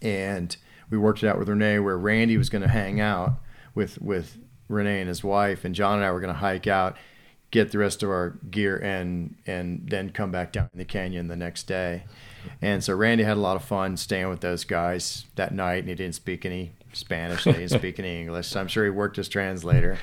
and 0.01 0.55
we 0.89 0.97
worked 0.97 1.23
it 1.23 1.27
out 1.27 1.37
with 1.37 1.49
Rene 1.49 1.79
where 1.79 1.97
Randy 1.97 2.37
was 2.37 2.49
going 2.49 2.63
to 2.63 2.67
hang 2.67 2.99
out 2.99 3.33
with 3.75 4.01
with 4.01 4.37
Rene 4.67 4.99
and 4.99 5.07
his 5.07 5.23
wife, 5.23 5.65
and 5.65 5.75
John 5.75 5.97
and 5.97 6.05
I 6.05 6.11
were 6.11 6.19
going 6.19 6.33
to 6.33 6.39
hike 6.39 6.67
out, 6.67 6.97
get 7.51 7.71
the 7.71 7.77
rest 7.77 8.03
of 8.03 8.09
our 8.09 8.37
gear, 8.49 8.77
and 8.77 9.35
and 9.45 9.87
then 9.89 10.11
come 10.11 10.31
back 10.31 10.51
down 10.51 10.69
in 10.73 10.79
the 10.79 10.85
canyon 10.85 11.27
the 11.27 11.35
next 11.35 11.63
day. 11.63 12.05
And 12.61 12.83
so 12.83 12.95
Randy 12.95 13.23
had 13.23 13.37
a 13.37 13.41
lot 13.41 13.55
of 13.55 13.63
fun 13.63 13.97
staying 13.97 14.29
with 14.29 14.41
those 14.41 14.63
guys 14.63 15.25
that 15.35 15.53
night, 15.53 15.79
and 15.79 15.89
he 15.89 15.95
didn't 15.95 16.15
speak 16.15 16.45
any 16.45 16.71
Spanish. 16.93 17.43
They 17.43 17.53
didn't 17.53 17.69
speak 17.69 17.99
any 17.99 18.21
English. 18.21 18.47
So 18.47 18.59
I'm 18.59 18.67
sure 18.67 18.83
he 18.83 18.89
worked 18.89 19.17
as 19.17 19.29
translator. 19.29 19.97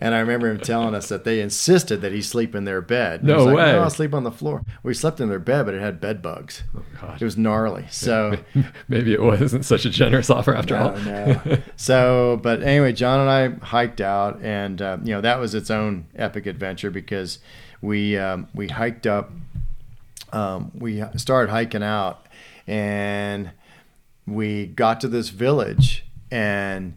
and 0.00 0.14
I 0.14 0.20
remember 0.20 0.50
him 0.50 0.60
telling 0.60 0.94
us 0.94 1.08
that 1.08 1.24
they 1.24 1.40
insisted 1.40 2.00
that 2.02 2.12
he 2.12 2.22
sleep 2.22 2.54
in 2.54 2.64
their 2.64 2.80
bed. 2.80 3.24
No 3.24 3.44
like, 3.44 3.56
way. 3.56 3.72
No, 3.72 3.82
I'll 3.82 3.90
sleep 3.90 4.14
on 4.14 4.24
the 4.24 4.30
floor. 4.30 4.64
We 4.82 4.94
slept 4.94 5.20
in 5.20 5.28
their 5.28 5.38
bed, 5.38 5.66
but 5.66 5.74
it 5.74 5.80
had 5.80 6.00
bed 6.00 6.22
bugs. 6.22 6.62
Oh, 6.76 6.82
God. 7.00 7.20
It 7.20 7.24
was 7.24 7.36
gnarly. 7.36 7.86
So 7.90 8.36
maybe 8.88 9.12
it 9.12 9.22
wasn't 9.22 9.64
such 9.64 9.84
a 9.84 9.90
generous 9.90 10.30
offer 10.30 10.54
after 10.54 10.78
no, 10.78 10.90
all. 10.90 10.98
no. 10.98 11.58
So, 11.76 12.40
but 12.42 12.62
anyway, 12.62 12.92
John 12.92 13.20
and 13.20 13.30
I 13.30 13.66
hiked 13.66 14.00
out, 14.00 14.40
and 14.42 14.80
uh, 14.80 14.98
you 15.02 15.14
know 15.14 15.20
that 15.20 15.38
was 15.38 15.54
its 15.54 15.70
own 15.70 16.06
epic 16.14 16.46
adventure 16.46 16.90
because 16.90 17.38
we 17.80 18.18
um, 18.18 18.48
we 18.54 18.68
hiked 18.68 19.06
up. 19.06 19.30
Um, 20.32 20.72
we 20.74 21.02
started 21.16 21.50
hiking 21.50 21.82
out, 21.82 22.26
and 22.66 23.50
we 24.26 24.66
got 24.66 25.00
to 25.00 25.08
this 25.08 25.28
village 25.28 26.04
and 26.30 26.96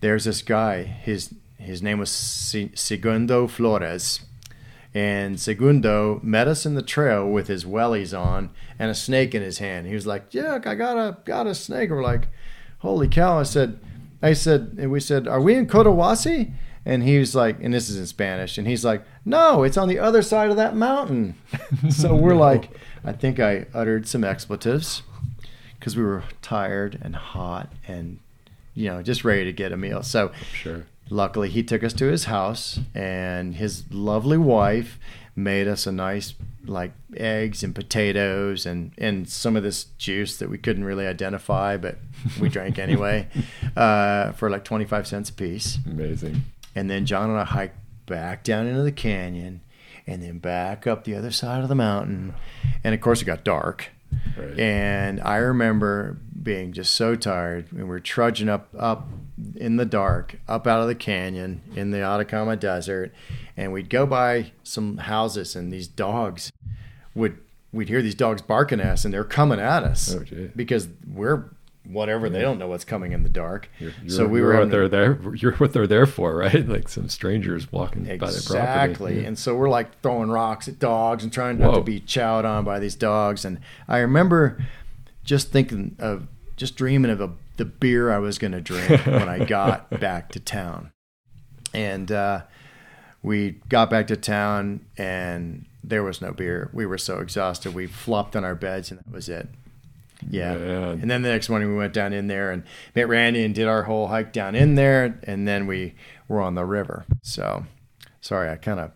there's 0.00 0.24
this 0.24 0.42
guy. 0.42 0.82
His 0.82 1.34
his 1.58 1.82
name 1.82 1.98
was 1.98 2.10
Segundo 2.10 3.46
Flores. 3.46 4.20
And 4.92 5.38
Segundo 5.38 6.18
met 6.22 6.48
us 6.48 6.66
in 6.66 6.74
the 6.74 6.82
trail 6.82 7.28
with 7.28 7.46
his 7.46 7.64
wellies 7.64 8.18
on 8.18 8.50
and 8.76 8.90
a 8.90 8.94
snake 8.94 9.34
in 9.34 9.42
his 9.42 9.58
hand. 9.58 9.86
He 9.86 9.94
was 9.94 10.06
like 10.06 10.32
yeah 10.32 10.58
I 10.64 10.74
got 10.74 10.96
a 10.96 11.18
got 11.24 11.46
a 11.46 11.54
snake. 11.54 11.90
We're 11.90 12.02
like 12.02 12.28
holy 12.78 13.08
cow. 13.08 13.38
I 13.38 13.44
said 13.44 13.78
I 14.22 14.32
said 14.32 14.76
and 14.78 14.90
we 14.90 15.00
said 15.00 15.28
are 15.28 15.40
we 15.40 15.54
in 15.54 15.66
Cotahuasi? 15.66 16.52
And 16.86 17.02
he 17.02 17.18
was 17.18 17.34
like 17.34 17.62
and 17.62 17.74
this 17.74 17.88
is 17.90 17.98
in 17.98 18.06
Spanish 18.06 18.58
and 18.58 18.66
he's 18.66 18.84
like 18.84 19.04
no 19.24 19.62
it's 19.62 19.76
on 19.76 19.88
the 19.88 19.98
other 19.98 20.22
side 20.22 20.50
of 20.50 20.56
that 20.56 20.74
mountain. 20.74 21.34
So 21.90 22.14
we're 22.14 22.34
like 22.34 22.70
I 23.04 23.12
think 23.12 23.38
I 23.38 23.66
uttered 23.72 24.08
some 24.08 24.24
expletives 24.24 25.02
because 25.80 25.96
we 25.96 26.04
were 26.04 26.22
tired 26.42 26.98
and 27.02 27.16
hot 27.16 27.72
and 27.88 28.18
you 28.74 28.88
know 28.88 29.02
just 29.02 29.24
ready 29.24 29.44
to 29.46 29.52
get 29.52 29.72
a 29.72 29.76
meal. 29.76 30.02
So 30.02 30.30
sure. 30.52 30.86
Luckily, 31.12 31.48
he 31.48 31.64
took 31.64 31.82
us 31.82 31.92
to 31.94 32.04
his 32.06 32.26
house, 32.26 32.78
and 32.94 33.56
his 33.56 33.82
lovely 33.90 34.38
wife 34.38 34.96
made 35.34 35.66
us 35.66 35.84
a 35.86 35.90
nice 35.90 36.34
like 36.66 36.92
eggs 37.16 37.64
and 37.64 37.74
potatoes 37.74 38.66
and 38.66 38.92
and 38.96 39.28
some 39.28 39.56
of 39.56 39.62
this 39.64 39.84
juice 39.98 40.36
that 40.36 40.48
we 40.48 40.56
couldn't 40.56 40.84
really 40.84 41.06
identify, 41.06 41.76
but 41.76 41.98
we 42.40 42.48
drank 42.48 42.78
anyway 42.88 43.26
uh, 43.76 44.30
for 44.32 44.48
like 44.50 44.64
twenty 44.64 44.84
five 44.84 45.06
cents 45.06 45.30
a 45.30 45.32
piece. 45.32 45.78
Amazing. 45.84 46.44
And 46.76 46.88
then 46.88 47.06
John 47.06 47.30
and 47.30 47.40
I 47.40 47.44
hiked 47.44 47.76
back 48.06 48.44
down 48.44 48.68
into 48.68 48.82
the 48.82 48.92
canyon, 48.92 49.62
and 50.06 50.22
then 50.22 50.38
back 50.38 50.86
up 50.86 51.02
the 51.02 51.16
other 51.16 51.32
side 51.32 51.64
of 51.64 51.68
the 51.68 51.74
mountain, 51.74 52.34
and 52.84 52.94
of 52.94 53.00
course 53.00 53.20
it 53.20 53.24
got 53.24 53.42
dark 53.42 53.88
Right. 54.36 54.58
And 54.58 55.20
I 55.20 55.36
remember 55.36 56.18
being 56.42 56.72
just 56.72 56.94
so 56.94 57.16
tired, 57.16 57.70
and 57.72 57.88
we're 57.88 58.00
trudging 58.00 58.48
up 58.48 58.68
up 58.78 59.08
in 59.56 59.76
the 59.76 59.84
dark, 59.84 60.40
up 60.48 60.66
out 60.66 60.80
of 60.80 60.88
the 60.88 60.94
canyon 60.94 61.62
in 61.74 61.90
the 61.90 62.02
Atacama 62.02 62.56
Desert, 62.56 63.12
and 63.56 63.72
we'd 63.72 63.90
go 63.90 64.06
by 64.06 64.52
some 64.62 64.98
houses, 64.98 65.54
and 65.54 65.72
these 65.72 65.88
dogs 65.88 66.52
would 67.14 67.38
we'd 67.72 67.88
hear 67.88 68.02
these 68.02 68.14
dogs 68.14 68.42
barking 68.42 68.80
at 68.80 68.86
us, 68.86 69.04
and 69.04 69.14
they're 69.14 69.24
coming 69.24 69.60
at 69.60 69.84
us 69.84 70.14
oh, 70.14 70.48
because 70.56 70.88
we're 71.06 71.50
whatever. 71.92 72.28
They 72.28 72.40
don't 72.40 72.58
know 72.58 72.68
what's 72.68 72.84
coming 72.84 73.12
in 73.12 73.22
the 73.22 73.28
dark. 73.28 73.68
You're, 73.78 73.92
you're, 74.02 74.10
so 74.10 74.26
we 74.26 74.40
were 74.40 74.58
what 74.58 74.70
they're 74.70 74.88
there. 74.88 75.20
You're 75.34 75.54
what 75.54 75.72
they're 75.72 75.86
there 75.86 76.06
for, 76.06 76.36
right? 76.36 76.66
Like 76.68 76.88
some 76.88 77.08
strangers 77.08 77.70
walking 77.72 78.06
exactly. 78.06 78.26
by 78.26 78.32
their 78.32 78.42
property. 78.42 78.90
Exactly. 78.90 79.24
And 79.24 79.38
so 79.38 79.54
we're 79.54 79.68
like 79.68 80.00
throwing 80.00 80.30
rocks 80.30 80.68
at 80.68 80.78
dogs 80.78 81.24
and 81.24 81.32
trying 81.32 81.58
not 81.58 81.72
Whoa. 81.72 81.78
to 81.78 81.84
be 81.84 82.00
chowed 82.00 82.44
on 82.44 82.64
by 82.64 82.78
these 82.78 82.94
dogs. 82.94 83.44
And 83.44 83.60
I 83.88 83.98
remember 83.98 84.64
just 85.24 85.50
thinking 85.50 85.96
of 85.98 86.26
just 86.56 86.76
dreaming 86.76 87.10
of 87.10 87.20
a, 87.20 87.30
the 87.56 87.64
beer 87.64 88.10
I 88.10 88.18
was 88.18 88.38
going 88.38 88.52
to 88.52 88.60
drink 88.60 88.88
when 89.06 89.28
I 89.28 89.44
got 89.44 90.00
back 90.00 90.30
to 90.32 90.40
town. 90.40 90.92
And 91.72 92.10
uh, 92.10 92.42
we 93.22 93.60
got 93.68 93.90
back 93.90 94.06
to 94.08 94.16
town 94.16 94.84
and 94.96 95.66
there 95.82 96.02
was 96.02 96.20
no 96.20 96.32
beer. 96.32 96.70
We 96.72 96.86
were 96.86 96.98
so 96.98 97.18
exhausted. 97.18 97.74
We 97.74 97.86
flopped 97.86 98.36
on 98.36 98.44
our 98.44 98.54
beds 98.54 98.90
and 98.90 99.00
that 99.00 99.10
was 99.10 99.28
it. 99.28 99.48
Yeah. 100.28 100.56
yeah. 100.56 100.90
And 100.90 101.10
then 101.10 101.22
the 101.22 101.28
next 101.28 101.48
morning 101.48 101.68
we 101.68 101.76
went 101.76 101.92
down 101.92 102.12
in 102.12 102.26
there 102.26 102.50
and 102.50 102.64
met 102.94 103.08
Randy 103.08 103.44
and 103.44 103.54
did 103.54 103.66
our 103.66 103.84
whole 103.84 104.08
hike 104.08 104.32
down 104.32 104.54
in 104.54 104.74
there. 104.74 105.18
And 105.24 105.46
then 105.46 105.66
we 105.66 105.94
were 106.28 106.40
on 106.40 106.54
the 106.54 106.64
river. 106.64 107.04
So 107.22 107.64
sorry, 108.20 108.50
I 108.50 108.56
kind 108.56 108.80
of 108.80 108.92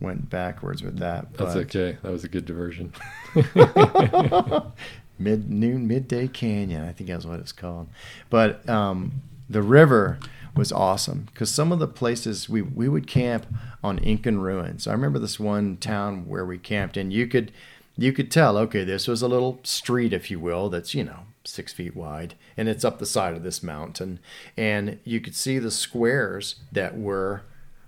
went 0.00 0.28
backwards 0.28 0.82
with 0.82 0.98
that. 0.98 1.34
That's 1.34 1.56
okay. 1.56 1.98
That 2.02 2.12
was 2.12 2.24
a 2.24 2.28
good 2.28 2.44
diversion. 2.44 2.92
Mid 5.18 5.50
noon, 5.50 5.86
midday 5.86 6.26
canyon, 6.26 6.88
I 6.88 6.92
think 6.92 7.08
that's 7.08 7.24
what 7.24 7.38
it's 7.38 7.52
called. 7.52 7.88
But 8.28 8.68
um, 8.68 9.22
the 9.48 9.62
river 9.62 10.18
was 10.56 10.72
awesome 10.72 11.28
because 11.32 11.50
some 11.50 11.72
of 11.72 11.78
the 11.78 11.86
places 11.86 12.48
we, 12.48 12.60
we 12.60 12.88
would 12.88 13.06
camp 13.06 13.46
on 13.84 13.98
Incan 13.98 14.40
ruins. 14.40 14.86
I 14.86 14.92
remember 14.92 15.18
this 15.18 15.38
one 15.38 15.76
town 15.76 16.28
where 16.28 16.44
we 16.44 16.58
camped, 16.58 16.96
and 16.96 17.12
you 17.12 17.26
could 17.26 17.52
you 17.96 18.12
could 18.12 18.30
tell, 18.30 18.56
okay, 18.58 18.84
this 18.84 19.06
was 19.06 19.22
a 19.22 19.28
little 19.28 19.60
street, 19.62 20.12
if 20.12 20.30
you 20.30 20.40
will, 20.40 20.68
that's, 20.68 20.94
you 20.94 21.04
know, 21.04 21.20
six 21.44 21.72
feet 21.72 21.94
wide, 21.94 22.34
and 22.56 22.68
it's 22.68 22.84
up 22.84 22.98
the 22.98 23.06
side 23.06 23.34
of 23.34 23.42
this 23.42 23.62
mountain. 23.62 24.18
And 24.56 24.98
you 25.04 25.20
could 25.20 25.34
see 25.34 25.58
the 25.58 25.70
squares 25.70 26.56
that 26.70 26.96
were 26.98 27.42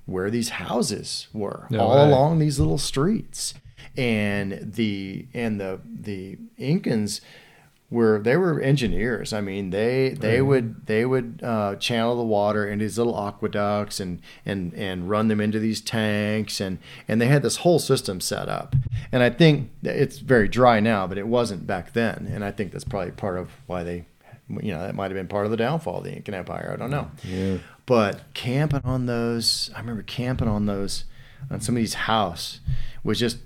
where 0.07 0.31
these 0.31 0.51
houses 0.51 1.29
were, 1.33 1.67
no 1.71 1.81
all 1.81 1.97
way. 1.97 2.11
along 2.11 2.39
these 2.39 2.59
little 2.59 2.79
streets. 2.79 3.55
And 3.97 4.73
the 4.75 5.27
and 5.33 5.61
the 5.61 5.81
the 5.85 6.37
Incans 6.59 7.21
were 7.95 8.19
they 8.19 8.37
were 8.37 8.61
engineers. 8.61 9.33
I 9.33 9.41
mean, 9.41 9.71
they 9.71 10.11
they 10.11 10.41
right. 10.41 10.47
would 10.47 10.87
they 10.87 11.07
would 11.07 11.41
uh, 11.43 11.77
channel 11.77 12.17
the 12.17 12.25
water 12.25 12.69
into 12.69 12.85
these 12.85 12.99
little 12.99 13.17
aqueducts 13.17 14.01
and 14.01 14.21
and 14.45 14.75
and 14.75 15.09
run 15.09 15.29
them 15.29 15.41
into 15.41 15.61
these 15.61 15.81
tanks 15.81 16.61
and 16.61 16.79
and 17.07 17.21
they 17.21 17.27
had 17.27 17.43
this 17.43 17.59
whole 17.59 17.79
system 17.79 18.21
set 18.21 18.49
up. 18.49 18.75
And 19.13 19.23
I 19.23 19.31
think 19.31 19.71
it's 19.83 20.19
very 20.19 20.49
dry 20.49 20.81
now, 20.81 21.07
but 21.07 21.17
it 21.17 21.29
wasn't 21.29 21.67
back 21.67 21.93
then. 21.93 22.29
And 22.31 22.45
I 22.45 22.51
think 22.51 22.73
that's 22.73 22.85
probably 22.85 23.13
part 23.13 23.39
of 23.39 23.51
why 23.67 23.85
they 23.85 24.07
you 24.49 24.73
know 24.73 24.81
that 24.81 24.95
might 24.95 25.11
have 25.11 25.15
been 25.15 25.29
part 25.29 25.45
of 25.45 25.53
the 25.53 25.57
downfall 25.57 25.99
of 25.99 26.05
the 26.05 26.13
Incan 26.13 26.35
Empire. 26.35 26.73
I 26.75 26.77
don't 26.77 26.91
know. 26.91 27.11
Yeah. 27.23 27.59
But 27.87 28.35
camping 28.35 28.83
on 28.85 29.07
those, 29.07 29.71
I 29.75 29.79
remember 29.79 30.03
camping 30.03 30.49
on 30.49 30.67
those 30.67 31.05
on 31.51 31.61
somebody's 31.61 31.95
house 31.95 32.61
was 33.05 33.19
just 33.21 33.39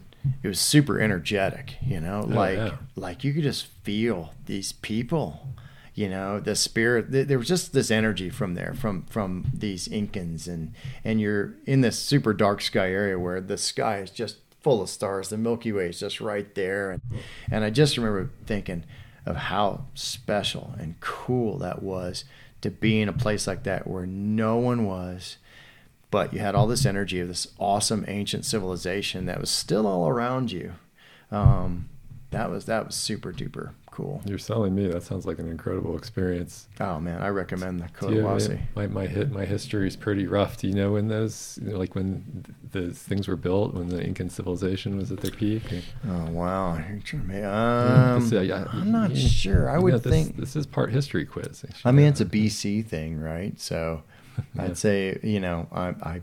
it 0.43 0.49
was 0.49 0.61
super 0.61 1.01
energetic. 1.01 1.77
You 1.83 2.01
know, 2.01 2.23
Oh, 2.25 2.35
like 2.35 2.57
yeah. 2.57 2.77
like 2.97 3.25
you 3.25 3.33
could 3.33 3.43
just 3.45 3.66
feel 3.85 4.35
these 4.47 4.73
people. 4.73 5.49
You 5.95 6.09
know, 6.09 6.39
the 6.39 6.55
spirit. 6.55 7.11
th- 7.11 7.27
There 7.27 7.39
was 7.39 7.49
just 7.49 7.73
this 7.73 7.91
energy 7.91 8.31
from 8.31 8.55
there, 8.55 8.73
from 8.75 9.03
from 9.07 9.47
these 9.53 9.89
Incans, 9.89 10.47
and 10.47 10.73
and 11.05 11.21
you're 11.21 11.55
in 11.66 11.81
this 11.81 11.99
super 11.99 12.33
dark 12.33 12.61
sky 12.62 12.91
area 12.93 13.19
where 13.19 13.41
the 13.41 13.59
sky 13.59 13.99
is 13.99 14.11
just 14.12 14.37
full 14.61 14.81
of 14.81 14.89
stars. 14.91 15.29
The 15.29 15.37
Milky 15.39 15.73
Way 15.73 15.89
is 15.89 15.99
just 15.99 16.21
right 16.21 16.55
there, 16.55 16.93
and 16.93 17.03
and 17.51 17.64
I 17.64 17.71
just 17.71 17.97
remember 17.97 18.31
thinking 18.47 18.85
of 19.27 19.35
how 19.37 19.87
special 19.95 20.73
and 20.79 21.01
cool 21.01 21.59
that 21.59 21.83
was 21.83 22.25
to 22.61 22.71
be 22.71 23.01
in 23.01 23.09
a 23.09 23.12
place 23.12 23.47
like 23.49 23.64
that 23.64 23.87
where 23.89 24.07
no 24.07 24.57
one 24.57 24.85
was, 24.87 25.37
but 26.11 26.33
you 26.33 26.39
had 26.41 26.55
all 26.55 26.67
this 26.67 26.87
energy 26.87 27.21
of 27.21 27.29
this 27.29 27.49
awesome 27.59 28.05
ancient 28.09 28.45
civilization 28.45 29.27
that 29.27 29.41
was 29.41 29.51
still 29.51 29.87
all 29.87 30.09
around 30.09 30.51
you. 30.53 30.73
Um, 31.31 31.89
that 32.31 32.51
was 32.51 32.67
that 32.67 32.87
was 32.87 32.95
super 32.95 33.33
duper 33.33 33.71
cool. 33.91 34.23
You're 34.27 34.39
selling 34.39 34.75
me. 34.77 34.87
That 34.87 35.03
sounds 35.03 35.27
like 35.27 35.39
an 35.41 35.49
incredible 35.49 35.97
experience. 35.97 36.69
Oh 36.79 37.01
man, 37.01 37.21
I 37.21 37.29
recommend 37.29 37.81
the 37.81 37.89
Cotahuasi. 37.89 38.51
any- 38.51 38.61
my 38.77 38.87
my 38.87 39.07
hit 39.07 39.33
my 39.33 39.45
history 39.45 39.89
is 39.89 39.97
pretty 39.97 40.27
rough. 40.27 40.57
Do 40.59 40.69
you 40.69 40.75
know 40.75 40.93
when 40.93 41.09
those 41.09 41.59
you 41.63 41.73
know, 41.73 41.79
like 41.79 41.95
when 41.95 42.45
th- 42.45 42.57
those 42.87 42.99
things 42.99 43.27
were 43.29 43.37
built 43.37 43.75
when 43.75 43.89
the 43.89 44.01
Incan 44.03 44.31
civilization 44.31 44.97
was 44.99 45.11
at 45.11 45.21
their 45.21 45.31
peak? 45.33 45.63
Oh 46.09 46.27
wow, 46.31 46.75
You're 46.77 47.01
trying 47.01 47.23
to 47.23 47.29
make- 47.29 47.45
um, 47.45 48.21
this- 48.21 48.33
yeah, 48.33 48.41
yeah, 48.43 48.65
I'm 48.73 48.93
not 48.93 49.11
yeah. 49.11 49.29
sure. 49.29 49.69
I 49.71 49.79
would 49.79 49.93
know, 49.95 49.99
this, 49.99 50.13
think. 50.13 50.37
this 50.37 50.55
is 50.55 50.65
part 50.67 50.93
history 50.93 51.25
quiz. 51.25 51.65
I 51.85 51.91
mean, 51.93 52.07
it's 52.07 52.21
a. 52.21 52.27
BC 52.27 52.87
thing, 52.87 53.19
right? 53.19 53.59
So 53.61 54.03
Yeah. 54.55 54.62
I'd 54.64 54.78
say 54.78 55.18
you 55.22 55.41
know 55.41 55.66
I 55.72 55.89
I 56.03 56.20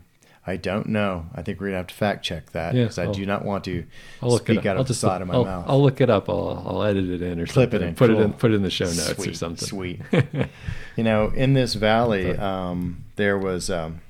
I 0.48 0.56
don't 0.56 0.86
know. 0.90 1.26
I 1.34 1.42
think 1.42 1.60
we're 1.60 1.66
gonna 1.68 1.78
have 1.78 1.88
to 1.88 1.94
fact 1.94 2.24
check 2.24 2.52
that 2.52 2.72
Yeah, 2.74 2.84
because 2.84 2.98
I 2.98 3.04
I'll- 3.06 3.12
do 3.14 3.26
not 3.26 3.44
want 3.44 3.64
to 3.64 3.84
I'll 4.22 4.30
look 4.30 4.42
speak 4.44 4.58
it 4.58 4.60
up. 4.60 4.66
out 4.66 4.76
I'll 4.76 4.82
of 4.82 4.88
the 4.88 4.94
side 4.94 5.20
of 5.20 5.26
my 5.28 5.34
I'll, 5.34 5.44
mouth. 5.44 5.64
I'll 5.66 5.82
look 5.82 6.00
it 6.00 6.08
up. 6.08 6.28
I'll 6.28 6.62
I'll 6.66 6.82
edit 6.84 7.08
it 7.10 7.20
in 7.20 7.40
or 7.40 7.46
Clip 7.46 7.70
it 7.74 7.80
something. 7.80 7.88
in, 7.88 7.94
Put 7.96 8.10
it 8.10 8.18
in. 8.18 8.32
Put 8.32 8.50
it 8.52 8.54
in 8.54 8.62
the 8.62 8.70
show 8.70 8.84
notes 8.84 9.26
or 9.26 9.34
something. 9.34 9.66
Sweet. 9.66 10.00
you 10.96 11.02
know, 11.02 11.32
in 11.34 11.54
this 11.54 11.74
valley, 11.74 12.36
um, 12.36 13.04
there 13.16 13.36
was 13.36 13.70
um, 13.70 14.00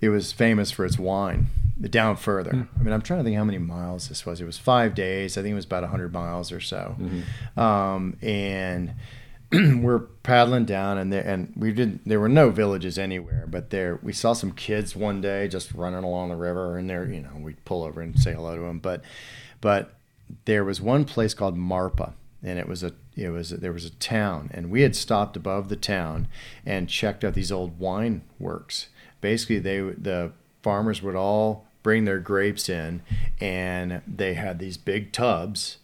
it 0.00 0.10
was 0.10 0.32
famous 0.32 0.70
for 0.70 0.84
its 0.84 0.98
wine. 0.98 1.48
Down 1.90 2.14
further, 2.16 2.52
Hmm. 2.52 2.62
I 2.80 2.82
mean, 2.84 2.92
I'm 2.94 3.02
trying 3.02 3.18
to 3.18 3.24
think 3.24 3.36
how 3.36 3.42
many 3.42 3.58
miles 3.58 4.08
this 4.08 4.24
was. 4.24 4.40
It 4.40 4.44
was 4.44 4.56
five 4.56 4.94
days. 4.94 5.36
I 5.36 5.42
think 5.42 5.52
it 5.52 5.56
was 5.56 5.64
about 5.64 5.82
100 5.82 6.12
miles 6.12 6.52
or 6.52 6.60
so. 6.60 6.94
Mm-hmm. 7.00 7.60
Um, 7.60 8.16
and 8.22 8.94
we're 9.82 10.00
paddling 10.22 10.64
down, 10.64 10.98
and 10.98 11.12
there, 11.12 11.22
and 11.22 11.52
we 11.56 11.72
didn't. 11.72 12.02
There 12.06 12.20
were 12.20 12.28
no 12.28 12.50
villages 12.50 12.98
anywhere, 12.98 13.46
but 13.48 13.70
there 13.70 13.98
we 14.02 14.12
saw 14.12 14.32
some 14.32 14.52
kids 14.52 14.96
one 14.96 15.20
day 15.20 15.48
just 15.48 15.72
running 15.74 16.04
along 16.04 16.30
the 16.30 16.36
river, 16.36 16.76
and 16.76 16.88
there, 16.88 17.04
you 17.04 17.20
know, 17.20 17.30
we'd 17.38 17.64
pull 17.64 17.82
over 17.82 18.00
and 18.00 18.18
say 18.18 18.32
hello 18.34 18.56
to 18.56 18.62
them. 18.62 18.78
But, 18.78 19.02
but 19.60 19.94
there 20.44 20.64
was 20.64 20.80
one 20.80 21.04
place 21.04 21.34
called 21.34 21.56
Marpa, 21.56 22.14
and 22.42 22.58
it 22.58 22.68
was 22.68 22.82
a 22.82 22.92
it 23.16 23.28
was 23.28 23.50
there 23.50 23.72
was 23.72 23.84
a 23.84 23.90
town, 23.90 24.50
and 24.52 24.70
we 24.70 24.82
had 24.82 24.96
stopped 24.96 25.36
above 25.36 25.68
the 25.68 25.76
town 25.76 26.28
and 26.66 26.88
checked 26.88 27.22
out 27.22 27.34
these 27.34 27.52
old 27.52 27.78
wine 27.78 28.22
works. 28.38 28.88
Basically, 29.20 29.58
they 29.58 29.80
the 29.80 30.32
farmers 30.62 31.02
would 31.02 31.16
all 31.16 31.66
bring 31.82 32.06
their 32.06 32.18
grapes 32.18 32.68
in, 32.68 33.02
and 33.40 34.00
they 34.06 34.34
had 34.34 34.58
these 34.58 34.78
big 34.78 35.12
tubs, 35.12 35.76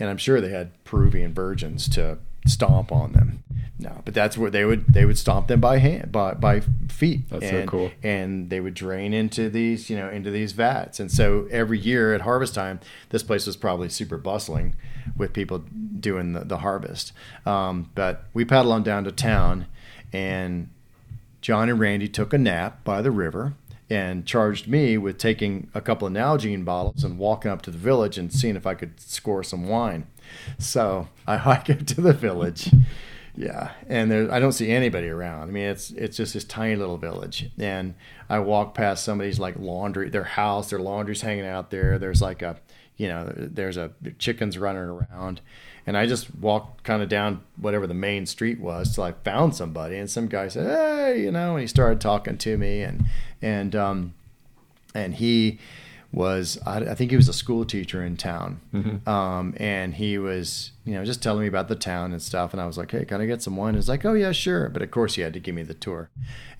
and 0.00 0.08
I'm 0.08 0.16
sure 0.16 0.40
they 0.40 0.48
had 0.48 0.82
Peruvian 0.84 1.34
virgins 1.34 1.88
to 1.90 2.18
stomp 2.46 2.92
on 2.92 3.12
them. 3.12 3.42
No, 3.78 4.00
but 4.04 4.14
that's 4.14 4.38
where 4.38 4.50
they 4.50 4.64
would 4.64 4.86
they 4.86 5.04
would 5.04 5.18
stomp 5.18 5.48
them 5.48 5.60
by 5.60 5.78
hand 5.78 6.12
by 6.12 6.34
by 6.34 6.60
feet. 6.88 7.28
That's 7.28 7.50
so 7.50 7.66
cool. 7.66 7.90
And 8.02 8.48
they 8.48 8.60
would 8.60 8.74
drain 8.74 9.12
into 9.12 9.50
these 9.50 9.90
you 9.90 9.96
know 9.96 10.08
into 10.08 10.30
these 10.30 10.52
vats. 10.52 11.00
And 11.00 11.10
so 11.10 11.48
every 11.50 11.78
year 11.78 12.14
at 12.14 12.20
harvest 12.20 12.54
time, 12.54 12.80
this 13.10 13.22
place 13.22 13.46
was 13.46 13.56
probably 13.56 13.88
super 13.88 14.18
bustling 14.18 14.76
with 15.16 15.32
people 15.32 15.64
doing 15.98 16.32
the, 16.32 16.40
the 16.40 16.58
harvest. 16.58 17.12
Um, 17.44 17.90
but 17.94 18.24
we 18.32 18.44
paddled 18.44 18.72
on 18.72 18.82
down 18.84 19.04
to 19.04 19.12
town, 19.12 19.66
and 20.12 20.68
John 21.40 21.68
and 21.68 21.80
Randy 21.80 22.08
took 22.08 22.32
a 22.32 22.38
nap 22.38 22.84
by 22.84 23.02
the 23.02 23.10
river 23.10 23.54
and 23.90 24.24
charged 24.24 24.68
me 24.68 24.96
with 24.96 25.18
taking 25.18 25.68
a 25.74 25.80
couple 25.80 26.06
of 26.06 26.14
Nalgene 26.14 26.64
bottles 26.64 27.04
and 27.04 27.18
walking 27.18 27.50
up 27.50 27.60
to 27.62 27.70
the 27.70 27.78
village 27.78 28.16
and 28.16 28.32
seeing 28.32 28.56
if 28.56 28.66
I 28.66 28.74
could 28.74 28.98
score 29.00 29.42
some 29.42 29.66
wine. 29.68 30.06
So 30.58 31.08
I 31.26 31.36
hike 31.38 31.70
up 31.70 31.86
to 31.86 32.00
the 32.00 32.12
village. 32.12 32.70
Yeah, 33.34 33.70
and 33.88 34.10
there 34.10 34.30
I 34.30 34.40
don't 34.40 34.52
see 34.52 34.70
anybody 34.70 35.08
around. 35.08 35.48
I 35.48 35.52
mean, 35.52 35.64
it's 35.64 35.90
it's 35.92 36.18
just 36.18 36.34
this 36.34 36.44
tiny 36.44 36.76
little 36.76 36.98
village, 36.98 37.50
and 37.58 37.94
I 38.28 38.40
walk 38.40 38.74
past 38.74 39.04
somebody's 39.04 39.38
like 39.38 39.58
laundry, 39.58 40.10
their 40.10 40.24
house, 40.24 40.68
their 40.68 40.78
laundry's 40.78 41.22
hanging 41.22 41.46
out 41.46 41.70
there. 41.70 41.98
There's 41.98 42.20
like 42.20 42.42
a, 42.42 42.56
you 42.98 43.08
know, 43.08 43.32
there's 43.34 43.78
a 43.78 43.92
chickens 44.18 44.58
running 44.58 44.82
around, 44.82 45.40
and 45.86 45.96
I 45.96 46.06
just 46.06 46.34
walked 46.34 46.84
kind 46.84 47.02
of 47.02 47.08
down 47.08 47.40
whatever 47.56 47.86
the 47.86 47.94
main 47.94 48.26
street 48.26 48.60
was 48.60 48.94
till 48.94 49.04
I 49.04 49.12
found 49.12 49.56
somebody, 49.56 49.96
and 49.96 50.10
some 50.10 50.26
guy 50.26 50.48
said, 50.48 50.66
"Hey," 50.66 51.22
you 51.22 51.32
know, 51.32 51.52
and 51.52 51.62
he 51.62 51.66
started 51.66 52.02
talking 52.02 52.36
to 52.36 52.58
me, 52.58 52.82
and 52.82 53.06
and 53.40 53.74
um, 53.74 54.14
and 54.94 55.14
he 55.14 55.58
was 56.12 56.58
I, 56.66 56.78
I 56.78 56.94
think 56.94 57.10
he 57.10 57.16
was 57.16 57.28
a 57.28 57.32
school 57.32 57.64
teacher 57.64 58.04
in 58.04 58.16
town. 58.16 58.60
Um, 59.06 59.54
and 59.56 59.94
he 59.94 60.18
was 60.18 60.72
you 60.84 60.94
know 60.94 61.04
just 61.04 61.22
telling 61.22 61.42
me 61.42 61.48
about 61.48 61.68
the 61.68 61.76
town 61.76 62.12
and 62.12 62.22
stuff. 62.22 62.52
And 62.52 62.60
i 62.60 62.66
was 62.66 62.76
like 62.76 62.90
hey 62.90 63.04
can 63.04 63.20
i 63.20 63.26
get 63.26 63.42
some 63.42 63.56
wine? 63.56 63.74
He's 63.74 63.88
like 63.88 64.04
oh 64.04 64.14
yeah 64.14 64.32
sure. 64.32 64.68
But 64.68 64.82
of 64.82 64.90
course 64.90 65.14
he 65.14 65.22
had 65.22 65.32
to 65.32 65.40
give 65.40 65.54
me 65.54 65.62
the 65.62 65.74
tour. 65.74 66.10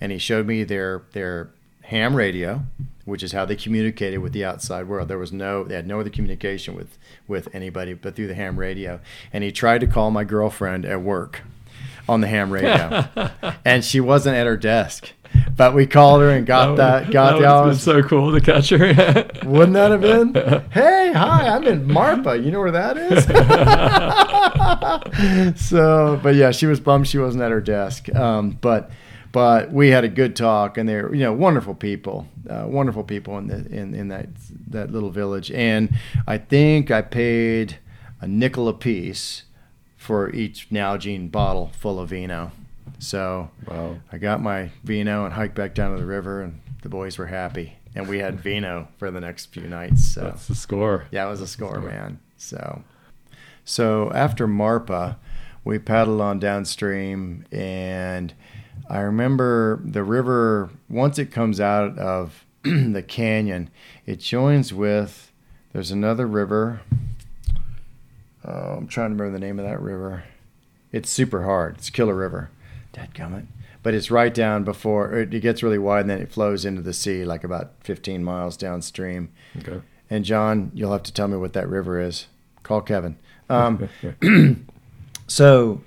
And 0.01 0.11
he 0.11 0.17
showed 0.17 0.47
me 0.47 0.63
their 0.63 1.03
their 1.13 1.49
ham 1.83 2.15
radio 2.15 2.63
which 3.05 3.21
is 3.21 3.33
how 3.33 3.43
they 3.45 3.55
communicated 3.55 4.19
with 4.19 4.31
the 4.31 4.45
outside 4.45 4.87
world. 4.87 5.09
There 5.09 5.17
was 5.17 5.33
no 5.33 5.63
they 5.63 5.75
had 5.75 5.87
no 5.87 5.99
other 5.99 6.09
communication 6.09 6.75
with 6.75 6.97
with 7.27 7.53
anybody 7.53 7.93
but 7.93 8.15
through 8.15 8.27
the 8.27 8.35
ham 8.35 8.57
radio. 8.57 8.99
And 9.31 9.43
he 9.43 9.51
tried 9.51 9.81
to 9.81 9.87
call 9.87 10.11
my 10.11 10.23
girlfriend 10.23 10.85
at 10.85 11.01
work 11.01 11.41
on 12.07 12.21
the 12.21 12.27
ham 12.27 12.51
radio. 12.51 13.07
And 13.65 13.83
she 13.83 13.99
wasn't 13.99 14.35
at 14.35 14.45
her 14.45 14.57
desk 14.57 15.11
but 15.55 15.73
we 15.73 15.85
called 15.85 16.21
her 16.21 16.29
and 16.29 16.45
got 16.45 16.77
that, 16.77 17.11
got 17.11 17.33
that 17.33 17.39
the 17.39 17.45
hours. 17.47 17.81
so 17.81 18.01
cool 18.03 18.31
to 18.31 18.41
catch 18.41 18.69
her. 18.69 18.77
Wouldn't 19.43 19.73
that 19.73 19.91
have 19.91 20.01
been? 20.01 20.33
Hey, 20.73 21.11
hi, 21.13 21.47
I'm 21.47 21.63
in 21.65 21.87
Marpa. 21.87 22.43
You 22.43 22.51
know 22.51 22.59
where 22.59 22.71
that 22.71 22.97
is? 22.97 23.25
so, 25.67 26.19
but 26.23 26.35
yeah, 26.35 26.51
she 26.51 26.65
was 26.65 26.79
bummed 26.79 27.07
she 27.07 27.17
wasn't 27.19 27.43
at 27.43 27.51
her 27.51 27.61
desk. 27.61 28.13
Um, 28.15 28.57
but 28.61 28.89
but 29.31 29.71
we 29.71 29.89
had 29.89 30.03
a 30.03 30.09
good 30.09 30.35
talk, 30.35 30.77
and 30.77 30.87
they're 30.87 31.13
you 31.13 31.21
know 31.21 31.33
wonderful 31.33 31.75
people, 31.75 32.27
uh, 32.49 32.65
wonderful 32.67 33.03
people 33.03 33.37
in 33.37 33.47
the 33.47 33.65
in 33.67 33.93
in 33.93 34.07
that 34.07 34.29
that 34.67 34.91
little 34.91 35.11
village. 35.11 35.51
And 35.51 35.93
I 36.27 36.37
think 36.37 36.89
I 36.89 37.01
paid 37.01 37.77
a 38.21 38.27
nickel 38.27 38.67
a 38.67 38.73
piece 38.73 39.43
for 39.97 40.29
each 40.31 40.69
Nalgene 40.69 41.31
bottle 41.31 41.71
full 41.79 41.99
of 41.99 42.09
vino. 42.09 42.51
So 42.99 43.49
wow. 43.67 43.97
I 44.11 44.17
got 44.17 44.41
my 44.41 44.69
vino 44.83 45.25
and 45.25 45.33
hiked 45.33 45.55
back 45.55 45.73
down 45.73 45.93
to 45.93 45.99
the 45.99 46.07
river, 46.07 46.41
and 46.41 46.61
the 46.81 46.89
boys 46.89 47.17
were 47.17 47.27
happy. 47.27 47.77
And 47.95 48.07
we 48.07 48.19
had 48.19 48.39
vino 48.39 48.87
for 48.97 49.11
the 49.11 49.19
next 49.21 49.47
few 49.47 49.63
nights. 49.67 50.03
So 50.05 50.21
That's 50.21 50.47
the 50.47 50.55
score. 50.55 51.05
yeah, 51.11 51.27
it 51.27 51.29
was 51.29 51.41
a 51.41 51.47
score, 51.47 51.75
Score. 51.75 51.89
man. 51.89 52.19
So, 52.37 52.83
so 53.65 54.11
after 54.13 54.47
Marpa, 54.47 55.17
we 55.63 55.79
paddled 55.79 56.19
on 56.21 56.39
downstream, 56.39 57.45
and 57.51 58.33
I 58.89 58.99
remember 59.01 59.79
the 59.85 60.03
river. 60.03 60.69
Once 60.89 61.19
it 61.19 61.31
comes 61.31 61.59
out 61.61 61.97
of 61.99 62.45
the 62.63 63.03
canyon, 63.07 63.69
it 64.05 64.19
joins 64.19 64.73
with. 64.73 65.31
There's 65.71 65.91
another 65.91 66.27
river. 66.27 66.81
Oh, 68.45 68.75
I'm 68.77 68.87
trying 68.87 69.09
to 69.11 69.15
remember 69.15 69.37
the 69.39 69.45
name 69.45 69.57
of 69.59 69.65
that 69.65 69.81
river. 69.81 70.23
It's 70.91 71.09
super 71.09 71.43
hard. 71.43 71.77
It's 71.77 71.89
Killer 71.89 72.13
River. 72.15 72.49
Dadgummit. 72.93 73.47
But 73.81 73.93
it's 73.93 74.09
right 74.09 74.33
down 74.33 74.63
before 74.63 75.13
it 75.13 75.29
gets 75.41 75.61
really 75.61 75.77
wide, 75.77 76.01
and 76.01 76.09
then 76.09 76.21
it 76.21 76.31
flows 76.31 76.63
into 76.63 76.81
the 76.81 76.93
sea, 76.93 77.25
like 77.25 77.43
about 77.43 77.73
15 77.81 78.23
miles 78.23 78.55
downstream. 78.55 79.29
Okay. 79.57 79.81
And 80.09 80.23
John, 80.23 80.71
you'll 80.73 80.93
have 80.93 81.03
to 81.03 81.13
tell 81.13 81.27
me 81.27 81.37
what 81.37 81.53
that 81.53 81.67
river 81.67 81.99
is. 81.99 82.27
Call 82.63 82.81
Kevin. 82.81 83.17
Um, 83.49 83.89
so, 85.27 85.81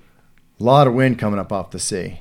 a 0.60 0.62
lot 0.62 0.86
of 0.86 0.94
wind 0.94 1.18
coming 1.18 1.38
up 1.38 1.52
off 1.52 1.70
the 1.70 1.78
sea. 1.78 2.20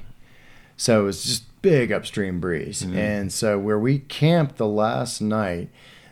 So 0.77 1.01
it 1.01 1.03
was 1.03 1.23
just 1.23 1.61
big 1.61 1.91
upstream 1.91 2.39
breeze. 2.39 2.83
Mhm. 2.83 2.95
And 2.95 3.33
so 3.33 3.57
where 3.57 3.79
we 3.79 3.99
camped 3.99 4.57
the 4.57 4.67
last 4.67 5.21
night, 5.21 5.69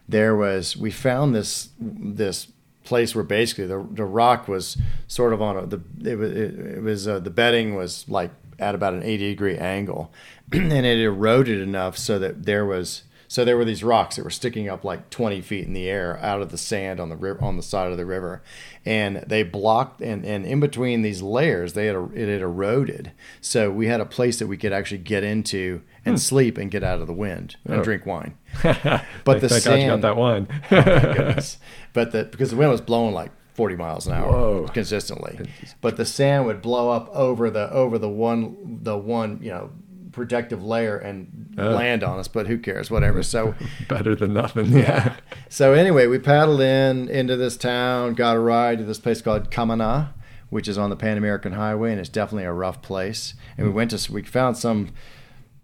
there 0.08 0.36
was 0.36 0.76
we 0.78 0.92
found 0.92 1.36
this 1.36 1.70
this 1.80 2.48
place 2.84 3.16
where 3.16 3.24
basically 3.24 3.66
the 3.66 3.86
the 3.92 4.06
rock 4.06 4.48
was 4.48 4.78
sort 5.08 5.34
of 5.34 5.42
on 5.42 5.58
a 5.58 5.66
the 5.66 5.82
it 6.10 6.16
was 6.16 6.32
it, 6.32 6.60
it 6.60 6.82
was 6.82 7.08
uh, 7.08 7.20
the 7.20 7.30
bedding 7.30 7.76
was 7.76 8.06
like 8.10 8.32
at 8.64 8.76
about 8.76 8.94
an 8.94 9.04
80 9.04 9.30
degree 9.30 9.58
angle, 9.58 10.12
and 10.52 10.72
it 10.72 11.00
eroded 11.00 11.60
enough 11.60 11.98
so 11.98 12.18
that 12.20 12.46
there 12.46 12.66
was 12.66 13.04
So 13.28 13.44
there 13.44 13.58
were 13.58 13.66
these 13.66 13.84
rocks 13.84 14.16
that 14.16 14.24
were 14.24 14.30
sticking 14.30 14.70
up 14.70 14.84
like 14.84 15.10
20 15.10 15.42
feet 15.42 15.66
in 15.66 15.74
the 15.74 15.90
air 15.90 16.20
out 16.22 16.42
of 16.42 16.52
the 16.52 16.58
sand 16.58 17.00
on 17.00 17.10
the 17.10 17.16
river, 17.16 17.44
on 17.44 17.58
the 17.58 17.64
side 17.64 17.92
of 17.92 17.98
the 17.98 18.06
river, 18.06 18.44
and 18.86 19.18
they 19.28 19.42
blocked 19.44 20.02
and, 20.02 20.24
and 20.24 20.46
in 20.46 20.60
between 20.60 21.02
these 21.02 21.22
layers 21.22 21.74
they 21.74 21.88
had 21.88 21.96
it 22.14 22.30
had 22.30 22.42
eroded. 22.42 23.12
So 23.42 23.72
we 23.72 23.88
had 23.88 24.02
a 24.02 24.06
place 24.06 24.40
that 24.40 24.48
we 24.48 24.58
could 24.58 24.74
actually 24.74 25.00
get 25.00 25.24
into 25.24 25.82
and 26.06 26.16
hmm. 26.16 26.20
sleep 26.20 26.58
and 26.58 26.72
get 26.72 26.84
out 26.84 27.02
of 27.02 27.08
the 27.08 27.14
wind 27.14 27.56
and 27.66 27.82
oh. 27.82 27.84
drink 27.84 28.06
wine. 28.06 28.38
but 28.64 29.42
the 29.42 29.50
sand, 29.50 29.64
God 29.64 29.80
you 29.82 29.88
got 29.88 30.02
that 30.02 30.18
wine. 30.18 30.48
oh 30.72 31.42
but 31.94 32.12
the 32.12 32.26
because 32.26 32.52
the 32.52 32.58
wind 32.58 32.72
was 32.72 32.82
blowing 32.82 33.14
like 33.14 33.32
40 33.54 33.76
miles 33.76 34.08
an 34.08 34.14
hour 34.14 34.32
Whoa. 34.32 34.68
consistently. 34.74 35.40
But 35.82 35.98
the 35.98 36.06
sand 36.06 36.46
would 36.46 36.62
blow 36.62 36.90
up 36.90 37.10
over 37.10 37.50
the 37.50 37.72
over 37.72 37.98
the 37.98 38.10
one 38.10 38.80
the 38.82 38.98
one 38.98 39.40
you 39.42 39.52
know 39.52 39.72
protective 40.12 40.64
layer 40.64 40.98
and 40.98 41.56
uh, 41.58 41.72
land 41.72 42.04
on 42.04 42.20
us. 42.20 42.28
But 42.28 42.48
who 42.48 42.58
cares? 42.58 42.90
Whatever. 42.90 43.22
So 43.22 43.56
better 43.90 44.16
than 44.16 44.34
nothing. 44.34 44.68
Yeah. 44.72 45.16
so 45.50 45.74
anyway, 45.74 46.08
we 46.08 46.20
paddled 46.20 46.62
in 46.62 47.10
into 47.10 47.36
this 47.36 47.58
town, 47.58 48.14
got 48.14 48.36
a 48.36 48.40
ride 48.40 48.80
to 48.80 48.84
this 48.84 49.00
place 49.00 49.22
called 49.22 49.52
Camaná, 49.52 50.14
which 50.50 50.68
is 50.68 50.78
on 50.78 50.90
the 50.90 50.96
Pan 50.96 51.18
American 51.18 51.54
Highway, 51.54 51.92
and 51.92 52.00
it's 52.00 52.10
definitely 52.10 52.46
a 52.46 52.54
rough 52.54 52.82
place. 52.82 53.34
And 53.58 53.68
we 53.68 53.74
went 53.74 53.92
to 53.92 54.12
we 54.12 54.24
found 54.24 54.58
some 54.58 54.90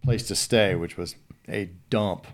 place 0.04 0.28
to 0.28 0.36
stay, 0.36 0.76
which 0.76 0.98
was 0.98 1.16
a 1.48 1.70
dump 1.90 2.28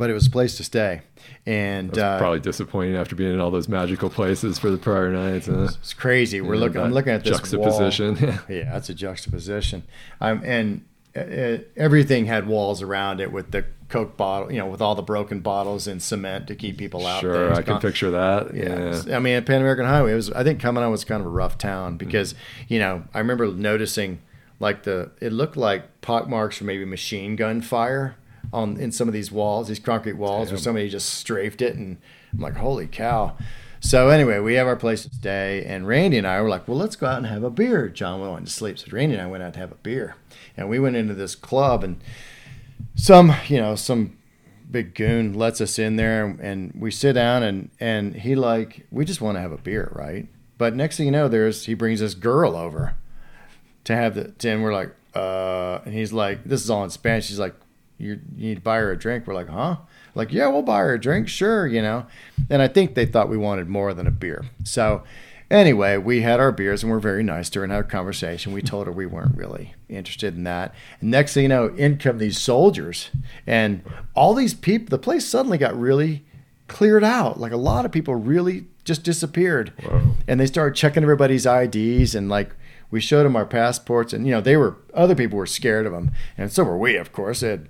but 0.00 0.08
it 0.08 0.14
was 0.14 0.28
a 0.28 0.30
place 0.30 0.56
to 0.56 0.64
stay. 0.64 1.02
And 1.44 1.96
uh, 1.98 2.16
probably 2.16 2.40
disappointing 2.40 2.96
after 2.96 3.14
being 3.14 3.34
in 3.34 3.38
all 3.38 3.50
those 3.50 3.68
magical 3.68 4.08
places 4.08 4.58
for 4.58 4.70
the 4.70 4.78
prior 4.78 5.10
nights. 5.10 5.46
It's 5.46 5.92
crazy. 5.92 6.40
We're 6.40 6.56
looking. 6.56 6.80
I'm 6.80 6.94
looking 6.94 7.12
at 7.12 7.22
this 7.22 7.36
juxtaposition. 7.36 8.16
Wall. 8.18 8.38
yeah, 8.48 8.72
that's 8.72 8.88
a 8.88 8.94
juxtaposition. 8.94 9.82
Um, 10.22 10.40
and 10.42 10.86
uh, 11.14 11.20
uh, 11.20 11.58
everything 11.76 12.24
had 12.24 12.46
walls 12.46 12.80
around 12.80 13.20
it 13.20 13.30
with 13.30 13.50
the 13.50 13.66
Coke 13.90 14.16
bottle, 14.16 14.50
you 14.50 14.56
know, 14.56 14.68
with 14.68 14.80
all 14.80 14.94
the 14.94 15.02
broken 15.02 15.40
bottles 15.40 15.86
and 15.86 16.02
cement 16.02 16.46
to 16.46 16.54
keep 16.54 16.78
people 16.78 17.06
out. 17.06 17.20
Sure, 17.20 17.32
there. 17.48 17.52
I 17.52 17.60
can 17.60 17.78
picture 17.78 18.10
that. 18.10 18.54
Yeah. 18.54 19.02
yeah. 19.04 19.16
I 19.16 19.18
mean, 19.18 19.34
at 19.34 19.44
Pan 19.44 19.60
American 19.60 19.84
Highway, 19.84 20.12
it 20.12 20.16
was. 20.16 20.32
I 20.32 20.44
think 20.44 20.60
coming 20.60 20.82
on 20.82 20.90
was 20.90 21.04
kind 21.04 21.20
of 21.20 21.26
a 21.26 21.30
rough 21.30 21.58
town 21.58 21.98
because 21.98 22.32
mm-hmm. 22.32 22.72
you 22.72 22.78
know 22.78 23.04
I 23.12 23.18
remember 23.18 23.48
noticing 23.48 24.22
like 24.60 24.84
the 24.84 25.10
it 25.20 25.34
looked 25.34 25.58
like 25.58 26.00
pockmarks 26.00 26.56
from 26.56 26.68
maybe 26.68 26.86
machine 26.86 27.36
gun 27.36 27.60
fire 27.60 28.16
on 28.52 28.76
in 28.78 28.92
some 28.92 29.08
of 29.08 29.14
these 29.14 29.30
walls, 29.30 29.68
these 29.68 29.78
concrete 29.78 30.14
walls, 30.14 30.48
Damn. 30.48 30.54
where 30.54 30.62
somebody 30.62 30.88
just 30.88 31.08
strafed 31.14 31.62
it, 31.62 31.76
and 31.76 31.98
I'm 32.32 32.40
like, 32.40 32.56
holy 32.56 32.86
cow. 32.86 33.36
So 33.80 34.10
anyway, 34.10 34.40
we 34.40 34.54
have 34.54 34.66
our 34.66 34.76
place 34.76 35.04
to 35.04 35.14
stay, 35.14 35.64
and 35.64 35.86
Randy 35.86 36.18
and 36.18 36.26
I 36.26 36.40
were 36.42 36.48
like, 36.50 36.68
well, 36.68 36.76
let's 36.76 36.96
go 36.96 37.06
out 37.06 37.18
and 37.18 37.26
have 37.26 37.42
a 37.42 37.50
beer. 37.50 37.88
John 37.88 38.20
went 38.20 38.46
to 38.46 38.52
sleep, 38.52 38.78
so 38.78 38.88
Randy 38.90 39.14
and 39.14 39.22
I 39.22 39.26
went 39.26 39.42
out 39.42 39.54
to 39.54 39.60
have 39.60 39.72
a 39.72 39.76
beer, 39.76 40.16
and 40.56 40.68
we 40.68 40.78
went 40.78 40.96
into 40.96 41.14
this 41.14 41.34
club, 41.34 41.82
and 41.82 42.00
some, 42.94 43.34
you 43.48 43.56
know, 43.56 43.74
some 43.76 44.18
big 44.70 44.94
goon 44.94 45.32
lets 45.32 45.60
us 45.60 45.78
in 45.78 45.96
there, 45.96 46.24
and 46.40 46.72
we 46.78 46.90
sit 46.90 47.14
down, 47.14 47.42
and 47.42 47.70
and 47.80 48.16
he 48.16 48.34
like, 48.34 48.86
we 48.90 49.04
just 49.04 49.20
want 49.20 49.36
to 49.36 49.40
have 49.40 49.52
a 49.52 49.58
beer, 49.58 49.90
right? 49.94 50.28
But 50.58 50.76
next 50.76 50.98
thing 50.98 51.06
you 51.06 51.12
know, 51.12 51.28
there's 51.28 51.64
he 51.64 51.72
brings 51.72 52.00
this 52.00 52.14
girl 52.14 52.54
over 52.54 52.94
to 53.84 53.96
have 53.96 54.14
the, 54.14 54.34
and 54.48 54.62
we're 54.62 54.74
like, 54.74 54.94
uh, 55.14 55.80
and 55.86 55.94
he's 55.94 56.12
like, 56.12 56.44
this 56.44 56.62
is 56.62 56.68
all 56.68 56.84
in 56.84 56.90
Spanish. 56.90 57.28
He's 57.28 57.38
like, 57.38 57.54
you, 58.00 58.20
need 58.34 58.56
to 58.56 58.60
buy 58.60 58.78
her 58.78 58.92
a 58.92 58.98
drink. 58.98 59.26
We're 59.26 59.34
like, 59.34 59.48
huh? 59.48 59.76
Like, 60.14 60.32
yeah, 60.32 60.48
we'll 60.48 60.62
buy 60.62 60.78
her 60.78 60.94
a 60.94 61.00
drink, 61.00 61.26
mm-hmm. 61.26 61.30
sure, 61.30 61.66
you 61.66 61.82
know. 61.82 62.06
And 62.48 62.62
I 62.62 62.68
think 62.68 62.94
they 62.94 63.06
thought 63.06 63.28
we 63.28 63.36
wanted 63.36 63.68
more 63.68 63.94
than 63.94 64.06
a 64.06 64.10
beer. 64.10 64.44
So 64.64 65.02
anyway, 65.50 65.96
we 65.96 66.22
had 66.22 66.40
our 66.40 66.52
beers 66.52 66.82
and 66.82 66.90
we're 66.90 67.00
very 67.00 67.22
nice 67.22 67.50
during 67.50 67.70
our 67.70 67.82
conversation. 67.82 68.52
We 68.52 68.62
told 68.62 68.86
her 68.86 68.92
we 68.92 69.06
weren't 69.06 69.36
really 69.36 69.74
interested 69.88 70.34
in 70.34 70.44
that. 70.44 70.74
And 71.00 71.10
next 71.10 71.34
thing 71.34 71.44
you 71.44 71.48
know, 71.48 71.68
in 71.68 71.98
come 71.98 72.18
these 72.18 72.38
soldiers 72.38 73.10
and 73.46 73.82
all 74.14 74.34
these 74.34 74.54
people. 74.54 74.88
The 74.88 74.98
place 74.98 75.26
suddenly 75.26 75.58
got 75.58 75.78
really 75.78 76.24
cleared 76.68 77.04
out. 77.04 77.40
Like 77.40 77.52
a 77.52 77.56
lot 77.56 77.84
of 77.84 77.92
people 77.92 78.14
really 78.14 78.66
just 78.84 79.02
disappeared. 79.02 79.72
And 80.26 80.40
they 80.40 80.46
started 80.46 80.76
checking 80.76 81.02
everybody's 81.02 81.46
IDs 81.46 82.14
and 82.14 82.28
like 82.28 82.54
we 82.90 83.00
showed 83.00 83.24
them 83.24 83.36
our 83.36 83.46
passports 83.46 84.12
and 84.12 84.26
you 84.26 84.32
know 84.32 84.40
they 84.40 84.56
were 84.56 84.76
other 84.94 85.14
people 85.14 85.38
were 85.38 85.46
scared 85.46 85.86
of 85.86 85.92
them 85.92 86.10
and 86.36 86.50
so 86.52 86.64
were 86.64 86.76
we 86.76 86.96
of 86.96 87.12
course 87.12 87.40
they 87.40 87.50
had 87.50 87.68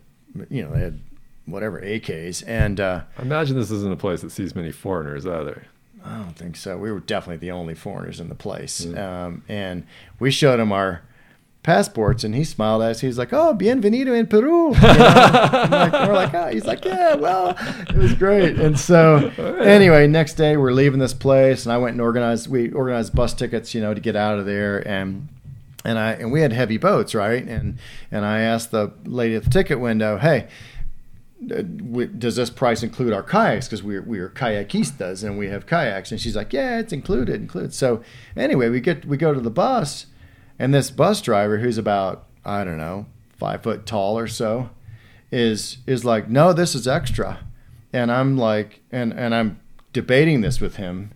you 0.49 0.63
know, 0.63 0.73
they 0.73 0.81
had 0.81 1.01
whatever 1.47 1.81
AKs. 1.81 2.45
And 2.47 2.81
uh, 2.81 3.03
I 3.19 3.23
imagine 3.23 3.57
this 3.57 3.71
isn't 3.71 3.93
a 3.93 3.97
place 3.97 4.21
that 4.23 4.31
sees 4.31 4.55
many 4.55 4.73
foreigners 4.73 5.27
either. 5.27 5.65
I 6.05 6.17
don't 6.17 6.37
think 6.37 6.57
so. 6.57 6.79
We 6.79 6.91
were 6.91 7.01
definitely 7.01 7.39
the 7.39 7.51
only 7.51 7.75
foreigners 7.75 8.21
in 8.21 8.29
the 8.29 8.35
place. 8.35 8.85
Mm. 8.85 8.99
Um, 8.99 9.45
and 9.49 9.87
we 10.19 10.31
showed 10.31 10.59
him 10.59 10.73
our 10.73 11.03
passports 11.63 12.25
and 12.25 12.35
he 12.35 12.43
smiled 12.43 12.83
at 12.83 12.93
us. 12.93 13.01
He 13.01 13.07
was 13.07 13.19
like, 13.19 13.35
Oh, 13.35 13.55
bienvenido 13.55 14.19
in 14.19 14.27
Peru. 14.27 14.75
You 14.75 14.81
know? 14.81 15.69
like, 15.71 15.93
we're 15.93 16.15
like, 16.15 16.35
oh. 16.35 16.49
He's 16.49 16.65
like, 16.65 16.85
Yeah, 16.85 17.17
well, 17.17 17.55
it 17.89 17.97
was 17.97 18.15
great. 18.15 18.59
And 18.59 18.79
so, 18.79 19.29
anyway, 19.63 20.07
next 20.07 20.35
day 20.35 20.57
we're 20.57 20.73
leaving 20.73 21.01
this 21.01 21.15
place 21.15 21.67
and 21.67 21.73
I 21.73 21.77
went 21.77 21.93
and 21.93 22.01
organized, 22.01 22.49
we 22.49 22.73
organized 22.73 23.15
bus 23.15 23.35
tickets, 23.35 23.75
you 23.75 23.83
know, 23.83 23.93
to 23.93 24.01
get 24.01 24.17
out 24.17 24.39
of 24.39 24.47
there. 24.47 24.87
And 24.89 25.29
and 25.85 25.99
I 25.99 26.13
and 26.13 26.33
we 26.33 26.43
had 26.43 26.53
heavy 26.53 26.77
boats, 26.77 27.15
right? 27.15 27.47
And 27.47 27.79
and 28.11 28.25
I 28.25 28.41
asked 28.41 28.71
the 28.71 28.93
lady 29.05 29.35
at 29.35 29.45
the 29.45 29.51
ticket 29.51 29.81
window, 29.81 30.19
"Hey, 30.19 30.49
does 31.47 32.37
this 32.37 32.51
price 32.51 32.83
include 32.83 33.13
our 33.13 33.23
kayaks? 33.23 33.67
Because 33.67 33.83
we're 33.83 34.03
we're 34.03 34.29
kayakistas 34.29 35.25
and 35.25 35.39
we 35.39 35.49
have 35.49 35.67
kayaks." 35.67 36.11
And 36.11 36.21
she's 36.21 36.37
like, 36.37 36.53
"Yeah, 36.53 36.79
it's 36.79 36.93
included, 36.93 37.37
included." 37.41 37.73
So 37.75 38.03
anyway, 38.37 38.69
we 38.69 38.81
get 38.81 39.05
we 39.05 39.17
go 39.17 39.33
to 39.33 39.41
the 39.41 39.51
bus, 39.51 40.07
and 40.59 40.75
this 40.75 40.91
bus 40.91 41.23
driver, 41.23 41.59
who's 41.59 41.79
about 41.79 42.27
I 42.45 42.65
don't 42.65 42.79
know 42.79 43.07
five 43.39 43.63
foot 43.63 43.87
tall 43.87 44.19
or 44.19 44.29
so, 44.29 44.71
is 45.31 45.79
is 45.87 46.05
like, 46.05 46.29
"No, 46.29 46.53
this 46.53 46.75
is 46.75 46.87
extra," 46.87 47.41
and 47.93 48.13
I'm 48.13 48.37
like, 48.37 48.81
and 48.93 49.13
and 49.15 49.35
I'm 49.35 49.61
debating 49.93 50.43
this 50.43 50.61
with 50.61 50.77
him, 50.77 51.11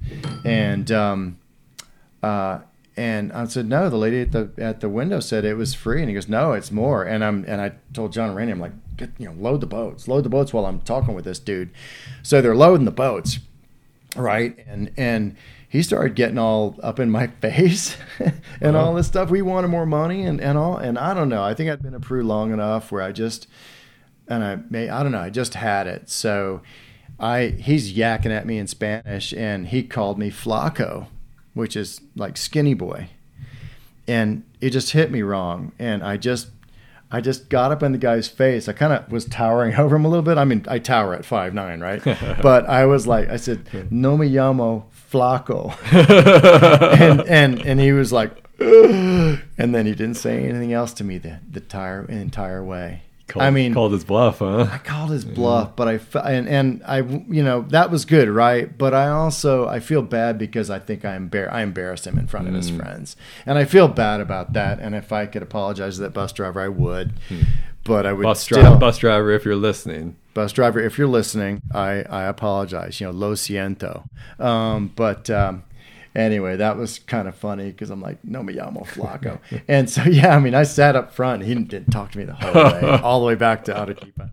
and 0.45 0.91
um, 0.91 1.39
uh 2.23 2.61
and 2.97 3.33
I 3.33 3.47
said, 3.47 3.67
no, 3.67 3.91
the 3.91 3.97
lady 3.97 4.21
at 4.21 4.33
the 4.33 4.51
at 4.59 4.81
the 4.81 4.89
window 4.89 5.21
said 5.21 5.45
it 5.45 5.57
was 5.57 5.75
free, 5.75 6.01
and 6.01 6.09
he 6.09 6.15
goes, 6.15 6.29
no, 6.29 6.53
it's 6.53 6.71
more. 6.71 7.05
And 7.05 7.25
I'm 7.25 7.45
and 7.49 7.61
I 7.61 7.73
told 7.93 8.13
John 8.13 8.29
and 8.29 8.37
Randy, 8.37 8.53
I'm 8.53 8.61
like, 8.61 8.73
Get, 8.97 9.11
you 9.19 9.27
know, 9.27 9.33
load 9.33 9.61
the 9.61 9.67
boats, 9.67 10.07
load 10.07 10.25
the 10.25 10.29
boats 10.29 10.53
while 10.53 10.67
I'm 10.67 10.81
talking 10.81 11.15
with 11.15 11.25
this 11.25 11.41
dude. 11.41 11.71
So 12.23 12.41
they're 12.41 12.55
loading 12.55 12.85
the 12.85 12.93
boats, 12.93 13.41
right? 14.15 14.57
And 14.69 14.93
and 14.97 15.37
he 15.69 15.83
started 15.83 16.15
getting 16.15 16.39
all 16.39 16.79
up 16.83 17.01
in 17.01 17.11
my 17.11 17.27
face 17.41 17.97
and 18.21 18.77
uh-huh. 18.77 18.79
all 18.79 18.95
this 18.95 19.09
stuff. 19.09 19.31
We 19.31 19.43
wanted 19.43 19.69
more 19.69 19.87
money 19.87 20.25
and 20.25 20.41
and 20.41 20.57
all. 20.57 20.77
And 20.77 20.99
I 20.99 21.13
don't 21.13 21.29
know. 21.29 21.43
I 21.43 21.55
think 21.55 21.71
I'd 21.71 21.83
been 21.83 21.95
a 21.95 22.01
Peru 22.01 22.23
long 22.23 22.53
enough 22.53 22.93
where 22.93 23.03
I 23.03 23.11
just 23.11 23.49
and 24.29 24.45
I 24.45 24.59
may 24.71 24.89
I 24.89 25.03
don't 25.03 25.13
know. 25.13 25.21
I 25.21 25.31
just 25.31 25.55
had 25.55 25.89
it. 25.89 26.09
So 26.09 26.63
I 27.19 27.57
he's 27.59 27.93
yakking 27.95 28.31
at 28.31 28.47
me 28.47 28.59
in 28.59 28.69
Spanish, 28.69 29.33
and 29.33 29.69
he 29.69 29.83
called 29.83 30.19
me 30.21 30.31
Flaco 30.31 31.09
which 31.55 31.77
is 31.77 32.01
like 32.17 32.37
skinny 32.37 32.75
boy. 32.75 33.09
And 34.07 34.45
it 34.61 34.71
just 34.71 34.93
hit 34.93 35.11
me 35.11 35.23
wrong. 35.23 35.73
And 35.79 36.03
I 36.03 36.19
just 36.19 36.49
I 37.11 37.21
just 37.21 37.49
got 37.49 37.71
up 37.71 37.83
in 37.83 37.93
the 37.93 37.99
guy's 37.99 38.27
face. 38.27 38.69
I 38.69 38.73
kind 38.73 38.93
of 38.93 39.11
was 39.11 39.25
towering 39.25 39.75
over 39.79 39.97
him 39.97 40.05
a 40.05 40.09
little 40.09 40.23
bit. 40.23 40.37
I 40.37 40.45
mean, 40.45 40.65
I 40.69 40.79
tower 40.79 41.15
at 41.15 41.25
five 41.25 41.55
nine, 41.55 41.81
right? 41.81 42.03
but 42.43 42.69
I 42.69 42.87
was 42.87 43.07
like, 43.07 43.29
I 43.29 43.37
said, 43.37 43.91
"No 43.91 44.17
me 44.17 44.29
llamo 44.29 44.85
flaco," 45.11 45.75
and 47.01 47.21
and 47.23 47.65
and 47.65 47.81
he 47.81 47.93
was 47.93 48.13
like, 48.13 48.33
Ugh. 48.61 49.39
and 49.59 49.75
then 49.75 49.87
he 49.87 49.93
didn't 49.93 50.17
say 50.17 50.45
anything 50.45 50.73
else 50.73 50.93
to 50.95 51.05
me 51.05 51.19
the 51.19 51.39
the 51.51 51.61
entire 51.61 52.05
entire 52.07 52.65
way. 52.65 53.03
Called, 53.27 53.43
I 53.43 53.51
mean, 53.51 53.73
called 53.73 53.93
his 53.93 54.05
bluff, 54.05 54.41
huh? 54.41 54.69
I 54.71 54.77
called 54.77 55.11
his 55.11 55.25
bluff, 55.25 55.75
but 55.77 55.89
I 55.89 56.21
and 56.29 56.47
and 56.47 56.83
I 56.87 56.99
you 56.99 57.43
know 57.43 57.63
that 57.71 57.91
was 57.91 58.05
good, 58.05 58.29
right? 58.29 58.77
But 58.77 58.93
I 58.93 59.09
also 59.09 59.67
I 59.67 59.81
feel 59.81 60.03
bad 60.03 60.37
because 60.37 60.69
I 60.69 60.79
think 60.79 61.07
I 61.07 61.17
embar- 61.17 61.51
I 61.51 61.63
embarrassed 61.63 62.07
him 62.07 62.19
in 62.19 62.27
front 62.27 62.49
of 62.49 62.53
mm. 62.53 62.59
his 62.59 62.69
friends, 62.69 63.17
and 63.47 63.57
I 63.57 63.65
feel 63.65 63.89
bad 63.89 64.21
about 64.21 64.53
that. 64.53 64.79
And 64.79 64.95
if 64.95 65.11
I 65.11 65.25
could 65.25 65.43
apologize 65.43 65.97
to 65.97 66.03
that 66.03 66.13
bus 66.13 66.33
driver, 66.33 66.61
I 66.61 66.69
would. 66.69 67.15
Mm. 67.31 67.47
But 67.83 68.05
I 68.05 68.13
would 68.13 68.25
bus 68.25 68.41
still, 68.41 68.61
driver, 68.61 68.77
bus 68.77 68.99
driver, 68.99 69.31
if 69.31 69.47
you're 69.47 69.57
listening, 69.57 70.17
bus 70.35 70.53
driver, 70.53 70.79
if 70.81 70.99
you're 70.99 71.09
listening, 71.09 71.63
I 71.73 72.03
I 72.03 72.25
apologize. 72.25 73.01
You 73.01 73.07
know, 73.07 73.13
lo 73.13 73.33
siento. 73.33 74.05
Um, 74.39 74.93
but 74.95 75.31
um, 75.31 75.65
anyway, 76.15 76.57
that 76.57 76.77
was 76.77 76.99
kind 77.01 77.29
of 77.29 77.35
funny 77.35 77.71
because 77.71 77.91
I'm 77.91 78.01
like, 78.01 78.25
no 78.25 78.43
me 78.43 78.55
llamo 78.55 78.87
Flaco. 78.87 79.41
and 79.69 79.89
so, 79.89 80.03
yeah, 80.05 80.37
I 80.37 80.39
mean, 80.39 80.55
I 80.55 80.63
sat 80.63 80.97
up 80.97 81.13
front. 81.13 81.45
He 81.45 81.55
didn't 81.55 81.91
talk 81.91 82.13
to 82.13 82.19
me 82.19 82.25
the 82.25 82.35
whole 82.35 82.55
way, 82.55 82.81
all 83.03 83.21
the 83.21 83.27
way 83.27 83.35
back 83.35 83.65
to 83.65 83.79
Arequipa. 83.79 84.31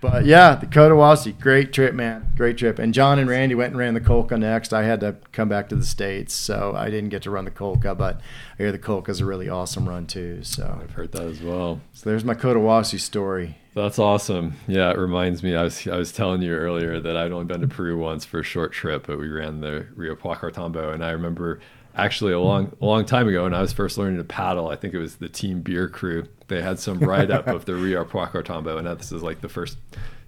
But 0.00 0.26
yeah, 0.26 0.54
the 0.56 0.66
Cotahuasi, 0.66 1.40
great 1.40 1.72
trip, 1.72 1.94
man. 1.94 2.30
Great 2.36 2.58
trip. 2.58 2.78
And 2.78 2.92
John 2.92 3.18
and 3.18 3.26
Randy 3.26 3.54
went 3.54 3.70
and 3.70 3.78
ran 3.78 3.94
the 3.94 4.02
Colca 4.02 4.38
next. 4.38 4.74
I 4.74 4.82
had 4.82 5.00
to 5.00 5.16
come 5.32 5.48
back 5.48 5.70
to 5.70 5.76
the 5.76 5.84
States, 5.84 6.34
so 6.34 6.74
I 6.76 6.90
didn't 6.90 7.08
get 7.08 7.22
to 7.22 7.30
run 7.30 7.46
the 7.46 7.50
Colca, 7.50 7.96
but 7.96 8.20
I 8.58 8.62
hear 8.62 8.70
the 8.70 8.78
Colca 8.78 9.08
is 9.08 9.20
a 9.20 9.24
really 9.24 9.48
awesome 9.48 9.88
run 9.88 10.06
too. 10.06 10.44
So 10.44 10.78
I've 10.82 10.90
heard 10.90 11.12
that 11.12 11.22
as 11.22 11.40
well. 11.40 11.80
So 11.94 12.10
there's 12.10 12.22
my 12.22 12.34
Cotahuasi 12.34 13.00
story. 13.00 13.56
That's 13.74 13.98
awesome. 13.98 14.54
Yeah, 14.68 14.90
it 14.90 14.98
reminds 14.98 15.42
me. 15.42 15.56
I 15.56 15.64
was 15.64 15.86
I 15.88 15.96
was 15.96 16.12
telling 16.12 16.42
you 16.42 16.52
earlier 16.54 17.00
that 17.00 17.16
I'd 17.16 17.32
only 17.32 17.44
been 17.44 17.60
to 17.60 17.66
Peru 17.66 17.98
once 17.98 18.24
for 18.24 18.38
a 18.38 18.44
short 18.44 18.72
trip, 18.72 19.06
but 19.08 19.18
we 19.18 19.28
ran 19.28 19.60
the 19.60 19.86
Rio 19.96 20.14
Paucartambo, 20.14 20.94
and 20.94 21.04
I 21.04 21.10
remember 21.10 21.58
actually 21.96 22.32
a 22.32 22.40
long 22.40 22.76
a 22.80 22.84
long 22.84 23.04
time 23.04 23.26
ago 23.26 23.42
when 23.42 23.54
I 23.54 23.60
was 23.60 23.72
first 23.72 23.98
learning 23.98 24.18
to 24.18 24.24
paddle. 24.24 24.68
I 24.68 24.76
think 24.76 24.94
it 24.94 24.98
was 24.98 25.16
the 25.16 25.28
Team 25.28 25.60
Beer 25.60 25.88
crew. 25.88 26.28
They 26.46 26.62
had 26.62 26.78
some 26.78 27.00
write 27.00 27.32
up 27.32 27.46
of 27.48 27.64
the 27.64 27.74
Rio 27.74 28.04
Paucartambo, 28.04 28.78
and 28.78 28.86
this 28.98 29.10
is 29.10 29.24
like 29.24 29.40
the 29.40 29.48
first 29.48 29.76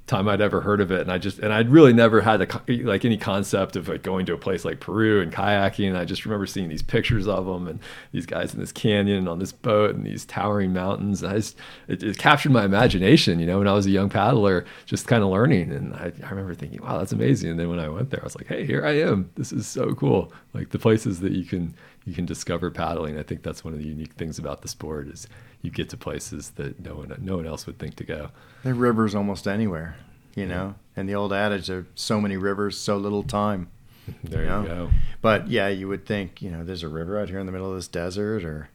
time 0.07 0.29
I'd 0.29 0.41
ever 0.41 0.61
heard 0.61 0.81
of 0.81 0.93
it, 0.93 1.01
and 1.01 1.11
I 1.11 1.19
just 1.19 1.39
and 1.41 1.53
I'd 1.53 1.69
really 1.69 1.93
never 1.93 2.21
had 2.21 2.41
a, 2.41 2.73
like 2.85 3.05
any 3.05 3.17
concept 3.17 3.77
of 3.77 3.89
like 3.89 4.03
going 4.03 4.27
to 4.27 4.35
a 4.35 4.39
place 4.39 4.65
like 4.65 4.81
Peru 4.81 5.21
and 5.21 5.33
kayaking. 5.33 5.89
And 5.89 5.99
I 5.99 6.05
just 6.05 6.25
remember 6.25 6.47
seeing 6.47 6.69
these 6.69 6.83
pictures 6.83 7.27
of 7.27 7.47
them 7.47 7.67
and 7.67 7.81
these 8.13 8.27
guys 8.27 8.55
in 8.55 8.61
this 8.61 8.73
canyon 8.73 9.19
and 9.19 9.29
on 9.29 9.39
this 9.39 9.53
boat 9.53 9.95
and 9.95 10.05
these 10.07 10.25
towering 10.25 10.73
mountains. 10.73 11.23
And 11.23 11.33
I 11.33 11.37
just 11.37 11.57
it, 11.89 12.03
it, 12.03 12.19
captured 12.19 12.53
my 12.53 12.65
imagination, 12.65 13.41
you 13.41 13.47
know, 13.47 13.59
when 13.59 13.69
I 13.69 13.73
was 13.73 13.87
a 13.87 13.91
young 13.91 14.09
paddler, 14.09 14.65
just 14.87 15.09
kind 15.09 15.23
of 15.23 15.31
learning. 15.31 15.73
And 15.73 15.95
I, 15.95 16.13
I 16.23 16.31
remember 16.31 16.55
thinking, 16.55 16.81
wow, 16.83 16.99
that's 16.99 17.13
amazing. 17.13 17.51
And 17.51 17.59
then 17.61 17.69
when 17.69 17.81
I 17.81 17.89
went 17.89 18.11
there, 18.11 18.21
I 18.21 18.25
was 18.25 18.37
like, 18.37 18.47
hey, 18.47 18.65
here 18.65 18.87
I 18.87 18.99
am. 19.01 19.31
This 19.35 19.53
is 19.53 19.67
so 19.67 19.95
cool. 19.95 20.33
Like 20.55 20.71
the 20.71 20.79
places 20.79 21.21
that 21.21 21.33
you 21.33 21.45
can 21.45 21.75
you 22.05 22.15
can 22.15 22.25
discover 22.25 22.71
paddling. 22.71 23.19
I 23.19 23.25
think 23.25 23.43
that's 23.43 23.65
one 23.65 23.75
of 23.75 23.81
the 23.81 23.87
unique 23.87 24.13
things 24.13 24.39
about 24.39 24.63
the 24.63 24.69
sport 24.69 25.09
is 25.09 25.27
you 25.63 25.71
get 25.71 25.89
to 25.91 25.97
places 25.97 26.51
that 26.51 26.81
no 26.85 26.95
one 26.95 27.15
no 27.21 27.37
one 27.37 27.47
else 27.47 27.67
would 27.67 27.79
think 27.79 27.97
to 27.97 28.05
go. 28.05 28.31
There 28.63 28.73
are 28.73 28.77
rivers 28.77 29.15
almost 29.15 29.47
anywhere, 29.47 29.97
you 30.35 30.47
know. 30.47 30.75
And 30.97 31.09
the 31.09 31.15
old 31.15 31.33
adage, 31.33 31.67
there 31.67 31.79
are 31.79 31.87
so 31.95 32.21
many 32.21 32.37
rivers, 32.37 32.79
so 32.79 32.97
little 32.97 33.23
time. 33.23 33.69
There 34.23 34.43
you, 34.43 34.49
know? 34.49 34.63
you 34.63 34.69
go. 34.69 34.91
But 35.21 35.49
yeah, 35.49 35.67
you 35.67 35.89
would 35.89 36.07
think, 36.07 36.41
you 36.41 36.49
know, 36.49 36.63
there's 36.63 36.85
a 36.85 36.89
river 36.89 37.19
out 37.19 37.29
here 37.29 37.41
in 37.41 37.47
the 37.47 37.51
middle 37.51 37.71
of 37.71 37.75
this 37.75 37.89
desert, 37.89 38.45
or 38.45 38.69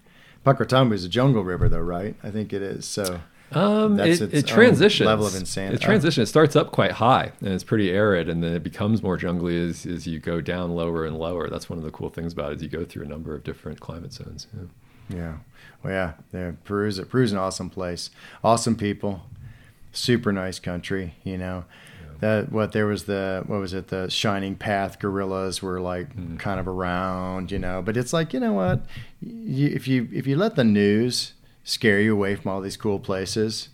Paucartambo 0.45 0.93
is 0.93 1.05
a 1.05 1.09
jungle 1.09 1.45
river, 1.45 1.69
though, 1.69 1.79
right? 1.79 2.15
I 2.21 2.31
think 2.31 2.51
it 2.51 2.61
is. 2.61 2.85
So 2.85 3.21
um, 3.53 3.99
it, 3.99 4.21
it 4.21 4.47
transitions 4.47 5.05
level 5.05 5.25
of 5.25 5.35
insanity. 5.35 5.75
It 5.75 5.81
transitions. 5.81 6.29
It 6.29 6.31
starts 6.31 6.55
up 6.55 6.71
quite 6.71 6.91
high 6.91 7.31
and 7.41 7.49
it's 7.49 7.63
pretty 7.63 7.91
arid, 7.91 8.29
and 8.29 8.43
then 8.43 8.53
it 8.53 8.63
becomes 8.63 9.03
more 9.03 9.17
jungly 9.17 9.69
as, 9.69 9.85
as 9.85 10.07
you 10.07 10.19
go 10.19 10.41
down 10.41 10.71
lower 10.71 11.05
and 11.05 11.17
lower. 11.17 11.49
That's 11.49 11.69
one 11.69 11.77
of 11.77 11.83
the 11.83 11.91
cool 11.91 12.09
things 12.09 12.33
about 12.33 12.51
it. 12.51 12.57
Is 12.57 12.63
you 12.63 12.69
go 12.69 12.85
through 12.85 13.03
a 13.03 13.07
number 13.07 13.35
of 13.35 13.43
different 13.43 13.79
climate 13.79 14.13
zones. 14.13 14.47
Yeah. 14.53 14.63
Yeah. 15.13 15.37
Well, 15.83 15.93
yeah. 15.93 16.13
yeah. 16.33 16.51
Peru's 16.63 16.99
Peru's 16.99 17.31
an 17.31 17.37
awesome 17.37 17.69
place. 17.69 18.09
Awesome 18.43 18.75
people. 18.75 19.23
Super 19.91 20.31
nice 20.31 20.59
country. 20.59 21.15
You 21.23 21.37
know. 21.37 21.65
That 22.21 22.51
what 22.51 22.71
there 22.71 22.85
was 22.85 23.05
the 23.05 23.43
what 23.47 23.59
was 23.59 23.73
it 23.73 23.87
the 23.87 24.07
Shining 24.07 24.53
Path 24.55 24.99
guerrillas 24.99 25.63
were 25.63 25.81
like 25.81 26.15
mm. 26.15 26.37
kind 26.37 26.59
of 26.59 26.67
around, 26.67 27.51
you 27.51 27.57
know. 27.57 27.81
But 27.81 27.97
it's 27.97 28.13
like 28.13 28.31
you 28.31 28.39
know 28.39 28.53
what, 28.53 28.85
you, 29.19 29.69
if 29.69 29.87
you 29.87 30.07
if 30.13 30.27
you 30.27 30.37
let 30.37 30.55
the 30.55 30.63
news 30.63 31.33
scare 31.63 31.99
you 31.99 32.13
away 32.13 32.35
from 32.35 32.51
all 32.51 32.61
these 32.61 32.77
cool 32.77 32.99
places, 32.99 33.69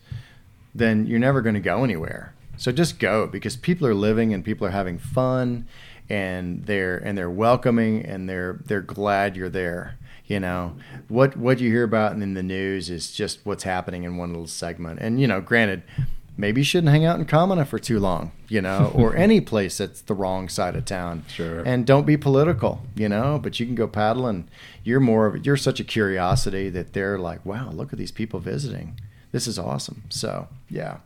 then 0.74 1.06
you're 1.06 1.20
never 1.20 1.42
going 1.42 1.56
to 1.56 1.62
go 1.62 1.84
anywhere. 1.84 2.34
So 2.56 2.72
just 2.72 3.00
go 3.00 3.28
because 3.28 3.58
people 3.58 3.86
are 3.86 3.94
living 3.94 4.34
and 4.34 4.46
people 4.46 4.66
are 4.66 4.72
having 4.72 4.98
fun 4.98 5.68
and 6.10 6.66
they're 6.66 6.98
and 6.98 7.18
they're 7.18 7.30
welcoming 7.30 8.06
and 8.06 8.30
they're 8.30 8.60
they're 8.66 8.82
glad 8.82 9.36
you're 9.36 9.50
there. 9.50 9.98
You 10.28 10.42
know 10.42 10.76
what 11.08 11.38
what 11.38 11.60
you 11.60 11.70
hear 11.70 11.84
about 11.84 12.14
in 12.14 12.34
the 12.34 12.44
news 12.44 12.90
is 12.90 13.12
just 13.12 13.40
what's 13.46 13.64
happening 13.64 14.04
in 14.04 14.18
one 14.18 14.30
little 14.32 14.48
segment. 14.48 15.00
And 15.00 15.22
you 15.22 15.28
know, 15.28 15.40
granted, 15.40 15.84
maybe 16.38 16.62
you 16.62 16.66
shouldn't 16.66 16.92
hang 16.92 17.06
out 17.06 17.20
in 17.20 17.26
Camaná 17.26 17.66
for 17.66 17.80
too 17.80 18.00
long, 18.00 18.32
you 18.48 18.62
know, 18.62 18.92
or 18.96 19.16
any 19.16 19.42
place 19.42 19.78
that's 19.78 20.02
the 20.02 20.14
wrong 20.14 20.50
side 20.50 20.76
of 20.76 20.86
town. 20.86 21.26
Sure. 21.28 21.62
And 21.62 21.86
don't 21.86 22.06
be 22.06 22.18
political, 22.18 22.82
you 22.96 23.10
know, 23.10 23.40
but 23.42 23.60
you 23.60 23.66
can 23.66 23.76
go 23.76 23.88
paddle 23.88 24.28
and 24.28 24.50
you're 24.84 25.00
more 25.00 25.28
of 25.28 25.46
you're 25.46 25.58
such 25.58 25.80
a 25.80 25.84
curiosity 25.84 26.70
that 26.70 26.94
they're 26.94 27.18
like, 27.18 27.46
wow, 27.46 27.72
look 27.72 27.92
at 27.92 28.00
these 28.00 28.12
people 28.12 28.40
visiting. 28.40 29.00
This 29.32 29.48
is 29.48 29.58
awesome. 29.58 30.04
So 30.10 30.48
yeah. 30.70 30.98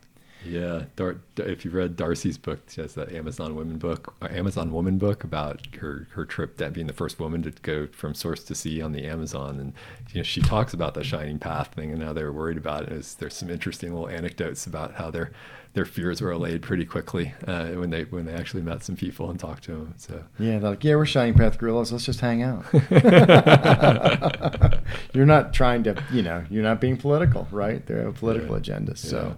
Yeah, 0.45 0.83
Dar- 0.95 1.17
if 1.37 1.65
you 1.65 1.71
read 1.71 1.95
Darcy's 1.95 2.37
book, 2.37 2.61
she 2.67 2.81
has 2.81 2.95
that 2.95 3.11
Amazon 3.11 3.55
Woman 3.55 3.77
book, 3.77 4.15
uh, 4.21 4.27
Amazon 4.31 4.71
Woman 4.71 4.97
book 4.97 5.23
about 5.23 5.61
her 5.79 6.07
her 6.11 6.25
trip 6.25 6.57
that 6.57 6.73
being 6.73 6.87
the 6.87 6.93
first 6.93 7.19
woman 7.19 7.43
to 7.43 7.51
go 7.61 7.87
from 7.87 8.15
source 8.15 8.43
to 8.45 8.55
sea 8.55 8.81
on 8.81 8.91
the 8.91 9.05
Amazon, 9.05 9.59
and 9.59 9.73
you 10.11 10.19
know 10.19 10.23
she 10.23 10.41
talks 10.41 10.73
about 10.73 10.93
the 10.93 11.03
shining 11.03 11.39
path 11.39 11.73
thing 11.73 11.91
and 11.91 12.01
how 12.01 12.13
they 12.13 12.23
were 12.23 12.33
worried 12.33 12.57
about 12.57 12.83
it. 12.83 13.15
there's 13.19 13.35
some 13.35 13.49
interesting 13.49 13.93
little 13.93 14.09
anecdotes 14.09 14.65
about 14.65 14.95
how 14.95 15.11
their 15.11 15.31
their 15.73 15.85
fears 15.85 16.21
were 16.21 16.31
allayed 16.31 16.61
pretty 16.61 16.85
quickly 16.85 17.33
uh, 17.47 17.67
when 17.67 17.91
they 17.91 18.03
when 18.05 18.25
they 18.25 18.33
actually 18.33 18.63
met 18.63 18.83
some 18.83 18.95
people 18.95 19.29
and 19.29 19.39
talked 19.39 19.63
to 19.65 19.71
them. 19.71 19.93
So 19.97 20.23
yeah, 20.39 20.59
they're 20.59 20.71
like, 20.71 20.83
yeah, 20.83 20.95
we're 20.95 21.05
shining 21.05 21.35
path 21.35 21.59
guerrillas. 21.59 21.91
Let's 21.91 22.05
just 22.05 22.19
hang 22.19 22.41
out. 22.41 22.65
you're 25.13 25.25
not 25.25 25.53
trying 25.53 25.83
to, 25.83 26.03
you 26.11 26.23
know, 26.23 26.43
you're 26.49 26.63
not 26.63 26.81
being 26.81 26.97
political, 26.97 27.47
right? 27.51 27.85
They 27.85 27.95
have 27.95 28.07
a 28.07 28.13
political 28.13 28.51
yeah. 28.51 28.57
agenda, 28.57 28.97
so. 28.97 29.27
Yeah 29.27 29.33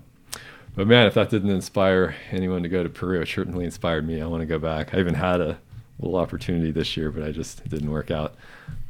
but 0.76 0.88
man, 0.88 1.07
if 1.07 1.13
that 1.13 1.30
didn't 1.30 1.49
inspire 1.49 2.15
anyone 2.32 2.63
to 2.63 2.69
go 2.69 2.84
to 2.84 2.89
Peru, 2.89 3.21
it 3.21 3.28
certainly 3.28 3.65
inspired 3.65 4.07
me. 4.07 4.21
I 4.21 4.26
want 4.26 4.41
to 4.41 4.45
go 4.45 4.59
back. 4.59 4.93
I 4.93 4.99
even 4.99 5.13
had 5.15 5.41
a 5.41 5.59
little 5.99 6.17
opportunity 6.17 6.71
this 6.71 6.97
year, 6.97 7.11
but 7.11 7.24
I 7.24 7.32
just 7.32 7.67
didn't 7.69 7.91
work 7.91 8.11
out. 8.11 8.36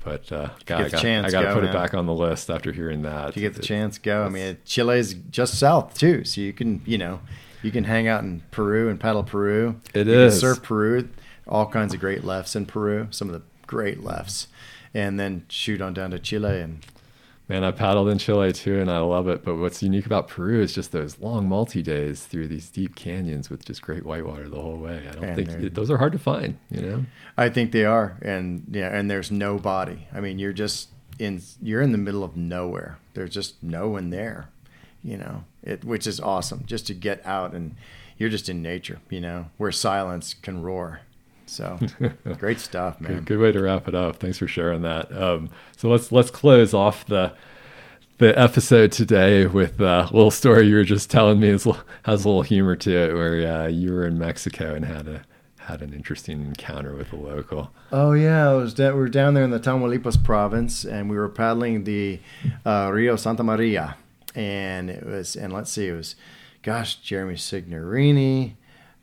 But 0.04 0.32
uh, 0.32 0.50
God, 0.66 0.82
I 0.82 0.90
got, 0.90 1.02
chance, 1.02 1.28
I 1.28 1.32
got 1.32 1.42
to 1.44 1.54
put 1.54 1.64
man. 1.64 1.70
it 1.70 1.74
back 1.74 1.94
on 1.94 2.06
the 2.06 2.14
list 2.14 2.50
after 2.50 2.72
hearing 2.72 3.04
that. 3.04 3.30
If 3.30 3.38
you 3.38 3.42
get 3.42 3.54
the 3.54 3.62
it, 3.62 3.66
chance, 3.66 3.98
go. 3.98 4.24
I 4.24 4.30
mean, 4.30 4.58
Chile's 4.66 5.14
just 5.14 5.58
south 5.58 5.98
too, 5.98 6.26
so 6.26 6.42
you 6.42 6.52
can, 6.52 6.82
you 6.86 6.98
know, 6.98 7.22
you 7.62 7.72
can 7.72 7.86
hang 7.86 8.08
out 8.08 8.24
in 8.24 8.44
Peru 8.52 8.90
and 8.90 9.00
paddle 9.00 9.24
Peru. 9.24 9.80
It 9.94 10.08
you 10.08 10.14
is 10.14 10.40
surf 10.40 10.62
Peru. 10.62 11.10
All 11.48 11.66
kinds 11.66 11.94
of 11.94 12.00
great 12.00 12.24
lefts 12.24 12.56
in 12.56 12.66
Peru. 12.66 13.08
Some 13.12 13.30
of 13.30 13.34
the 13.34 13.42
great 13.68 14.04
lefts, 14.04 14.48
and 14.94 15.20
then 15.20 15.46
shoot 15.48 15.82
on 15.82 15.94
down 15.94 16.12
to 16.12 16.20
Chile 16.20 16.60
and 16.60 16.86
Man, 17.50 17.66
I 17.66 17.72
paddled 17.72 18.08
in 18.08 18.18
Chile 18.20 18.54
too, 18.54 18.80
and 18.80 18.90
I 18.90 19.00
love 19.00 19.28
it. 19.28 19.44
But 19.44 19.58
what's 19.58 19.84
unique 19.84 20.06
about 20.06 20.30
Peru 20.30 20.62
is 20.62 20.74
just 20.74 20.94
those 20.94 21.20
long 21.20 21.50
multi 21.50 21.82
days 21.82 22.24
through 22.26 22.48
these 22.48 22.70
deep 22.70 22.96
canyons 22.96 23.50
with 23.50 23.66
just 23.66 23.82
great 23.82 24.06
whitewater 24.06 24.48
the 24.48 24.62
whole 24.62 24.78
way. 24.78 25.06
I 25.10 25.12
don't 25.12 25.24
and 25.26 25.36
think 25.36 25.74
those 25.74 25.92
are 25.92 25.98
hard 25.98 26.14
to 26.14 26.20
find. 26.20 26.58
You 26.70 26.82
know, 26.82 27.06
I 27.38 27.50
think 27.50 27.74
they 27.74 27.84
are, 27.84 28.18
and 28.22 28.66
yeah, 28.72 28.88
and 28.96 29.12
there's 29.12 29.30
no 29.30 29.58
body. 29.58 30.08
I 30.14 30.22
mean, 30.22 30.40
you're 30.40 30.54
just 30.54 30.90
in 31.20 31.42
you're 31.62 31.82
in 31.82 31.92
the 31.92 31.98
middle 31.98 32.24
of 32.24 32.38
nowhere. 32.38 32.98
There's 33.14 33.34
just 33.34 33.62
no 33.62 33.90
one 33.90 34.10
there. 34.10 34.50
You 35.04 35.18
know, 35.18 35.44
it 35.62 35.84
which 35.84 36.08
is 36.08 36.22
awesome 36.22 36.64
just 36.66 36.88
to 36.88 36.94
get 36.94 37.26
out 37.26 37.54
and 37.54 37.76
you're 38.18 38.30
just 38.30 38.48
in 38.48 38.62
nature. 38.62 39.00
You 39.10 39.20
know, 39.20 39.50
where 39.58 39.72
silence 39.72 40.34
can 40.34 40.62
roar. 40.62 41.02
So 41.54 41.80
great 42.40 42.60
stuff, 42.60 43.00
man. 43.00 43.14
Good, 43.16 43.26
good, 43.26 43.40
way 43.40 43.52
to 43.52 43.62
wrap 43.62 43.88
it 43.88 43.94
up. 43.94 44.18
Thanks 44.18 44.40
for 44.40 44.48
sharing 44.48 44.82
that. 44.82 45.12
Um, 45.16 45.50
so 45.78 45.88
let's 45.90 46.12
let's 46.12 46.32
close 46.32 46.74
off 46.74 47.06
the 47.06 47.34
the 48.18 48.38
episode 48.40 48.92
today 48.92 49.46
with 49.46 49.80
a 49.80 50.10
little 50.12 50.32
story 50.32 50.68
you 50.68 50.76
were 50.76 50.84
just 50.84 51.12
telling 51.12 51.40
me 51.40 51.50
has, 51.50 51.68
has 52.04 52.26
a 52.26 52.28
little 52.28 52.42
humor 52.42 52.76
to 52.78 52.92
it, 52.92 53.14
where 53.14 53.64
uh, 53.64 53.68
you 53.68 53.92
were 53.92 54.08
in 54.08 54.18
Mexico 54.18 54.74
and 54.74 54.86
had 54.86 55.08
a 55.08 55.24
had 55.58 55.82
an 55.82 55.94
interesting 55.94 56.42
encounter 56.42 56.96
with 56.96 57.14
a 57.14 57.16
local. 57.16 57.72
Oh 57.92 58.14
yeah, 58.14 58.50
I 58.50 58.54
was 58.54 58.78
we 58.78 58.90
were 58.92 59.08
down 59.08 59.34
there 59.34 59.44
in 59.44 59.52
the 59.52 59.60
Tamaulipas 59.60 60.24
province, 60.24 60.86
and 60.86 61.10
we 61.10 61.16
were 61.16 61.30
paddling 61.30 61.84
the 61.84 62.20
uh, 62.66 62.90
Rio 62.92 63.16
Santa 63.16 63.44
Maria, 63.44 63.96
and 64.34 64.90
it 64.90 65.06
was 65.06 65.36
and 65.36 65.54
let's 65.54 65.72
see, 65.72 65.88
it 65.88 65.94
was, 65.94 66.16
gosh, 66.64 66.96
Jeremy 66.96 67.36
Signorini, 67.36 68.54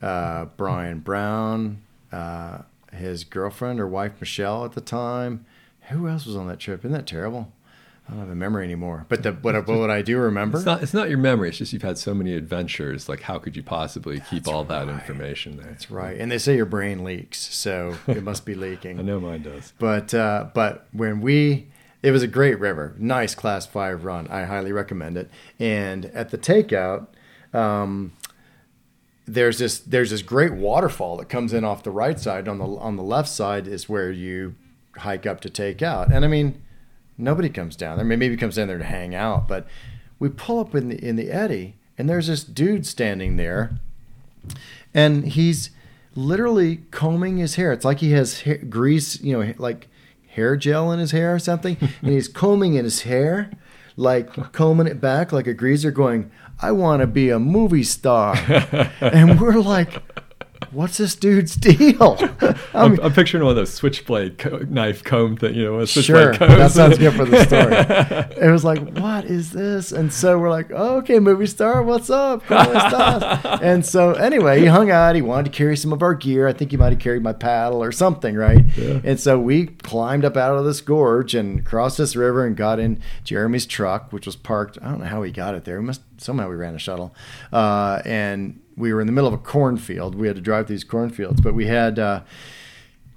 uh, 0.03 0.47
Brian 0.57 0.99
Brown, 0.99 1.83
uh, 2.13 2.59
his 2.93 3.25
girlfriend 3.25 3.81
or 3.81 3.87
wife 3.87 4.13
Michelle 4.21 4.65
at 4.65 4.73
the 4.73 4.81
time. 4.81 5.45
Who 5.89 6.09
else 6.09 6.27
was 6.27 6.37
on 6.37 6.47
that 6.49 6.61
trip? 6.61 6.81
Isn't 6.81 6.93
that 6.93 7.07
terrible? 7.07 7.53
I 8.11 8.13
don't 8.13 8.21
have 8.21 8.31
a 8.31 8.35
memory 8.35 8.65
anymore. 8.65 9.07
But 9.09 9.23
the, 9.23 9.33
what, 9.33 9.69
what 9.69 9.91
I 9.91 10.03
do 10.03 10.19
remember. 10.19 10.59
It's 10.59 10.67
not, 10.67 10.83
it's 10.83 10.95
not 10.95 11.09
your 11.09 11.19
memory. 11.19 11.49
It's 11.49 11.59
just 11.59 11.73
you've 11.73 11.83
had 11.83 11.97
so 11.97 12.13
many 12.13 12.35
adventures. 12.35 13.09
Like, 13.09 13.23
how 13.23 13.39
could 13.39 13.57
you 13.57 13.63
possibly 13.63 14.21
keep 14.29 14.49
all 14.49 14.65
that 14.65 14.89
information 14.89 15.57
there? 15.57 15.67
That's 15.67 15.91
right. 15.93 16.19
And 16.19 16.31
they 16.31 16.39
say 16.39 16.57
your 16.57 16.67
brain 16.67 17.05
leaks, 17.05 17.39
so 17.39 17.97
it 18.09 18.25
must 18.25 18.45
be 18.45 18.55
leaking. 18.55 18.99
I 19.01 19.03
know 19.03 19.21
mine 19.21 19.43
does. 19.43 19.73
But 19.79 20.13
uh, 20.13 20.47
but 20.55 20.89
when 20.93 21.21
we, 21.21 21.69
it 22.03 22.11
was 22.11 22.25
a 22.25 22.27
great 22.27 22.59
river, 22.59 22.95
nice 22.99 23.37
class 23.37 23.67
five 23.67 24.05
run. 24.05 24.27
I 24.29 24.43
highly 24.43 24.73
recommend 24.73 25.17
it. 25.17 25.31
And 25.61 26.07
at 26.07 26.31
the 26.31 26.39
takeout, 26.39 27.07
um, 27.53 28.13
there's 29.35 29.59
this 29.59 29.79
there's 29.79 30.11
this 30.11 30.23
great 30.23 30.53
waterfall 30.53 31.17
that 31.19 31.29
comes 31.29 31.53
in 31.53 31.65
off 31.65 31.83
the 31.83 31.91
right 31.91 32.19
side. 32.19 32.49
On 32.49 32.59
the 32.59 32.65
on 32.65 32.97
the 32.97 33.03
left 33.03 33.29
side 33.29 33.67
is 33.67 33.89
where 33.89 34.11
you 34.11 34.55
hike 34.97 35.27
up 35.27 35.41
to 35.43 35.51
take 35.51 35.83
out. 35.83 36.13
And 36.13 36.25
I 36.25 36.29
mean, 36.29 36.63
nobody 37.17 37.49
comes 37.49 37.77
down 37.77 37.97
there. 37.97 38.05
Maybe 38.05 38.37
comes 38.37 38.57
down 38.57 38.69
there 38.69 38.79
to 38.79 38.85
hang 38.85 39.15
out, 39.15 39.47
but 39.47 39.67
we 40.19 40.29
pull 40.29 40.59
up 40.59 40.75
in 40.75 40.89
the 40.89 41.05
in 41.05 41.17
the 41.17 41.31
eddy, 41.31 41.77
and 41.97 42.09
there's 42.09 42.27
this 42.27 42.43
dude 42.43 42.87
standing 42.87 43.37
there, 43.37 43.79
and 44.93 45.29
he's 45.29 45.71
literally 46.15 46.83
combing 46.91 47.39
his 47.39 47.55
hair. 47.55 47.73
It's 47.73 47.85
like 47.85 48.01
he 48.01 48.13
has 48.13 48.41
hair, 48.41 48.59
grease, 48.59 49.21
you 49.21 49.39
know, 49.39 49.55
like 49.59 49.89
hair 50.29 50.57
gel 50.57 50.91
in 50.93 50.99
his 50.99 51.13
hair 51.13 51.35
or 51.35 51.39
something, 51.39 51.77
and 51.81 52.13
he's 52.13 52.29
combing 52.43 52.75
in 52.75 52.85
his 52.85 53.03
hair, 53.03 53.51
like 53.97 54.53
combing 54.53 54.87
it 54.87 55.01
back 55.01 55.33
like 55.33 55.47
a 55.47 55.55
greaser, 55.55 55.91
going, 55.91 56.31
I 56.61 56.73
want 56.73 57.01
to 57.01 57.07
be 57.07 57.31
a 57.31 57.39
movie 57.39 57.85
star. 57.85 58.37
and 59.01 59.41
we're 59.41 59.61
like, 59.61 60.03
what's 60.73 60.99
this 60.99 61.15
dude's 61.15 61.57
deal? 61.57 62.17
I'm, 62.41 62.57
I'm, 62.75 63.01
I'm, 63.01 63.13
picturing 63.13 63.43
one 63.43 63.51
of 63.51 63.57
those 63.57 63.73
switchblade 63.73 64.39
co- 64.39 64.59
knife 64.69 65.03
comb 65.03 65.37
thing, 65.37 65.55
you 65.55 65.65
know, 65.65 65.85
sure, 65.85 66.35
that 66.35 66.71
sounds 66.73 66.99
good 66.99 67.15
for 67.15 67.25
the 67.25 67.45
story. 67.45 68.41
it 68.47 68.51
was 68.51 68.65
like, 68.65 68.81
what 68.99 69.25
is 69.25 69.53
this? 69.53 69.93
And 69.93 70.13
so 70.13 70.39
we're 70.39 70.51
like, 70.51 70.71
oh, 70.75 70.99
okay, 70.99 71.19
movie 71.19 71.47
star, 71.47 71.83
what's 71.83 72.11
up? 72.11 72.49
and 72.51 73.85
so 73.85 74.13
anyway, 74.13 74.61
he 74.61 74.67
hung 74.67 74.91
out. 74.91 75.15
He 75.15 75.23
wanted 75.23 75.53
to 75.53 75.57
carry 75.57 75.77
some 75.77 75.93
of 75.93 76.03
our 76.03 76.15
gear. 76.15 76.47
I 76.47 76.53
think 76.53 76.71
he 76.71 76.77
might 76.77 76.93
have 76.93 77.01
carried 77.01 77.23
my 77.23 77.33
paddle 77.33 77.83
or 77.83 77.93
something, 77.93 78.37
right? 78.37 78.65
Yeah. 78.77 79.01
And 79.05 79.19
so 79.19 79.39
we 79.39 79.67
climbed 79.67 80.25
up 80.25 80.37
out 80.37 80.57
of 80.57 80.65
this 80.65 80.81
gorge 80.81 81.35
and 81.35 81.65
crossed 81.65 81.99
this 81.99 82.17
river 82.17 82.47
and 82.47 82.57
got 82.57 82.79
in 82.79 83.01
Jeremy's 83.25 83.67
truck, 83.67 84.13
which 84.13 84.27
was 84.27 84.37
parked. 84.37 84.79
I 84.81 84.91
don't 84.91 85.01
know 85.01 85.07
how 85.07 85.23
he 85.23 85.33
got 85.33 85.55
it 85.55 85.65
there. 85.65 85.79
He 85.81 85.85
must 85.85 86.03
somehow 86.19 86.49
we 86.49 86.57
ran 86.57 86.75
a 86.75 86.79
shuttle, 86.79 87.15
uh, 87.53 88.03
and 88.05 88.61
we 88.81 88.93
were 88.93 89.01
in 89.01 89.07
the 89.07 89.13
middle 89.13 89.29
of 89.29 89.35
a 89.35 89.39
cornfield. 89.39 90.15
We 90.15 90.27
had 90.27 90.37
to 90.37 90.43
drive 90.43 90.67
these 90.67 90.85
cornfields, 90.85 91.41
but 91.41 91.55
we 91.55 91.67
had 91.67 91.99
uh, 91.99 92.23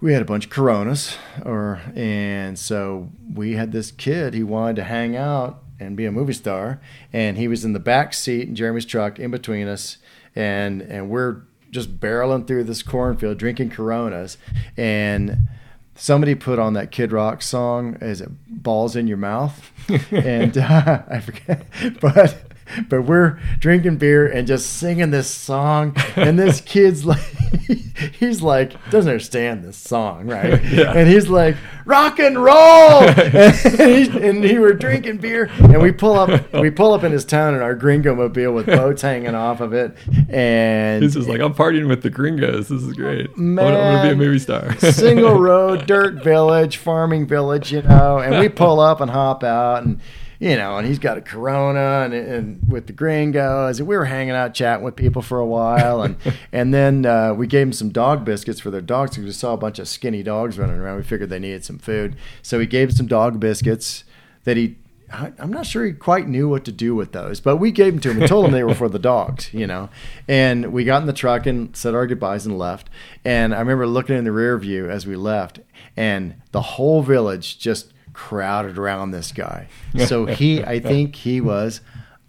we 0.02 0.14
had 0.14 0.22
a 0.22 0.26
bunch 0.26 0.46
of 0.46 0.52
Coronas, 0.52 1.18
or 1.46 1.82
and 1.96 2.60
so 2.60 3.10
we 3.34 3.54
had 3.54 3.72
this 3.72 3.92
kid. 3.92 4.34
He 4.34 4.44
wanted 4.44 4.76
to 4.76 4.84
hang 4.84 5.16
out 5.16 5.64
and 5.80 5.96
be 5.96 6.06
a 6.06 6.12
movie 6.12 6.34
star, 6.34 6.82
and 7.12 7.38
he 7.38 7.48
was 7.48 7.64
in 7.64 7.74
the 7.74 7.80
back 7.80 8.14
seat 8.14 8.48
in 8.48 8.56
Jeremy's 8.56 8.86
truck, 8.86 9.18
in 9.18 9.32
between 9.32 9.68
us, 9.68 9.98
and 10.36 10.82
and 10.82 11.10
we're 11.10 11.44
just 11.72 12.00
barreling 12.00 12.46
through 12.46 12.66
this 12.66 12.84
cornfield, 12.84 13.38
drinking 13.38 13.70
Coronas, 13.70 14.38
and 14.78 15.48
somebody 15.96 16.36
put 16.36 16.60
on 16.60 16.74
that 16.74 16.92
Kid 16.92 17.12
Rock 17.12 17.42
song. 17.42 17.98
Is 18.02 18.22
it 18.22 18.30
"Balls 18.48 18.96
in 18.96 19.08
Your 19.08 19.18
Mouth"? 19.18 19.72
and 20.12 20.58
uh, 20.58 21.04
I 21.10 21.20
forget, 21.20 21.66
but 22.02 22.53
but 22.90 23.04
we're 23.04 23.40
drinking 23.60 23.98
beer 23.98 24.28
and 24.28 24.48
just 24.48 24.78
singing 24.78 25.12
this 25.12 25.30
song, 25.30 25.96
and 26.16 26.38
this 26.38 26.62
kid's 26.66 27.06
like, 27.06 27.20
he's 28.20 28.42
like 28.42 28.74
doesn't 28.90 29.10
understand 29.12 29.64
this 29.64 29.78
song, 29.78 30.28
right? 30.28 30.64
Yeah. 30.64 30.94
And 30.94 31.08
he's 31.08 31.30
like, 31.30 31.56
rock 31.86 32.20
and 32.20 32.42
roll, 32.42 33.04
and, 33.04 33.54
he, 33.54 34.28
and 34.28 34.44
he 34.44 34.58
were 34.58 34.74
drinking 34.74 35.18
beer, 35.18 35.50
and 35.60 35.82
we 35.82 35.92
pull 35.92 36.14
up, 36.14 36.54
we 36.54 36.70
pull 36.70 36.94
up 36.94 37.04
in 37.04 37.12
his 37.12 37.26
town 37.26 37.56
in 37.56 37.62
our 37.62 37.76
Gringo 37.76 38.16
mobile 38.16 38.54
with 38.54 38.66
boats 38.66 39.02
hanging 39.02 39.36
off 39.36 39.62
of 39.62 39.74
it, 39.74 39.96
and 40.30 41.04
he's 41.04 41.14
just 41.14 41.30
like, 41.30 41.42
I'm 41.42 41.54
partying 41.54 41.88
with 41.88 42.04
the 42.04 42.10
Gringos. 42.10 42.70
This 42.70 42.84
is 42.84 42.94
great. 42.94 43.38
Man, 43.38 43.74
I 43.74 43.80
want 43.80 44.04
to 44.04 44.10
be 44.10 44.14
a 44.14 44.16
movie 44.16 44.40
star. 44.40 44.78
single 44.80 45.40
road, 45.40 45.86
dirt 45.86 46.24
village, 46.24 46.78
farming 46.78 47.28
village, 47.28 47.72
you 47.72 47.82
know, 47.82 48.20
and 48.20 48.40
we 48.40 48.50
pull 48.50 48.80
up 48.80 49.02
and 49.02 49.12
hop 49.12 49.44
out 49.44 49.84
and 49.84 50.00
you 50.44 50.58
know, 50.58 50.78
and 50.78 50.86
he's 50.86 51.00
got 51.00 51.18
a 51.18 51.22
Corona 51.22 52.02
and, 52.04 52.14
and 52.14 52.70
with 52.70 52.88
the 52.88 52.92
gringos. 52.92 53.80
And 53.80 53.88
we 53.88 53.96
were 53.96 54.04
hanging 54.04 54.34
out 54.34 54.54
chatting 54.54 54.84
with 54.84 54.98
people 54.98 55.22
for 55.22 55.40
a 55.40 55.46
while. 55.46 56.02
And, 56.02 56.18
and 56.52 56.74
then 56.74 57.06
uh, 57.06 57.34
we 57.34 57.48
gave 57.48 57.68
him 57.68 57.72
some 57.72 57.92
dog 57.92 58.26
biscuits 58.26 58.60
for 58.60 58.70
their 58.70 58.82
dogs 58.82 59.12
because 59.12 59.26
we 59.26 59.32
saw 59.32 59.54
a 59.54 59.58
bunch 59.58 59.80
of 59.80 59.88
skinny 59.88 60.22
dogs 60.22 60.60
running 60.60 60.76
around. 60.76 60.98
We 60.98 61.04
figured 61.04 61.30
they 61.30 61.40
needed 61.40 61.64
some 61.64 61.80
food. 61.80 62.18
So 62.42 62.58
we 62.58 62.68
gave 62.68 62.90
him 62.90 62.96
some 62.96 63.08
dog 63.08 63.40
biscuits 63.40 64.04
that 64.44 64.58
he 64.58 64.76
I'm 65.16 65.54
not 65.54 65.68
sure 65.68 65.86
he 65.86 65.94
quite 65.94 66.28
knew 66.28 66.50
what 66.50 66.66
to 66.66 66.72
do 66.72 66.96
with 66.96 67.12
those, 67.12 67.40
but 67.40 67.58
we 67.58 67.72
gave 67.72 67.94
them 67.94 68.02
to 68.02 68.10
him 68.10 68.20
and 68.20 68.28
told 68.28 68.48
him 68.48 68.52
they 68.52 68.64
were 68.64 68.74
for 68.74 68.90
the 68.90 68.98
dogs, 69.14 69.54
you 69.54 69.68
know. 69.68 69.90
And 70.28 70.74
we 70.74 70.86
got 70.86 71.02
in 71.02 71.08
the 71.08 71.14
truck 71.14 71.46
and 71.46 71.76
said 71.78 71.94
our 71.94 72.08
goodbyes 72.08 72.48
and 72.48 72.58
left. 72.58 72.90
And 73.24 73.54
I 73.54 73.60
remember 73.60 73.86
looking 73.86 74.18
in 74.18 74.24
the 74.24 74.32
rear 74.32 74.58
view 74.58 74.90
as 74.90 75.06
we 75.06 75.16
left, 75.16 75.60
and 75.96 76.42
the 76.52 76.64
whole 76.64 77.04
village 77.04 77.60
just 77.60 77.93
crowded 78.14 78.78
around 78.78 79.12
this 79.12 79.32
guy. 79.32 79.68
So 80.08 80.26
he, 80.26 80.64
I 80.64 80.80
think 80.80 81.16
he 81.16 81.42
was 81.42 81.82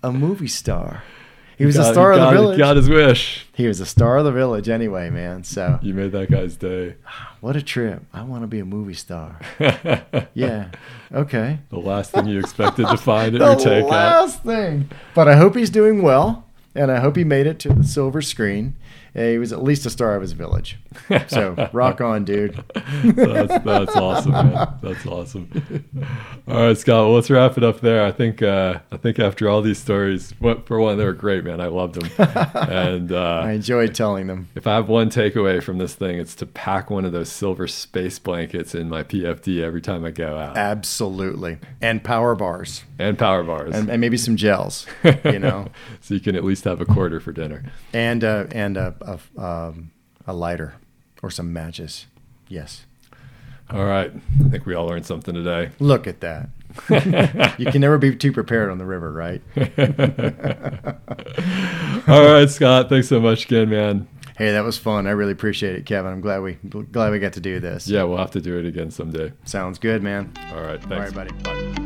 a 0.02 0.12
movie 0.12 0.48
star. 0.48 1.02
He 1.56 1.64
was 1.64 1.76
got, 1.76 1.90
a 1.90 1.92
star 1.92 2.12
of 2.12 2.20
the 2.20 2.30
village. 2.30 2.58
Got 2.58 2.76
his 2.76 2.88
wish. 2.88 3.46
He 3.54 3.66
was 3.66 3.80
a 3.80 3.86
star 3.86 4.18
of 4.18 4.24
the 4.24 4.32
village 4.32 4.68
anyway, 4.68 5.08
man. 5.10 5.44
So 5.44 5.78
you 5.82 5.94
made 5.94 6.12
that 6.12 6.30
guy's 6.30 6.56
day. 6.56 6.96
What 7.40 7.56
a 7.56 7.62
trip! 7.62 8.02
I 8.10 8.22
want 8.22 8.42
to 8.42 8.46
be 8.46 8.60
a 8.60 8.64
movie 8.64 8.94
star. 8.94 9.38
yeah. 10.32 10.70
Okay. 11.12 11.58
The 11.68 11.78
last 11.78 12.12
thing 12.12 12.26
you 12.26 12.38
expected 12.38 12.86
to 12.86 12.96
find 12.96 13.34
at 13.34 13.40
your 13.42 13.56
takeout. 13.56 13.80
The 13.80 13.86
last 13.86 14.42
thing. 14.42 14.88
But 15.14 15.28
I 15.28 15.36
hope 15.36 15.54
he's 15.54 15.68
doing 15.68 16.00
well, 16.00 16.46
and 16.74 16.90
I 16.90 17.00
hope 17.00 17.16
he 17.16 17.24
made 17.24 17.46
it 17.46 17.58
to 17.58 17.68
the 17.68 17.84
silver 17.84 18.22
screen 18.22 18.76
he 19.14 19.38
was 19.38 19.52
at 19.52 19.62
least 19.62 19.86
a 19.86 19.90
star 19.90 20.16
of 20.16 20.22
his 20.22 20.32
village. 20.32 20.76
So 21.28 21.68
rock 21.72 22.00
on, 22.00 22.24
dude. 22.24 22.62
that's, 22.74 23.64
that's 23.64 23.96
awesome, 23.96 24.32
man. 24.32 24.68
That's 24.82 25.06
awesome. 25.06 25.84
All 26.48 26.66
right, 26.66 26.76
Scott. 26.76 27.06
Well, 27.06 27.14
let's 27.14 27.30
wrap 27.30 27.56
it 27.56 27.64
up 27.64 27.80
there. 27.80 28.04
I 28.04 28.10
think 28.10 28.42
uh, 28.42 28.80
I 28.90 28.96
think 28.96 29.18
after 29.18 29.48
all 29.48 29.62
these 29.62 29.78
stories, 29.78 30.34
for 30.66 30.80
one, 30.80 30.98
they 30.98 31.04
were 31.04 31.12
great, 31.12 31.44
man. 31.44 31.60
I 31.60 31.66
loved 31.66 31.94
them, 31.94 32.10
and 32.54 33.12
uh, 33.12 33.42
I 33.44 33.52
enjoyed 33.52 33.94
telling 33.94 34.26
them. 34.26 34.48
If 34.54 34.66
I 34.66 34.74
have 34.74 34.88
one 34.88 35.10
takeaway 35.10 35.62
from 35.62 35.78
this 35.78 35.94
thing, 35.94 36.18
it's 36.18 36.34
to 36.36 36.46
pack 36.46 36.90
one 36.90 37.04
of 37.04 37.12
those 37.12 37.30
silver 37.30 37.68
space 37.68 38.18
blankets 38.18 38.74
in 38.74 38.88
my 38.88 39.02
PFD 39.04 39.62
every 39.62 39.80
time 39.80 40.04
I 40.04 40.10
go 40.10 40.38
out. 40.38 40.56
Absolutely, 40.56 41.58
and 41.80 42.02
power 42.02 42.34
bars. 42.34 42.82
And 42.98 43.18
power 43.18 43.42
bars, 43.42 43.74
and, 43.74 43.88
and 43.88 44.00
maybe 44.00 44.16
some 44.16 44.36
gels. 44.36 44.86
You 45.24 45.38
know, 45.38 45.68
so 46.00 46.14
you 46.14 46.20
can 46.20 46.34
at 46.36 46.44
least 46.44 46.64
have 46.64 46.80
a 46.80 46.84
quarter 46.84 47.20
for 47.20 47.32
dinner. 47.32 47.64
And 47.92 48.24
uh, 48.24 48.46
and 48.50 48.76
uh, 48.76 48.92
a, 49.04 49.18
um, 49.40 49.90
a 50.26 50.32
lighter 50.32 50.74
or 51.22 51.30
some 51.30 51.52
matches. 51.52 52.06
Yes. 52.48 52.86
All 53.70 53.84
right. 53.84 54.12
I 54.44 54.48
think 54.50 54.66
we 54.66 54.74
all 54.74 54.86
learned 54.86 55.06
something 55.06 55.34
today. 55.34 55.70
Look 55.78 56.06
at 56.06 56.20
that. 56.20 56.48
you 57.58 57.66
can 57.66 57.80
never 57.80 57.98
be 57.98 58.14
too 58.14 58.32
prepared 58.32 58.70
on 58.70 58.78
the 58.78 58.84
river, 58.84 59.12
right? 59.12 59.40
all 62.08 62.24
right, 62.24 62.50
Scott. 62.50 62.88
Thanks 62.88 63.08
so 63.08 63.20
much 63.20 63.46
again, 63.46 63.70
man. 63.70 64.08
Hey, 64.36 64.50
that 64.50 64.64
was 64.64 64.76
fun. 64.76 65.06
I 65.06 65.12
really 65.12 65.32
appreciate 65.32 65.76
it, 65.76 65.86
Kevin. 65.86 66.12
I'm 66.12 66.20
glad 66.20 66.40
we 66.40 66.54
glad 66.54 67.12
we 67.12 67.20
got 67.20 67.34
to 67.34 67.40
do 67.40 67.60
this. 67.60 67.86
Yeah, 67.86 68.02
we'll 68.02 68.18
have 68.18 68.32
to 68.32 68.40
do 68.40 68.58
it 68.58 68.66
again 68.66 68.90
someday. 68.90 69.32
Sounds 69.44 69.78
good, 69.78 70.02
man. 70.02 70.32
All 70.52 70.60
right. 70.60 70.82
Thanks. 70.82 71.16
All 71.16 71.24
right, 71.24 71.42
buddy. 71.42 71.42
Bye. 71.42 71.83